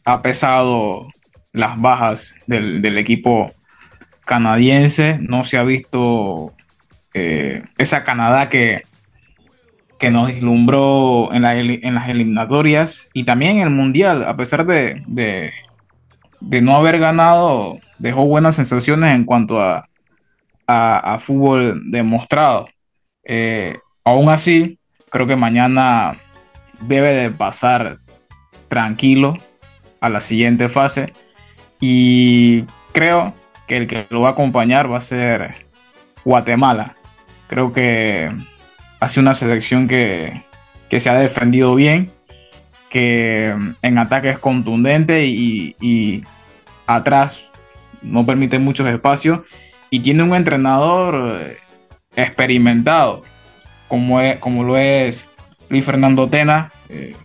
ha 0.04 0.22
pesado 0.22 1.08
las 1.52 1.78
bajas 1.80 2.34
del, 2.46 2.96
equipo 2.96 3.52
canadiense, 4.24 5.18
no 5.20 5.44
se 5.44 5.58
ha 5.58 5.62
visto 5.62 6.54
eh, 7.14 7.62
esa 7.78 8.04
Canadá 8.04 8.48
que, 8.48 8.82
que 9.98 10.10
nos 10.10 10.30
islumbró 10.30 11.32
en, 11.32 11.42
las 11.42 12.08
eliminatorias 12.08 13.10
y 13.12 13.24
también 13.24 13.58
en 13.58 13.62
el 13.64 13.70
Mundial, 13.70 14.24
a 14.24 14.36
pesar 14.36 14.66
de, 14.66 15.02
de, 15.06 15.52
de 16.40 16.62
no 16.62 16.74
haber 16.74 16.98
ganado 16.98 17.78
dejó 17.98 18.26
buenas 18.26 18.56
sensaciones 18.56 19.14
en 19.14 19.24
cuanto 19.24 19.60
a, 19.60 19.86
a, 20.66 21.18
fútbol 21.20 21.90
demostrado. 21.90 22.68
Eh, 23.24 23.78
aún 24.04 24.28
así, 24.28 24.78
creo 25.10 25.26
que 25.26 25.36
mañana 25.36 26.16
debe 26.80 27.12
de 27.12 27.30
pasar 27.30 27.98
tranquilo 28.68 29.36
a 30.00 30.08
la 30.08 30.20
siguiente 30.20 30.68
fase 30.68 31.12
y 31.80 32.64
creo 32.92 33.34
que 33.66 33.76
el 33.76 33.86
que 33.86 34.06
lo 34.10 34.22
va 34.22 34.28
a 34.28 34.32
acompañar 34.32 34.90
va 34.90 34.98
a 34.98 35.02
ser 35.02 35.66
Guatemala. 36.24 36.96
Creo 37.50 37.72
que 37.72 38.30
ha 39.00 39.08
sido 39.08 39.22
una 39.22 39.34
selección 39.34 39.88
que, 39.88 40.44
que 40.88 41.00
se 41.00 41.10
ha 41.10 41.14
defendido 41.14 41.74
bien, 41.74 42.12
que 42.90 43.52
en 43.82 43.98
ataque 43.98 44.30
es 44.30 44.38
contundente 44.38 45.26
y, 45.26 46.24
atrás 46.86 47.42
no 48.02 48.24
permite 48.24 48.60
muchos 48.60 48.86
espacios 48.88 49.40
y 49.90 49.98
tiene 49.98 50.22
un 50.22 50.34
entrenador 50.36 51.40
eh, 51.40 51.56
experimentado, 52.14 53.24
como, 53.88 54.20
es, 54.20 54.38
como 54.38 54.62
lo 54.62 54.76
es 54.76 55.28
Luis 55.68 55.84
Fernando 55.84 56.28
Tena, 56.28 56.70
eh, 56.88 57.16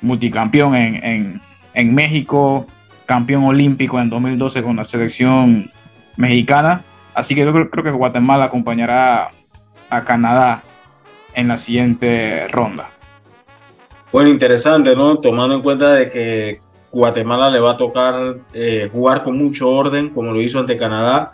multicampeón 0.00 0.74
en, 0.74 1.94
México, 1.94 2.66
campeón 3.04 3.44
olímpico 3.44 4.00
en 4.00 4.08
2012 4.08 4.62
con 4.62 4.76
la 4.76 4.86
selección 4.86 5.70
mexicana. 6.16 6.80
Así 7.12 7.34
que 7.34 7.42
yo 7.42 7.52
creo, 7.52 7.68
creo 7.68 7.84
que 7.84 7.90
Guatemala 7.90 8.46
acompañará 8.46 9.30
a 9.90 10.04
Canadá 10.04 10.62
en 11.34 11.48
la 11.48 11.58
siguiente 11.58 12.48
ronda. 12.48 12.90
Bueno, 14.12 14.30
interesante, 14.30 14.96
¿no? 14.96 15.18
Tomando 15.18 15.54
en 15.54 15.62
cuenta 15.62 15.92
de 15.92 16.10
que 16.10 16.60
Guatemala 16.90 17.50
le 17.50 17.60
va 17.60 17.72
a 17.72 17.76
tocar 17.76 18.38
eh, 18.52 18.88
jugar 18.92 19.22
con 19.22 19.38
mucho 19.38 19.70
orden, 19.70 20.10
como 20.10 20.32
lo 20.32 20.40
hizo 20.40 20.58
ante 20.58 20.76
Canadá, 20.76 21.32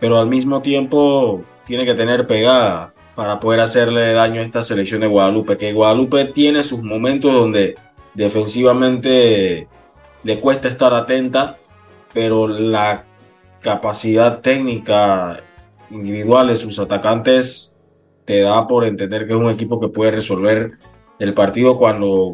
pero 0.00 0.18
al 0.18 0.28
mismo 0.28 0.62
tiempo 0.62 1.42
tiene 1.66 1.84
que 1.84 1.94
tener 1.94 2.26
pegada 2.26 2.94
para 3.14 3.38
poder 3.40 3.60
hacerle 3.60 4.12
daño 4.12 4.40
a 4.40 4.44
esta 4.44 4.62
selección 4.62 5.02
de 5.02 5.06
Guadalupe, 5.06 5.56
que 5.56 5.72
Guadalupe 5.72 6.24
tiene 6.26 6.62
sus 6.62 6.82
momentos 6.82 7.32
donde 7.32 7.76
defensivamente 8.14 9.68
le 10.22 10.40
cuesta 10.40 10.68
estar 10.68 10.94
atenta, 10.94 11.58
pero 12.12 12.48
la 12.48 13.04
capacidad 13.60 14.40
técnica 14.40 15.40
individual 15.90 16.48
de 16.48 16.56
sus 16.56 16.78
atacantes 16.78 17.73
te 18.24 18.40
da 18.40 18.66
por 18.66 18.84
entender 18.84 19.26
que 19.26 19.32
es 19.32 19.38
un 19.38 19.50
equipo 19.50 19.80
que 19.80 19.88
puede 19.88 20.12
resolver 20.12 20.72
el 21.18 21.34
partido 21.34 21.78
cuando 21.78 22.32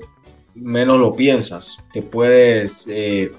menos 0.55 0.99
lo 0.99 1.15
piensas. 1.15 1.79
Te 1.93 2.03
puedes 2.03 2.87
eh, 2.89 3.33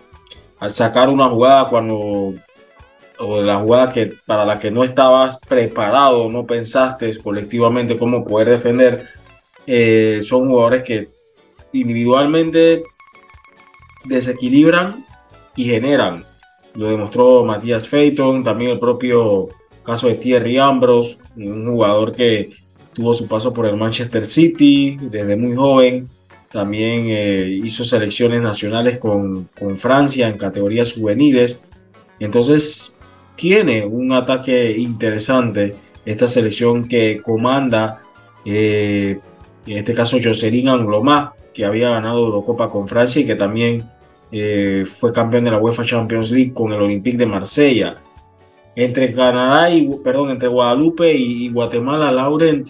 sacar 0.70 1.10
una 1.10 1.30
jugada 1.30 1.70
cuando 1.70 2.34
o 3.20 3.42
la 3.42 3.58
jugada 3.58 3.94
que 3.94 4.14
para 4.26 4.46
la 4.46 4.58
que 4.58 4.72
no 4.72 4.84
estabas 4.84 5.40
preparado, 5.40 6.30
no 6.30 6.46
pensaste 6.46 7.18
colectivamente 7.20 7.98
cómo 7.98 8.26
poder 8.26 8.50
defender. 8.50 9.08
Eh, 9.68 10.22
son 10.24 10.50
jugadores 10.50 10.84
que 10.84 11.10
individualmente 11.74 12.84
desequilibran 14.06 15.06
y 15.56 15.66
generan. 15.66 16.26
Lo 16.74 16.90
demostró 16.90 17.44
Matías 17.46 17.88
Feiton, 17.88 18.44
también 18.44 18.72
el 18.72 18.80
propio 18.80 19.50
caso 19.84 20.08
de 20.08 20.16
Thierry 20.16 20.58
Ambros, 20.58 21.18
un 21.36 21.66
jugador 21.66 22.14
que 22.14 22.52
tuvo 22.94 23.14
su 23.14 23.28
paso 23.28 23.54
por 23.54 23.66
el 23.66 23.78
Manchester 23.78 24.26
City 24.26 24.98
desde 25.00 25.36
muy 25.36 25.56
joven 25.56 26.10
también 26.52 27.06
eh, 27.08 27.60
hizo 27.64 27.86
selecciones 27.86 28.42
nacionales 28.42 29.00
con, 29.00 29.50
Francia 29.78 30.28
en 30.28 30.38
categorías 30.38 30.94
juveniles. 30.94 31.70
Entonces 32.20 32.96
tiene 33.36 33.86
un 33.86 34.12
ataque 34.12 34.76
interesante 34.78 35.76
esta 36.06 36.28
selección 36.28 36.88
que 36.88 37.22
comanda, 37.22 38.02
eh, 38.46 39.20
en 39.66 39.78
este 39.78 39.94
caso 39.94 40.18
Jocelyn 40.22 40.68
Anglomá, 40.68 41.34
que 41.54 41.64
había 41.64 41.92
ganado 41.92 42.26
Eurocopa 42.26 42.70
con 42.70 42.88
Francia 42.88 43.22
y 43.22 43.26
que 43.26 43.36
también 43.36 43.90
eh, 44.32 44.86
fue 44.86 45.14
campeón 45.14 45.46
de 45.46 45.52
la 45.52 45.60
UEFA 45.60 45.86
Champions 45.86 46.32
League 46.32 46.54
con 46.54 46.74
el 46.74 46.82
Olympique 46.82 47.18
de 47.18 47.26
Marsella. 47.26 47.98
Entre 48.76 49.14
Canadá 49.14 49.70
y, 49.70 49.88
perdón, 50.04 50.32
entre 50.32 50.48
Guadalupe 50.48 51.14
y 51.14 51.50
Guatemala, 51.50 52.12
Laurent, 52.12 52.70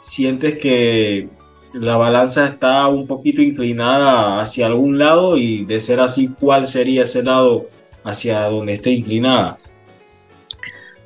sientes 0.00 0.58
que 0.58 1.28
la 1.72 1.96
balanza 1.96 2.46
está 2.46 2.88
un 2.88 3.06
poquito 3.06 3.42
inclinada 3.42 4.40
hacia 4.40 4.66
algún 4.66 4.98
lado 4.98 5.36
y 5.36 5.64
de 5.64 5.80
ser 5.80 6.00
así, 6.00 6.28
¿cuál 6.40 6.66
sería 6.66 7.02
ese 7.02 7.22
lado 7.22 7.66
hacia 8.04 8.44
donde 8.44 8.74
esté 8.74 8.90
inclinada? 8.90 9.58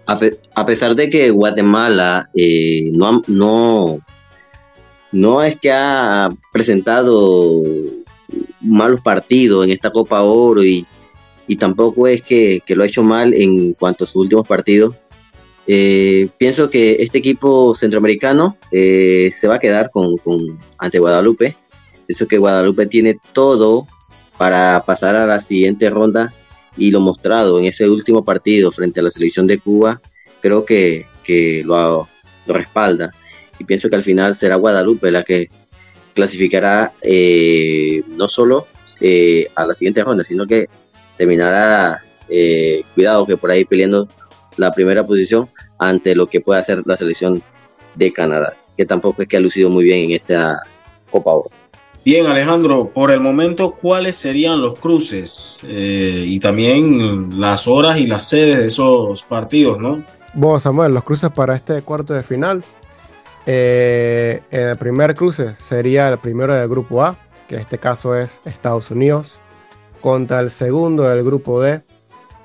A, 0.07 0.67
pesar 0.67 0.95
de 0.95 1.09
que 1.09 1.31
Guatemala 1.31 2.29
eh, 2.35 2.91
no, 2.93 3.23
no, 3.29 3.99
no 5.13 5.43
es 5.43 5.59
que 5.59 5.73
ha 5.73 6.31
presentado 6.53 7.63
malos 8.61 9.01
partidos 9.01 9.65
en 9.65 9.71
esta 9.71 9.91
Copa 9.91 10.23
Oro 10.23 10.63
y, 10.65 10.87
tampoco 11.59 12.07
es 12.07 12.23
que, 12.23 12.63
que, 12.65 12.75
lo 12.75 12.83
ha 12.83 12.87
hecho 12.87 13.03
mal 13.03 13.35
en 13.35 13.75
cuanto 13.75 14.05
a 14.05 14.07
sus 14.07 14.17
últimos 14.17 14.47
partidos, 14.47 14.95
eh, 15.67 16.29
pienso 16.39 16.71
que 16.71 16.97
este 17.01 17.19
equipo 17.19 17.75
centroamericano 17.75 18.57
eh, 18.73 19.31
se 19.33 19.47
va 19.47 19.57
a 19.57 19.61
quedar 19.61 19.91
con, 19.91 20.17
ante 20.79 20.99
Guadalupe. 20.99 21.57
Pienso 22.07 22.27
que 22.27 22.39
Guadalupe 22.39 22.87
tiene 22.87 23.17
todo 23.33 23.87
para 24.37 24.85
pasar 24.85 25.15
a 25.15 25.27
la 25.27 25.41
siguiente 25.41 25.89
ronda 25.89 26.33
y 26.77 26.91
lo 26.91 27.01
mostrado 27.01 27.59
en 27.59 27.67
ese 27.67 27.89
último 27.89 28.25
partido 28.25 28.73
frente 28.73 29.01
a 29.01 29.03
la 29.05 29.11
selección 29.11 29.47
de 29.47 29.59
Cuba, 29.59 30.01
creo 30.41 30.65
que, 30.65 31.07
lo, 31.65 32.09
respalda. 32.47 33.13
Y 33.59 33.65
pienso 33.65 33.89
que 33.89 33.97
al 33.97 34.03
final 34.03 34.35
será 34.35 34.57
Guadalupe 34.57 35.13
la 35.13 35.23
que 35.23 35.49
clasificará 36.15 36.93
eh, 37.03 38.03
no 38.09 38.29
solo 38.29 38.67
a 39.57 39.67
la 39.67 39.75
siguiente 39.75 40.05
ronda, 40.05 40.23
sino 40.23 40.47
que 40.47 40.69
terminará, 41.17 42.03
cuidado 42.95 43.27
que 43.27 43.37
por 43.37 43.51
ahí 43.51 43.65
peleando 43.65 44.09
la 44.57 44.73
primera 44.73 45.07
posición 45.07 45.49
ante 45.79 46.15
lo 46.15 46.29
que 46.29 46.41
puede 46.41 46.61
hacer 46.61 46.83
la 46.87 46.97
selección 46.97 47.43
de 47.95 48.13
Canadá, 48.13 48.55
que 48.77 48.87
tampoco 48.87 49.23
es 49.23 49.29
que 49.29 49.37
ha 49.37 49.41
lucido 49.41 49.71
muy 49.71 49.85
bien 49.85 50.11
en 50.11 50.11
esta 50.13 50.63
Copa 51.11 51.33
Oro. 51.33 51.51
Bien, 52.05 52.27
Alejandro, 52.27 52.91
por 52.93 53.13
el 53.13 53.21
momento, 53.21 53.77
¿cuáles 53.81 54.17
serían 54.17 54.61
los 54.61 54.75
cruces 54.75 55.61
eh, 55.63 56.25
y 56.27 56.41
también 56.41 57.41
las 57.41 57.69
horas 57.69 57.99
y 57.99 58.09
las 58.09 58.29
sedes 58.29 58.59
de 58.59 58.67
esos 58.67 59.23
partidos, 59.23 59.79
no? 59.79 60.03
Bueno, 60.35 60.59
Samuel, 60.59 60.95
los 60.95 61.05
cruces 61.05 61.31
para 61.31 61.55
este 61.55 61.81
cuarto 61.83 62.13
de 62.13 62.25
final. 62.25 62.65
Eh, 63.47 64.41
el 64.51 64.77
primer 64.79 65.15
cruce 65.15 65.55
sería 65.59 66.09
el 66.09 66.19
primero 66.19 66.55
del 66.55 66.69
grupo 66.69 67.05
A, 67.05 67.17
que 67.49 67.57
en 67.57 67.61
este 67.61 67.79
caso 67.79 68.17
es 68.17 68.41
Estados 68.45 68.91
Unidos, 68.91 69.39
contra 70.03 70.41
el 70.41 70.51
segundo 70.51 71.05
del 71.05 71.25
grupo 71.25 71.63
D, 71.63 71.83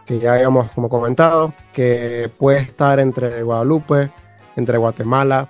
que 0.05 0.19
ya 0.19 0.35
habíamos 0.35 0.71
como 0.71 0.87
comentado, 0.87 1.53
que 1.73 2.31
puede 2.37 2.59
estar 2.59 2.99
entre 2.99 3.43
Guadalupe, 3.43 4.11
entre 4.55 4.77
Guatemala 4.77 5.49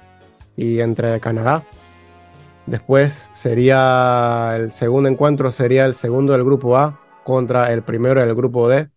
y 0.55 0.79
entre 0.79 1.19
Canadá. 1.19 1.63
Después 2.65 3.29
sería 3.33 4.55
el 4.57 4.71
segundo 4.71 5.09
encuentro, 5.09 5.51
sería 5.51 5.85
el 5.85 5.93
segundo 5.93 6.33
del 6.33 6.43
grupo 6.43 6.75
A 6.75 6.99
contra 7.23 7.71
el 7.71 7.83
primero 7.83 8.21
del 8.21 8.33
grupo 8.33 8.67
D. 8.67 8.89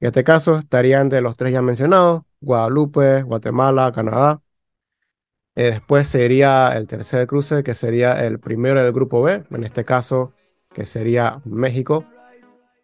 En 0.00 0.08
este 0.08 0.24
caso 0.24 0.56
estaría 0.56 1.00
entre 1.00 1.20
los 1.20 1.36
tres 1.36 1.52
ya 1.52 1.62
mencionados, 1.62 2.22
Guadalupe, 2.40 3.22
Guatemala, 3.22 3.92
Canadá. 3.92 4.42
Eh, 5.54 5.64
después 5.64 6.08
sería 6.08 6.76
el 6.76 6.86
tercer 6.86 7.26
cruce, 7.26 7.62
que 7.62 7.74
sería 7.74 8.24
el 8.24 8.40
primero 8.40 8.82
del 8.82 8.92
grupo 8.92 9.22
B, 9.22 9.44
en 9.50 9.64
este 9.64 9.84
caso, 9.84 10.32
que 10.72 10.86
sería 10.86 11.40
México, 11.44 12.04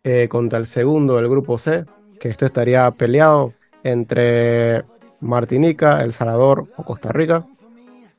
eh, 0.04 0.28
contra 0.28 0.58
el 0.58 0.66
segundo 0.66 1.16
del 1.16 1.28
grupo 1.28 1.58
C, 1.58 1.84
que 2.20 2.28
este 2.28 2.46
estaría 2.46 2.90
peleado 2.92 3.52
entre 3.82 4.84
Martinica, 5.20 6.02
El 6.02 6.12
Salvador 6.12 6.66
o 6.76 6.84
Costa 6.84 7.12
Rica. 7.12 7.44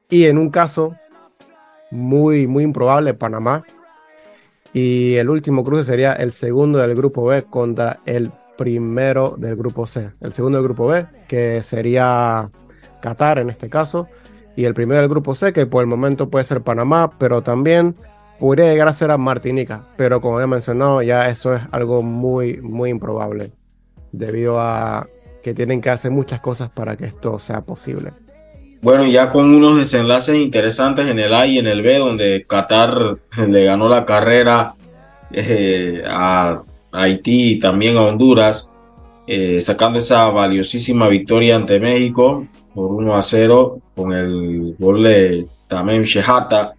Y 0.09 0.25
en 0.25 0.37
un 0.37 0.49
caso 0.49 0.95
muy, 1.91 2.47
muy 2.47 2.63
improbable, 2.63 3.13
Panamá. 3.13 3.63
Y 4.73 5.15
el 5.15 5.29
último 5.29 5.63
cruce 5.63 5.83
sería 5.83 6.13
el 6.13 6.31
segundo 6.31 6.79
del 6.79 6.95
grupo 6.95 7.25
B 7.25 7.43
contra 7.43 7.99
el 8.05 8.31
primero 8.57 9.35
del 9.37 9.55
grupo 9.55 9.87
C. 9.87 10.11
El 10.21 10.33
segundo 10.33 10.57
del 10.57 10.65
grupo 10.65 10.87
B, 10.87 11.05
que 11.27 11.61
sería 11.63 12.49
Qatar 13.01 13.39
en 13.39 13.49
este 13.49 13.69
caso. 13.69 14.07
Y 14.55 14.65
el 14.65 14.73
primero 14.73 14.99
del 14.99 15.09
grupo 15.09 15.33
C, 15.33 15.53
que 15.53 15.65
por 15.65 15.81
el 15.81 15.87
momento 15.87 16.29
puede 16.29 16.45
ser 16.45 16.61
Panamá, 16.61 17.11
pero 17.17 17.41
también 17.41 17.95
podría 18.39 18.71
llegar 18.71 18.87
a 18.87 18.93
ser 18.93 19.11
a 19.11 19.17
Martinica. 19.17 19.81
Pero 19.97 20.21
como 20.21 20.39
he 20.39 20.47
mencionado, 20.47 21.01
ya 21.01 21.29
eso 21.29 21.55
es 21.55 21.61
algo 21.71 22.01
muy, 22.01 22.57
muy 22.57 22.89
improbable. 22.89 23.51
Debido 24.11 24.59
a 24.59 25.07
que 25.43 25.53
tienen 25.53 25.81
que 25.81 25.89
hacer 25.89 26.11
muchas 26.11 26.39
cosas 26.39 26.69
para 26.69 26.95
que 26.97 27.05
esto 27.05 27.39
sea 27.39 27.61
posible. 27.61 28.11
Bueno, 28.81 29.05
ya 29.05 29.31
con 29.31 29.53
unos 29.53 29.77
desenlaces 29.77 30.37
interesantes 30.37 31.09
en 31.09 31.19
el 31.19 31.33
A 31.33 31.45
y 31.45 31.59
en 31.59 31.67
el 31.67 31.81
B, 31.81 31.97
donde 31.97 32.45
Qatar 32.47 33.17
le 33.47 33.65
ganó 33.65 33.89
la 33.89 34.05
carrera 34.05 34.73
eh, 35.31 36.01
a 36.07 36.61
Haití 36.91 37.53
y 37.53 37.59
también 37.59 37.97
a 37.97 38.03
Honduras, 38.03 38.71
eh, 39.27 39.61
sacando 39.61 39.99
esa 39.99 40.25
valiosísima 40.27 41.07
victoria 41.07 41.55
ante 41.55 41.79
México 41.79 42.47
por 42.73 42.91
1 42.91 43.15
a 43.15 43.21
0 43.21 43.79
con 43.95 44.13
el 44.13 44.75
gol 44.79 45.03
de 45.03 45.45
Tamem 45.67 46.03
Shehata 46.03 46.73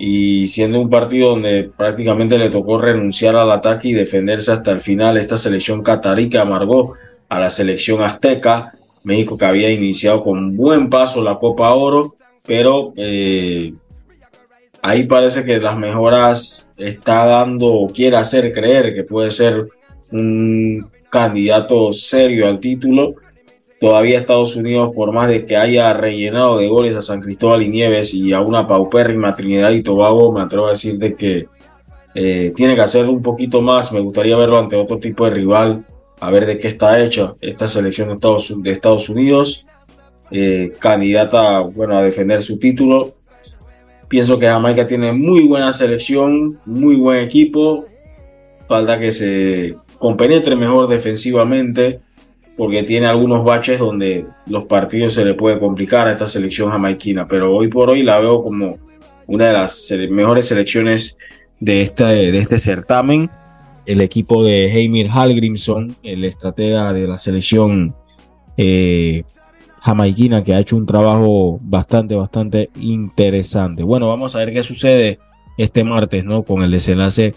y 0.00 0.46
siendo 0.46 0.80
un 0.80 0.88
partido 0.88 1.30
donde 1.30 1.70
prácticamente 1.76 2.38
le 2.38 2.50
tocó 2.50 2.78
renunciar 2.78 3.34
al 3.34 3.50
ataque 3.50 3.88
y 3.88 3.92
defenderse 3.92 4.52
hasta 4.52 4.70
el 4.70 4.80
final 4.80 5.16
esta 5.16 5.36
selección 5.36 5.82
catarí 5.82 6.30
que 6.30 6.38
amargó 6.38 6.94
a 7.28 7.40
la 7.40 7.50
selección 7.50 8.00
azteca, 8.00 8.72
México 9.02 9.36
que 9.36 9.44
había 9.44 9.70
iniciado 9.70 10.22
con 10.22 10.56
buen 10.56 10.88
paso 10.88 11.20
la 11.20 11.38
Copa 11.38 11.74
Oro, 11.74 12.14
pero 12.46 12.92
eh, 12.96 13.74
ahí 14.80 15.04
parece 15.04 15.44
que 15.44 15.58
las 15.58 15.76
mejoras 15.76 16.72
está 16.76 17.26
dando 17.26 17.66
o 17.66 17.88
quiere 17.88 18.16
hacer 18.16 18.52
creer 18.52 18.94
que 18.94 19.02
puede 19.02 19.32
ser 19.32 19.66
un 20.12 20.88
candidato 21.10 21.92
serio 21.92 22.46
al 22.46 22.60
título. 22.60 23.14
Todavía 23.80 24.18
Estados 24.18 24.56
Unidos, 24.56 24.90
por 24.94 25.12
más 25.12 25.28
de 25.28 25.44
que 25.44 25.56
haya 25.56 25.92
rellenado 25.92 26.58
de 26.58 26.68
goles 26.68 26.96
a 26.96 27.02
San 27.02 27.20
Cristóbal 27.20 27.62
y 27.62 27.68
Nieves 27.68 28.12
y 28.12 28.32
a 28.32 28.40
una 28.40 28.66
paupérrima 28.66 29.36
Trinidad 29.36 29.70
y 29.70 29.82
Tobago, 29.82 30.32
me 30.32 30.40
atrevo 30.40 30.66
a 30.66 30.72
decir 30.72 30.98
de 30.98 31.14
que 31.14 31.46
eh, 32.14 32.52
tiene 32.56 32.74
que 32.74 32.80
hacer 32.80 33.06
un 33.06 33.22
poquito 33.22 33.60
más. 33.60 33.92
Me 33.92 34.00
gustaría 34.00 34.36
verlo 34.36 34.58
ante 34.58 34.74
otro 34.76 34.98
tipo 34.98 35.24
de 35.24 35.30
rival, 35.30 35.84
a 36.18 36.30
ver 36.30 36.46
de 36.46 36.58
qué 36.58 36.68
está 36.68 37.00
hecha 37.00 37.34
esta 37.40 37.68
selección 37.68 38.08
de 38.08 38.14
Estados, 38.14 38.62
de 38.62 38.70
Estados 38.72 39.08
Unidos. 39.08 39.66
Eh, 40.30 40.72
candidata 40.78 41.60
bueno, 41.60 41.96
a 41.96 42.02
defender 42.02 42.42
su 42.42 42.58
título 42.58 43.14
Pienso 44.08 44.38
que 44.38 44.46
Jamaica 44.46 44.86
tiene 44.86 45.12
muy 45.12 45.46
buena 45.46 45.74
selección, 45.74 46.58
muy 46.64 46.96
buen 46.96 47.18
equipo. 47.18 47.84
Falta 48.66 48.98
que 48.98 49.12
se 49.12 49.76
compenetre 49.98 50.56
mejor 50.56 50.88
defensivamente 50.88 52.00
porque 52.58 52.82
tiene 52.82 53.06
algunos 53.06 53.44
baches 53.44 53.78
donde 53.78 54.26
los 54.48 54.64
partidos 54.64 55.14
se 55.14 55.24
le 55.24 55.34
puede 55.34 55.60
complicar 55.60 56.08
a 56.08 56.12
esta 56.12 56.26
selección 56.26 56.72
jamaiquina, 56.72 57.28
pero 57.28 57.54
hoy 57.54 57.68
por 57.68 57.88
hoy 57.88 58.02
la 58.02 58.18
veo 58.18 58.42
como 58.42 58.78
una 59.28 59.46
de 59.46 59.52
las 59.52 59.94
mejores 60.10 60.48
selecciones 60.48 61.16
de 61.60 61.82
este, 61.82 62.04
de 62.04 62.36
este 62.36 62.58
certamen. 62.58 63.30
El 63.86 64.00
equipo 64.00 64.44
de 64.44 64.66
Heimir 64.66 65.08
Hallgrimson, 65.08 65.96
el 66.02 66.24
estratega 66.24 66.92
de 66.92 67.06
la 67.06 67.16
selección 67.16 67.94
eh, 68.56 69.22
jamaiquina 69.80 70.42
que 70.42 70.52
ha 70.52 70.58
hecho 70.58 70.76
un 70.76 70.84
trabajo 70.84 71.60
bastante, 71.62 72.16
bastante 72.16 72.70
interesante. 72.80 73.84
Bueno, 73.84 74.08
vamos 74.08 74.34
a 74.34 74.40
ver 74.40 74.52
qué 74.52 74.64
sucede 74.64 75.20
este 75.58 75.84
martes, 75.84 76.24
¿no? 76.24 76.42
Con 76.42 76.62
el 76.62 76.72
desenlace 76.72 77.36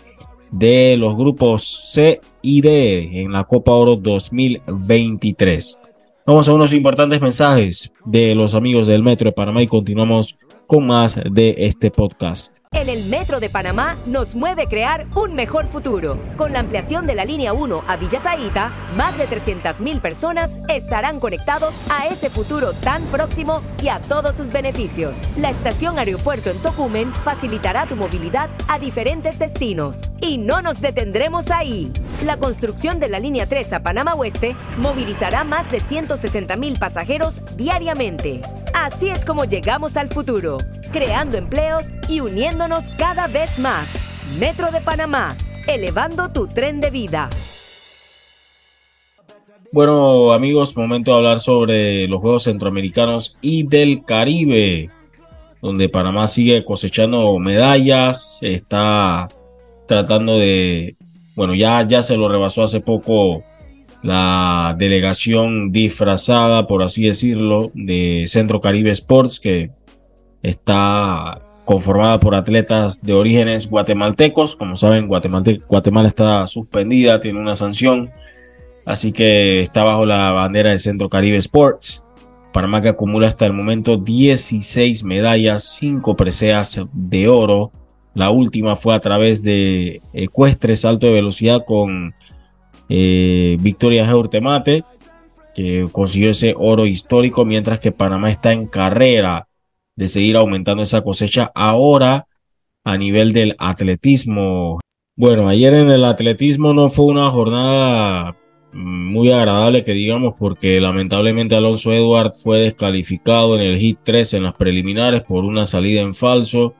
de 0.51 0.95
los 0.97 1.17
grupos 1.17 1.63
C 1.65 2.21
y 2.41 2.61
D 2.61 3.21
en 3.21 3.31
la 3.31 3.43
Copa 3.45 3.71
Oro 3.71 3.95
2023. 3.95 5.79
Vamos 6.25 6.47
a 6.47 6.53
unos 6.53 6.73
importantes 6.73 7.19
mensajes 7.19 7.91
de 8.05 8.35
los 8.35 8.53
amigos 8.53 8.87
del 8.87 9.03
Metro 9.03 9.25
de 9.25 9.33
Panamá 9.33 9.63
y 9.63 9.67
continuamos 9.67 10.37
con 10.67 10.85
más 10.85 11.19
de 11.29 11.55
este 11.57 11.89
podcast. 11.89 12.60
En 12.73 12.87
el 12.87 13.03
Metro 13.09 13.41
de 13.41 13.49
Panamá 13.49 13.97
nos 14.05 14.33
mueve 14.33 14.65
crear 14.65 15.05
un 15.13 15.33
mejor 15.33 15.67
futuro. 15.67 16.17
Con 16.37 16.53
la 16.53 16.59
ampliación 16.59 17.05
de 17.05 17.15
la 17.15 17.25
línea 17.25 17.51
1 17.51 17.83
a 17.85 17.95
Villa 17.97 18.19
Zaita, 18.21 18.71
más 18.95 19.15
de 19.17 19.27
300.000 19.27 19.99
personas 19.99 20.57
estarán 20.67 21.19
conectados 21.19 21.75
a 21.91 22.07
ese 22.07 22.29
futuro 22.29 22.71
tan 22.73 23.03
próximo 23.07 23.61
y 23.83 23.89
a 23.89 23.99
todos 23.99 24.37
sus 24.37 24.53
beneficios. 24.53 25.15
La 25.37 25.49
estación 25.49 25.99
aeropuerto 25.99 26.49
en 26.49 26.57
Tocumen 26.59 27.13
facilitará 27.13 27.85
tu 27.85 27.97
movilidad 27.97 28.49
a 28.69 28.79
diferentes 28.79 29.37
destinos. 29.37 30.09
Y 30.21 30.37
no 30.37 30.61
nos 30.61 30.79
detendremos 30.79 31.51
ahí. 31.51 31.91
La 32.23 32.37
construcción 32.37 32.99
de 32.99 33.09
la 33.09 33.19
línea 33.19 33.47
3 33.47 33.73
a 33.73 33.83
Panamá 33.83 34.15
Oeste 34.15 34.55
movilizará 34.77 35.43
más 35.43 35.69
de 35.69 35.81
160.000 35.81 36.79
pasajeros 36.79 37.41
diariamente. 37.57 38.41
Así 38.73 39.09
es 39.09 39.25
como 39.25 39.45
llegamos 39.45 39.97
al 39.97 40.07
futuro, 40.07 40.57
creando 40.91 41.37
empleos 41.37 41.91
y 42.07 42.21
uniendo 42.21 42.60
cada 42.95 43.27
vez 43.27 43.57
más. 43.57 43.87
Metro 44.37 44.71
de 44.71 44.81
Panamá, 44.81 45.35
elevando 45.67 46.31
tu 46.31 46.45
tren 46.47 46.79
de 46.79 46.91
vida. 46.91 47.27
Bueno, 49.71 50.31
amigos, 50.31 50.77
momento 50.77 51.09
de 51.11 51.17
hablar 51.17 51.39
sobre 51.39 52.07
los 52.07 52.21
Juegos 52.21 52.43
Centroamericanos 52.43 53.35
y 53.41 53.65
del 53.65 54.03
Caribe, 54.05 54.91
donde 55.59 55.89
Panamá 55.89 56.27
sigue 56.27 56.63
cosechando 56.63 57.39
medallas, 57.39 58.37
está 58.43 59.29
tratando 59.87 60.37
de, 60.37 60.95
bueno, 61.35 61.55
ya, 61.55 61.81
ya 61.81 62.03
se 62.03 62.15
lo 62.15 62.29
rebasó 62.29 62.61
hace 62.61 62.79
poco 62.79 63.43
la 64.03 64.75
delegación 64.77 65.71
disfrazada, 65.71 66.67
por 66.67 66.83
así 66.83 67.05
decirlo, 67.05 67.71
de 67.73 68.25
Centro 68.27 68.61
Caribe 68.61 68.91
Sports, 68.91 69.39
que 69.39 69.71
está 70.43 71.41
conformada 71.65 72.19
por 72.19 72.35
atletas 72.35 73.01
de 73.01 73.13
orígenes 73.13 73.69
guatemaltecos. 73.69 74.55
Como 74.55 74.75
saben, 74.75 75.07
Guatemala 75.07 76.07
está 76.07 76.47
suspendida, 76.47 77.19
tiene 77.19 77.39
una 77.39 77.55
sanción, 77.55 78.11
así 78.85 79.11
que 79.11 79.61
está 79.61 79.83
bajo 79.83 80.05
la 80.05 80.31
bandera 80.31 80.71
del 80.71 80.79
Centro 80.79 81.09
Caribe 81.09 81.37
Sports. 81.37 82.03
Panamá 82.51 82.81
que 82.81 82.89
acumula 82.89 83.27
hasta 83.27 83.45
el 83.45 83.53
momento 83.53 83.97
16 83.97 85.03
medallas, 85.05 85.63
5 85.79 86.15
preseas 86.15 86.85
de 86.91 87.29
oro. 87.29 87.71
La 88.13 88.29
última 88.29 88.75
fue 88.75 88.93
a 88.93 88.99
través 88.99 89.41
de 89.41 90.01
ecuestre, 90.11 90.75
salto 90.75 91.07
de 91.07 91.13
velocidad 91.13 91.63
con 91.65 92.13
eh, 92.89 93.55
Victoria 93.61 94.05
Geurtemate, 94.05 94.83
que 95.55 95.87
consiguió 95.93 96.31
ese 96.31 96.53
oro 96.57 96.85
histórico, 96.85 97.45
mientras 97.45 97.79
que 97.79 97.93
Panamá 97.93 98.29
está 98.29 98.51
en 98.51 98.67
carrera 98.67 99.47
de 100.01 100.07
seguir 100.07 100.35
aumentando 100.35 100.81
esa 100.81 101.03
cosecha 101.03 101.51
ahora 101.53 102.25
a 102.83 102.97
nivel 102.97 103.33
del 103.33 103.53
atletismo. 103.59 104.79
Bueno, 105.15 105.47
ayer 105.47 105.75
en 105.75 105.91
el 105.91 106.05
atletismo 106.05 106.73
no 106.73 106.89
fue 106.89 107.05
una 107.05 107.29
jornada 107.29 108.35
muy 108.73 109.31
agradable 109.31 109.83
que 109.83 109.93
digamos 109.93 110.33
porque 110.39 110.81
lamentablemente 110.81 111.55
Alonso 111.55 111.93
Edward 111.93 112.33
fue 112.33 112.61
descalificado 112.61 113.53
en 113.55 113.61
el 113.61 113.77
hit 113.77 113.99
3 114.01 114.33
en 114.33 114.43
las 114.43 114.53
preliminares 114.55 115.21
por 115.21 115.45
una 115.45 115.67
salida 115.67 116.01
en 116.01 116.15
falso. 116.15 116.73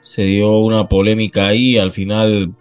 Se 0.00 0.24
dio 0.24 0.58
una 0.58 0.88
polémica 0.88 1.46
ahí, 1.46 1.78
al 1.78 1.92
final 1.92 2.56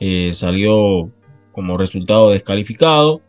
eh, 0.00 0.32
salió 0.34 1.12
como 1.52 1.78
resultado 1.78 2.30
descalificado. 2.30 3.22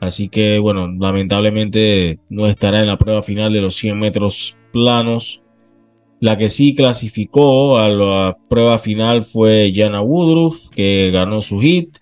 Así 0.00 0.30
que 0.30 0.58
bueno, 0.60 0.88
lamentablemente 0.88 2.20
no 2.30 2.46
estará 2.46 2.80
en 2.80 2.86
la 2.86 2.96
prueba 2.96 3.22
final 3.22 3.52
de 3.52 3.60
los 3.60 3.74
100 3.74 3.98
metros 3.98 4.56
planos. 4.72 5.41
La 6.22 6.38
que 6.38 6.50
sí 6.50 6.76
clasificó 6.76 7.78
a 7.78 7.88
la 7.88 8.38
prueba 8.48 8.78
final 8.78 9.24
fue 9.24 9.72
Jana 9.74 10.02
Woodruff, 10.02 10.70
que 10.70 11.10
ganó 11.12 11.42
su 11.42 11.58
hit. 11.58 11.98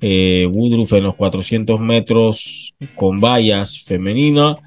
Eh, 0.00 0.46
Woodruff 0.48 0.92
en 0.92 1.02
los 1.02 1.16
400 1.16 1.80
metros 1.80 2.72
con 2.94 3.18
vallas 3.18 3.80
femenina. 3.80 4.58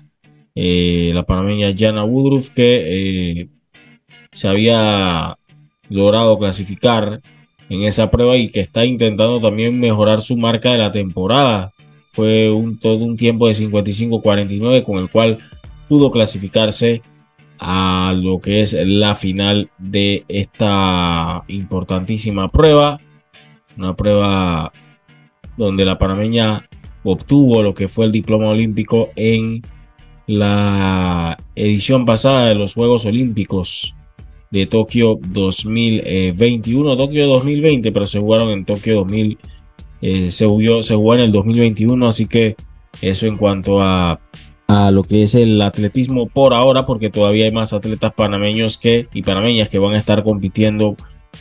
Eh, 0.56 1.12
la 1.14 1.24
panameña 1.24 1.74
Jana 1.74 2.04
Woodruff, 2.04 2.50
que 2.50 3.40
eh, 3.40 3.48
se 4.34 4.50
había 4.50 5.38
logrado 5.88 6.38
clasificar 6.38 7.22
en 7.70 7.84
esa 7.84 8.12
prueba 8.12 8.36
y 8.36 8.50
que 8.50 8.60
está 8.60 8.84
intentando 8.84 9.40
también 9.40 9.80
mejorar 9.80 10.20
su 10.20 10.36
marca 10.36 10.74
de 10.74 10.80
la 10.80 10.92
temporada. 10.92 11.72
Fue 12.10 12.52
un, 12.52 12.78
todo 12.78 12.98
un 12.98 13.16
tiempo 13.16 13.48
de 13.48 13.54
55-49 13.54 14.84
con 14.84 14.98
el 14.98 15.10
cual 15.10 15.38
pudo 15.88 16.12
clasificarse 16.12 17.04
a 17.60 18.14
lo 18.16 18.39
que 18.39 18.62
es 18.62 18.74
la 18.74 19.16
final 19.16 19.70
de 19.78 20.26
esta 20.28 21.43
importantísima 21.47 22.51
prueba. 22.51 22.99
Una 23.78 23.95
prueba 23.95 24.72
donde 25.58 25.86
la 25.86 25.97
panameña 25.97 26.68
obtuvo 27.03 27.62
lo 27.62 27.74
que 27.74 27.88
fue 27.88 28.06
el 28.06 28.12
diploma 28.12 28.49
olímpico 28.49 29.10
en 29.16 29.62
la 30.28 31.38
edición 31.56 32.06
pasada 32.06 32.47
de 32.47 32.56
los 32.56 32.74
Juegos 32.74 33.06
Olímpicos 33.06 33.95
de 34.49 34.66
Tokio 34.66 35.20
2021, 35.22 36.97
Tokio 36.97 37.28
2020, 37.28 37.91
pero 37.91 38.08
se 38.08 38.20
jugaron 38.20 38.49
en 38.49 38.66
Tokio 38.66 38.95
2000, 38.95 39.38
eh, 40.01 40.32
se, 40.32 40.45
jugó, 40.45 40.82
se 40.82 40.95
jugó 40.95 41.14
en 41.16 41.20
el 41.22 41.32
2021, 41.32 42.08
así 42.08 42.26
que 42.26 42.56
eso 43.01 43.28
en 43.28 43.38
cuanto 43.38 43.82
a, 43.82 44.20
a 44.68 44.91
lo 44.91 45.03
que 45.03 45.24
es 45.24 45.36
el 45.36 45.61
atletismo 45.61 46.28
por 46.28 46.53
ahora, 46.53 46.86
porque 46.86 47.09
todavía 47.09 47.45
hay 47.45 47.51
más 47.51 47.74
atletas 47.74 48.13
panameños 48.13 48.78
que, 48.78 49.07
y 49.13 49.22
panameñas 49.22 49.70
que 49.70 49.80
van 49.80 49.93
a 49.93 49.97
estar 49.97 50.24
compitiendo 50.24 50.95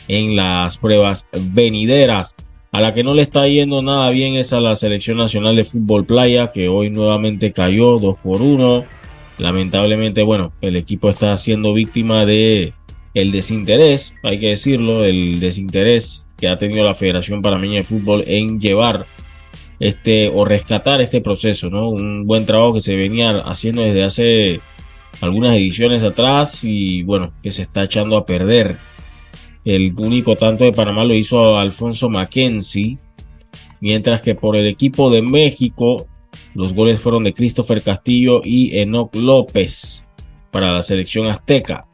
en 0.07 0.35
las 0.35 0.77
pruebas 0.77 1.27
venideras. 1.33 2.35
A 2.71 2.81
la 2.81 2.93
que 2.93 3.03
no 3.03 3.13
le 3.13 3.21
está 3.21 3.47
yendo 3.47 3.81
nada 3.81 4.09
bien 4.09 4.35
es 4.35 4.51
a 4.51 4.59
la 4.59 4.75
selección 4.75 5.17
nacional 5.17 5.55
de 5.55 5.63
fútbol 5.63 6.05
playa, 6.05 6.47
que 6.47 6.67
hoy 6.67 6.89
nuevamente 6.89 7.51
cayó 7.51 7.99
2 7.99 8.17
por 8.21 8.41
1. 8.41 8.85
Lamentablemente, 9.37 10.23
bueno, 10.23 10.53
el 10.61 10.75
equipo 10.75 11.09
está 11.09 11.35
siendo 11.37 11.73
víctima 11.73 12.25
de 12.25 12.73
el 13.13 13.31
desinterés, 13.31 14.13
hay 14.23 14.39
que 14.39 14.49
decirlo, 14.49 15.05
el 15.05 15.39
desinterés 15.39 16.27
que 16.37 16.49
ha 16.49 16.57
tenido 16.57 16.83
la 16.83 16.93
Federación 16.93 17.41
Panameña 17.41 17.77
de 17.77 17.83
Fútbol 17.83 18.25
en 18.27 18.59
llevar 18.59 19.07
este 19.79 20.29
o 20.33 20.45
rescatar 20.45 21.01
este 21.01 21.21
proceso, 21.21 21.69
¿no? 21.69 21.89
Un 21.89 22.25
buen 22.25 22.45
trabajo 22.45 22.73
que 22.73 22.81
se 22.81 22.95
venía 22.95 23.31
haciendo 23.31 23.81
desde 23.81 24.03
hace 24.03 24.61
algunas 25.21 25.53
ediciones 25.53 26.03
atrás 26.03 26.63
y 26.63 27.03
bueno, 27.03 27.33
que 27.41 27.51
se 27.51 27.63
está 27.63 27.83
echando 27.83 28.17
a 28.17 28.25
perder. 28.25 28.77
El 29.63 29.93
único 29.97 30.35
tanto 30.35 30.63
de 30.63 30.73
Panamá 30.73 31.03
lo 31.05 31.15
hizo 31.15 31.57
Alfonso 31.57 32.09
Mackenzie, 32.09 32.99
mientras 33.81 34.21
que 34.21 34.35
por 34.35 34.55
el 34.55 34.67
equipo 34.67 35.09
de 35.09 35.21
México 35.21 36.07
los 36.53 36.73
goles 36.73 36.99
fueron 36.99 37.23
de 37.23 37.33
Christopher 37.33 37.81
Castillo 37.81 38.41
y 38.43 38.77
Enoch 38.77 39.13
López 39.15 40.05
para 40.51 40.71
la 40.71 40.83
selección 40.83 41.27
azteca. 41.27 41.87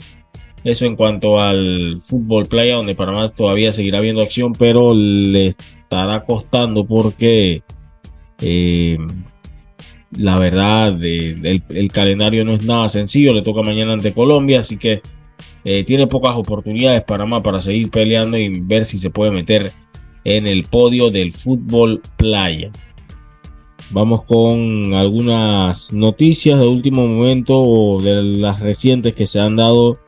Eso 0.63 0.85
en 0.85 0.95
cuanto 0.95 1.39
al 1.39 1.97
fútbol 1.97 2.45
playa, 2.45 2.75
donde 2.75 2.93
Panamá 2.93 3.29
todavía 3.29 3.71
seguirá 3.71 3.99
viendo 3.99 4.21
acción, 4.21 4.53
pero 4.53 4.93
le 4.93 5.55
estará 5.91 6.23
costando 6.23 6.85
porque 6.85 7.63
eh, 8.39 8.97
la 10.11 10.39
verdad 10.39 10.97
el, 11.03 11.91
calendario 11.91 12.45
no 12.45 12.53
es 12.53 12.63
nada 12.63 12.87
sencillo. 12.87 13.33
Le 13.33 13.41
toca 13.41 13.61
mañana 13.61 13.93
ante 13.93 14.13
Colombia, 14.13 14.61
así 14.61 14.77
que 14.77 15.01
eh, 15.65 15.83
tiene 15.83 16.07
pocas 16.07 16.37
oportunidades 16.37 17.01
Panamá 17.01 17.43
para 17.43 17.59
seguir 17.59 17.91
peleando 17.91 18.37
y 18.37 18.61
ver 18.61 18.85
si 18.85 18.97
se 18.97 19.09
puede 19.09 19.31
meter 19.31 19.73
en 20.23 20.47
el 20.47 20.63
podio 20.63 21.11
del 21.11 21.33
fútbol 21.33 22.01
playa. 22.15 22.71
Vamos 23.89 24.23
con 24.23 24.93
algunas 24.93 25.91
noticias 25.91 26.57
de 26.57 26.67
último 26.67 27.05
momento 27.05 27.59
o 27.59 28.01
de 28.01 28.23
las 28.23 28.61
recientes 28.61 29.13
que 29.13 29.27
se 29.27 29.41
han 29.41 29.57
dado 29.57 29.99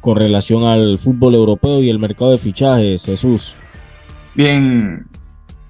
con 0.00 0.16
relación 0.16 0.64
al 0.64 0.96
fútbol 0.96 1.34
europeo 1.34 1.82
y 1.82 1.90
el 1.90 1.98
mercado 1.98 2.30
de 2.30 2.38
fichajes, 2.38 3.04
Jesús? 3.04 3.54
Bien, 4.34 5.06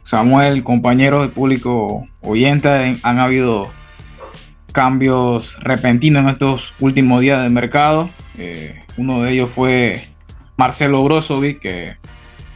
Samuel, 0.07 0.63
compañeros 0.63 1.23
de 1.23 1.29
público 1.29 2.07
oyente, 2.21 2.97
han 3.03 3.19
habido 3.19 3.73
cambios 4.73 5.59
repentinos 5.61 6.23
en 6.23 6.29
estos 6.29 6.75
últimos 6.81 7.21
días 7.21 7.43
del 7.43 7.53
mercado. 7.53 8.09
Eh, 8.39 8.85
uno 8.97 9.23
de 9.23 9.33
ellos 9.33 9.51
fue 9.51 10.09
Marcelo 10.57 11.03
Brozovic, 11.03 11.59
que 11.59 11.97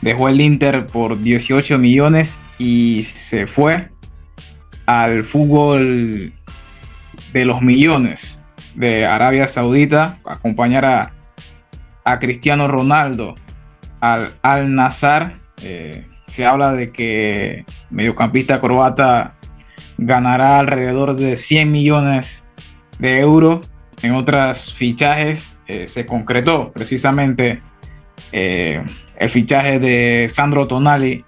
dejó 0.01 0.29
el 0.29 0.41
Inter 0.41 0.87
por 0.87 1.21
18 1.21 1.77
millones 1.79 2.41
y 2.57 3.03
se 3.03 3.47
fue 3.47 3.91
al 4.87 5.25
fútbol 5.25 6.33
de 7.33 7.45
los 7.45 7.61
millones 7.63 8.41
de 8.77 9.07
Arabia 9.07 9.49
Saudita 9.49 10.21
a 10.25 10.35
acompañar 10.35 10.85
a 10.85 11.13
a 12.05 12.19
Cristiano 12.19 12.69
Ronaldo 12.69 13.35
al 14.01 14.35
Al 14.43 14.75
Nazar. 14.75 15.41
Eh, 15.63 16.07
se 16.31 16.47
habla 16.47 16.73
de 16.73 16.93
que 16.93 17.65
mediocampista 17.91 18.61
croata 18.61 19.35
ganará 19.99 20.61
alrededor 20.61 21.17
de 21.17 21.37
100 21.37 21.71
millones 21.71 22.47
de 22.99 23.19
euros. 23.19 23.69
En 24.03 24.15
otras 24.15 24.73
fichajes 24.73 25.55
eh, 25.67 25.89
se 25.89 26.07
concretó 26.07 26.73
precisamente 26.73 27.61
eh, 28.33 28.83
el 29.19 29.31
fichaje 29.31 29.79
de 29.79 30.29
Sandro 30.31 30.67
Tonali 30.67 31.25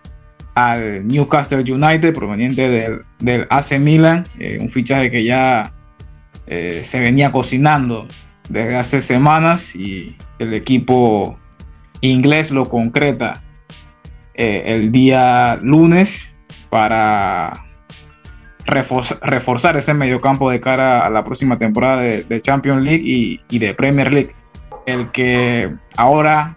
al 0.54 1.06
Newcastle 1.06 1.70
United 1.70 2.14
proveniente 2.14 2.68
del, 2.68 3.02
del 3.18 3.46
AC 3.50 3.78
Milan, 3.78 4.24
un 4.60 4.68
fichaje 4.68 5.10
que 5.10 5.24
ya 5.24 5.72
se 6.46 7.00
venía 7.00 7.32
cocinando 7.32 8.06
desde 8.50 8.76
hace 8.76 9.00
semanas 9.00 9.74
y 9.74 10.14
el 10.38 10.52
equipo 10.52 11.38
inglés 12.02 12.50
lo 12.50 12.68
concreta 12.68 13.41
eh, 14.34 14.62
el 14.66 14.92
día 14.92 15.56
lunes 15.62 16.34
para 16.70 17.52
reforzar, 18.64 19.76
ese 19.76 19.92
mediocampo 19.92 20.50
de 20.50 20.60
cara 20.60 21.04
a 21.04 21.10
la 21.10 21.24
próxima 21.24 21.58
temporada 21.58 22.00
de, 22.00 22.40
Champions 22.40 22.82
League 22.82 23.02
y, 23.04 23.58
de 23.58 23.74
Premier 23.74 24.12
League. 24.12 24.34
El 24.86 25.10
que 25.10 25.74
ahora 25.96 26.56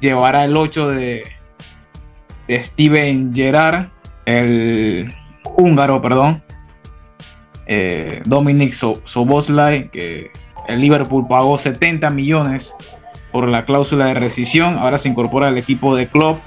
llevará 0.00 0.44
el 0.44 0.56
8 0.56 0.88
de, 0.88 1.24
Steven 2.48 3.34
Gerrard, 3.34 3.88
el 4.26 5.14
húngaro, 5.56 6.02
perdón, 6.02 6.42
eh, 7.66 8.20
Dominic 8.24 8.74
que 9.92 10.30
el 10.68 10.80
Liverpool 10.80 11.26
pagó 11.28 11.56
70 11.56 12.10
millones 12.10 12.74
por 13.30 13.48
la 13.48 13.64
cláusula 13.64 14.06
de 14.06 14.14
rescisión. 14.14 14.78
Ahora 14.78 14.98
se 14.98 15.08
incorpora 15.08 15.48
al 15.48 15.56
equipo 15.56 15.96
de 15.96 16.08
club 16.08 16.38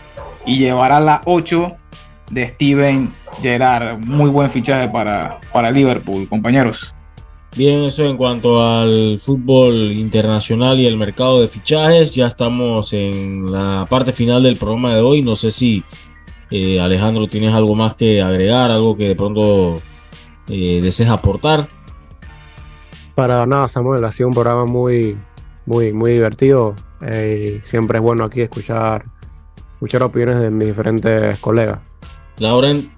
y 0.45 0.57
llevará 0.57 0.99
la 0.99 1.21
8 1.25 1.75
de 2.31 2.49
Steven 2.49 3.13
Gerrard. 3.41 3.99
Muy 3.99 4.29
buen 4.29 4.51
fichaje 4.51 4.89
para, 4.89 5.39
para 5.53 5.71
Liverpool, 5.71 6.27
compañeros. 6.27 6.93
Bien, 7.55 7.83
eso 7.83 8.03
en 8.03 8.17
cuanto 8.17 8.61
al 8.61 9.17
fútbol 9.17 9.93
internacional 9.93 10.77
y 10.77 10.87
el 10.87 10.97
mercado 10.97 11.39
de 11.39 11.47
fichajes. 11.47 12.13
Ya 12.13 12.27
estamos 12.27 12.91
en 12.91 13.49
la 13.49 13.87
parte 13.89 14.11
final 14.11 14.43
del 14.43 14.57
programa 14.57 14.93
de 14.93 15.01
hoy. 15.01 15.21
No 15.21 15.37
sé 15.37 15.51
si 15.51 15.81
eh, 16.51 16.81
Alejandro 16.81 17.27
tienes 17.27 17.53
algo 17.53 17.73
más 17.73 17.95
que 17.95 18.21
agregar, 18.21 18.71
algo 18.71 18.97
que 18.97 19.07
de 19.07 19.15
pronto 19.15 19.77
eh, 20.49 20.81
desees 20.83 21.09
aportar. 21.09 21.69
Para 23.15 23.45
nada, 23.45 23.69
Samuel, 23.69 24.03
ha 24.03 24.11
sido 24.11 24.27
un 24.27 24.33
programa 24.33 24.65
muy, 24.65 25.17
muy, 25.65 25.93
muy 25.93 26.11
divertido. 26.11 26.75
Eh, 27.01 27.61
siempre 27.63 27.99
es 27.99 28.03
bueno 28.03 28.25
aquí 28.25 28.41
escuchar, 28.41 29.05
escuchar 29.75 30.03
opiniones 30.03 30.41
de 30.41 30.51
mis 30.51 30.67
diferentes 30.67 31.39
colegas. 31.39 31.79
Lauren. 32.39 32.91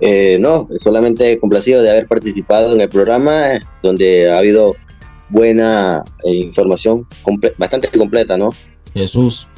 Eh, 0.00 0.38
no, 0.40 0.66
solamente 0.78 1.38
complacido 1.38 1.80
de 1.80 1.90
haber 1.90 2.08
participado 2.08 2.74
en 2.74 2.80
el 2.80 2.88
programa, 2.88 3.60
donde 3.82 4.30
ha 4.30 4.38
habido 4.38 4.74
buena 5.28 6.02
eh, 6.24 6.32
información, 6.32 7.06
bastante 7.58 7.88
completa, 7.96 8.36
¿no? 8.36 8.50
Jesús. 8.92 9.48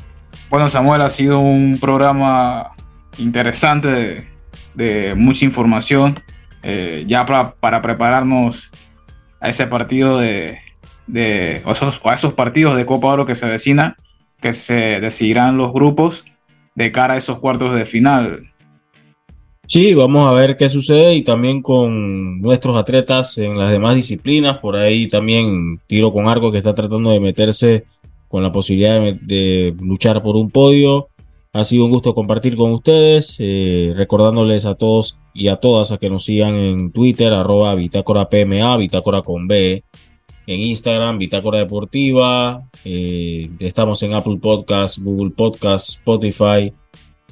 Bueno, 0.50 0.68
Samuel, 0.68 1.00
ha 1.00 1.10
sido 1.10 1.38
un 1.38 1.78
programa 1.80 2.72
interesante 3.18 4.28
de, 4.74 5.14
mucha 5.16 5.44
información. 5.44 6.22
ya 7.06 7.24
para, 7.24 7.54
para 7.54 7.80
prepararnos 7.80 8.70
a 9.40 9.48
ese 9.48 9.66
partido 9.66 10.18
de, 10.18 10.58
de 11.06 11.62
esos, 11.66 12.00
a 12.04 12.14
esos 12.14 12.32
partidos 12.34 12.76
de 12.76 12.86
Copa 12.86 13.08
Oro 13.08 13.26
que 13.26 13.36
se 13.36 13.46
avecina, 13.46 13.96
que 14.40 14.52
se 14.52 15.00
decidirán 15.00 15.56
los 15.56 15.72
grupos 15.72 16.24
de 16.74 16.92
cara 16.92 17.14
a 17.14 17.16
esos 17.16 17.38
cuartos 17.38 17.74
de 17.74 17.86
final. 17.86 18.50
Sí, 19.68 19.94
vamos 19.94 20.28
a 20.28 20.32
ver 20.32 20.56
qué 20.56 20.70
sucede 20.70 21.16
y 21.16 21.22
también 21.22 21.60
con 21.60 22.40
nuestros 22.40 22.76
atletas 22.76 23.36
en 23.38 23.58
las 23.58 23.70
demás 23.70 23.96
disciplinas. 23.96 24.58
Por 24.58 24.76
ahí 24.76 25.08
también 25.08 25.80
tiro 25.88 26.12
con 26.12 26.28
arco 26.28 26.52
que 26.52 26.58
está 26.58 26.72
tratando 26.72 27.10
de 27.10 27.18
meterse 27.18 27.84
con 28.28 28.42
la 28.42 28.52
posibilidad 28.52 29.00
de, 29.00 29.74
luchar 29.80 30.22
por 30.22 30.36
un 30.36 30.50
podio. 30.50 31.08
Ha 31.52 31.64
sido 31.64 31.86
un 31.86 31.90
gusto 31.90 32.14
compartir 32.14 32.56
con 32.56 32.70
ustedes, 32.72 33.36
eh, 33.40 33.92
recordándoles 33.96 34.66
a 34.66 34.74
todos 34.74 35.18
y 35.34 35.48
a 35.48 35.56
todas 35.56 35.90
a 35.90 35.98
que 35.98 36.10
nos 36.10 36.24
sigan 36.24 36.54
en 36.54 36.92
Twitter, 36.92 37.32
arroba 37.32 37.74
Bitácora 37.74 38.28
PMA, 38.28 38.76
Bitácora 38.76 39.22
con 39.22 39.48
B, 39.48 39.82
en 40.46 40.60
Instagram, 40.60 41.18
Bitácora 41.18 41.58
Deportiva, 41.58 42.68
eh, 42.84 43.50
estamos 43.58 44.02
en 44.02 44.14
Apple 44.14 44.38
Podcast, 44.40 44.98
Google 44.98 45.30
Podcast, 45.30 45.90
Spotify 45.90 46.72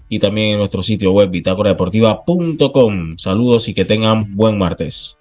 y 0.09 0.19
también 0.19 0.53
en 0.53 0.59
nuestro 0.59 0.83
sitio 0.83 1.13
web 1.13 1.31
bitácoradeportiva.com. 1.31 3.17
Saludos 3.17 3.69
y 3.69 3.75
que 3.75 3.85
tengan 3.85 4.35
buen 4.35 4.59
martes. 4.59 5.17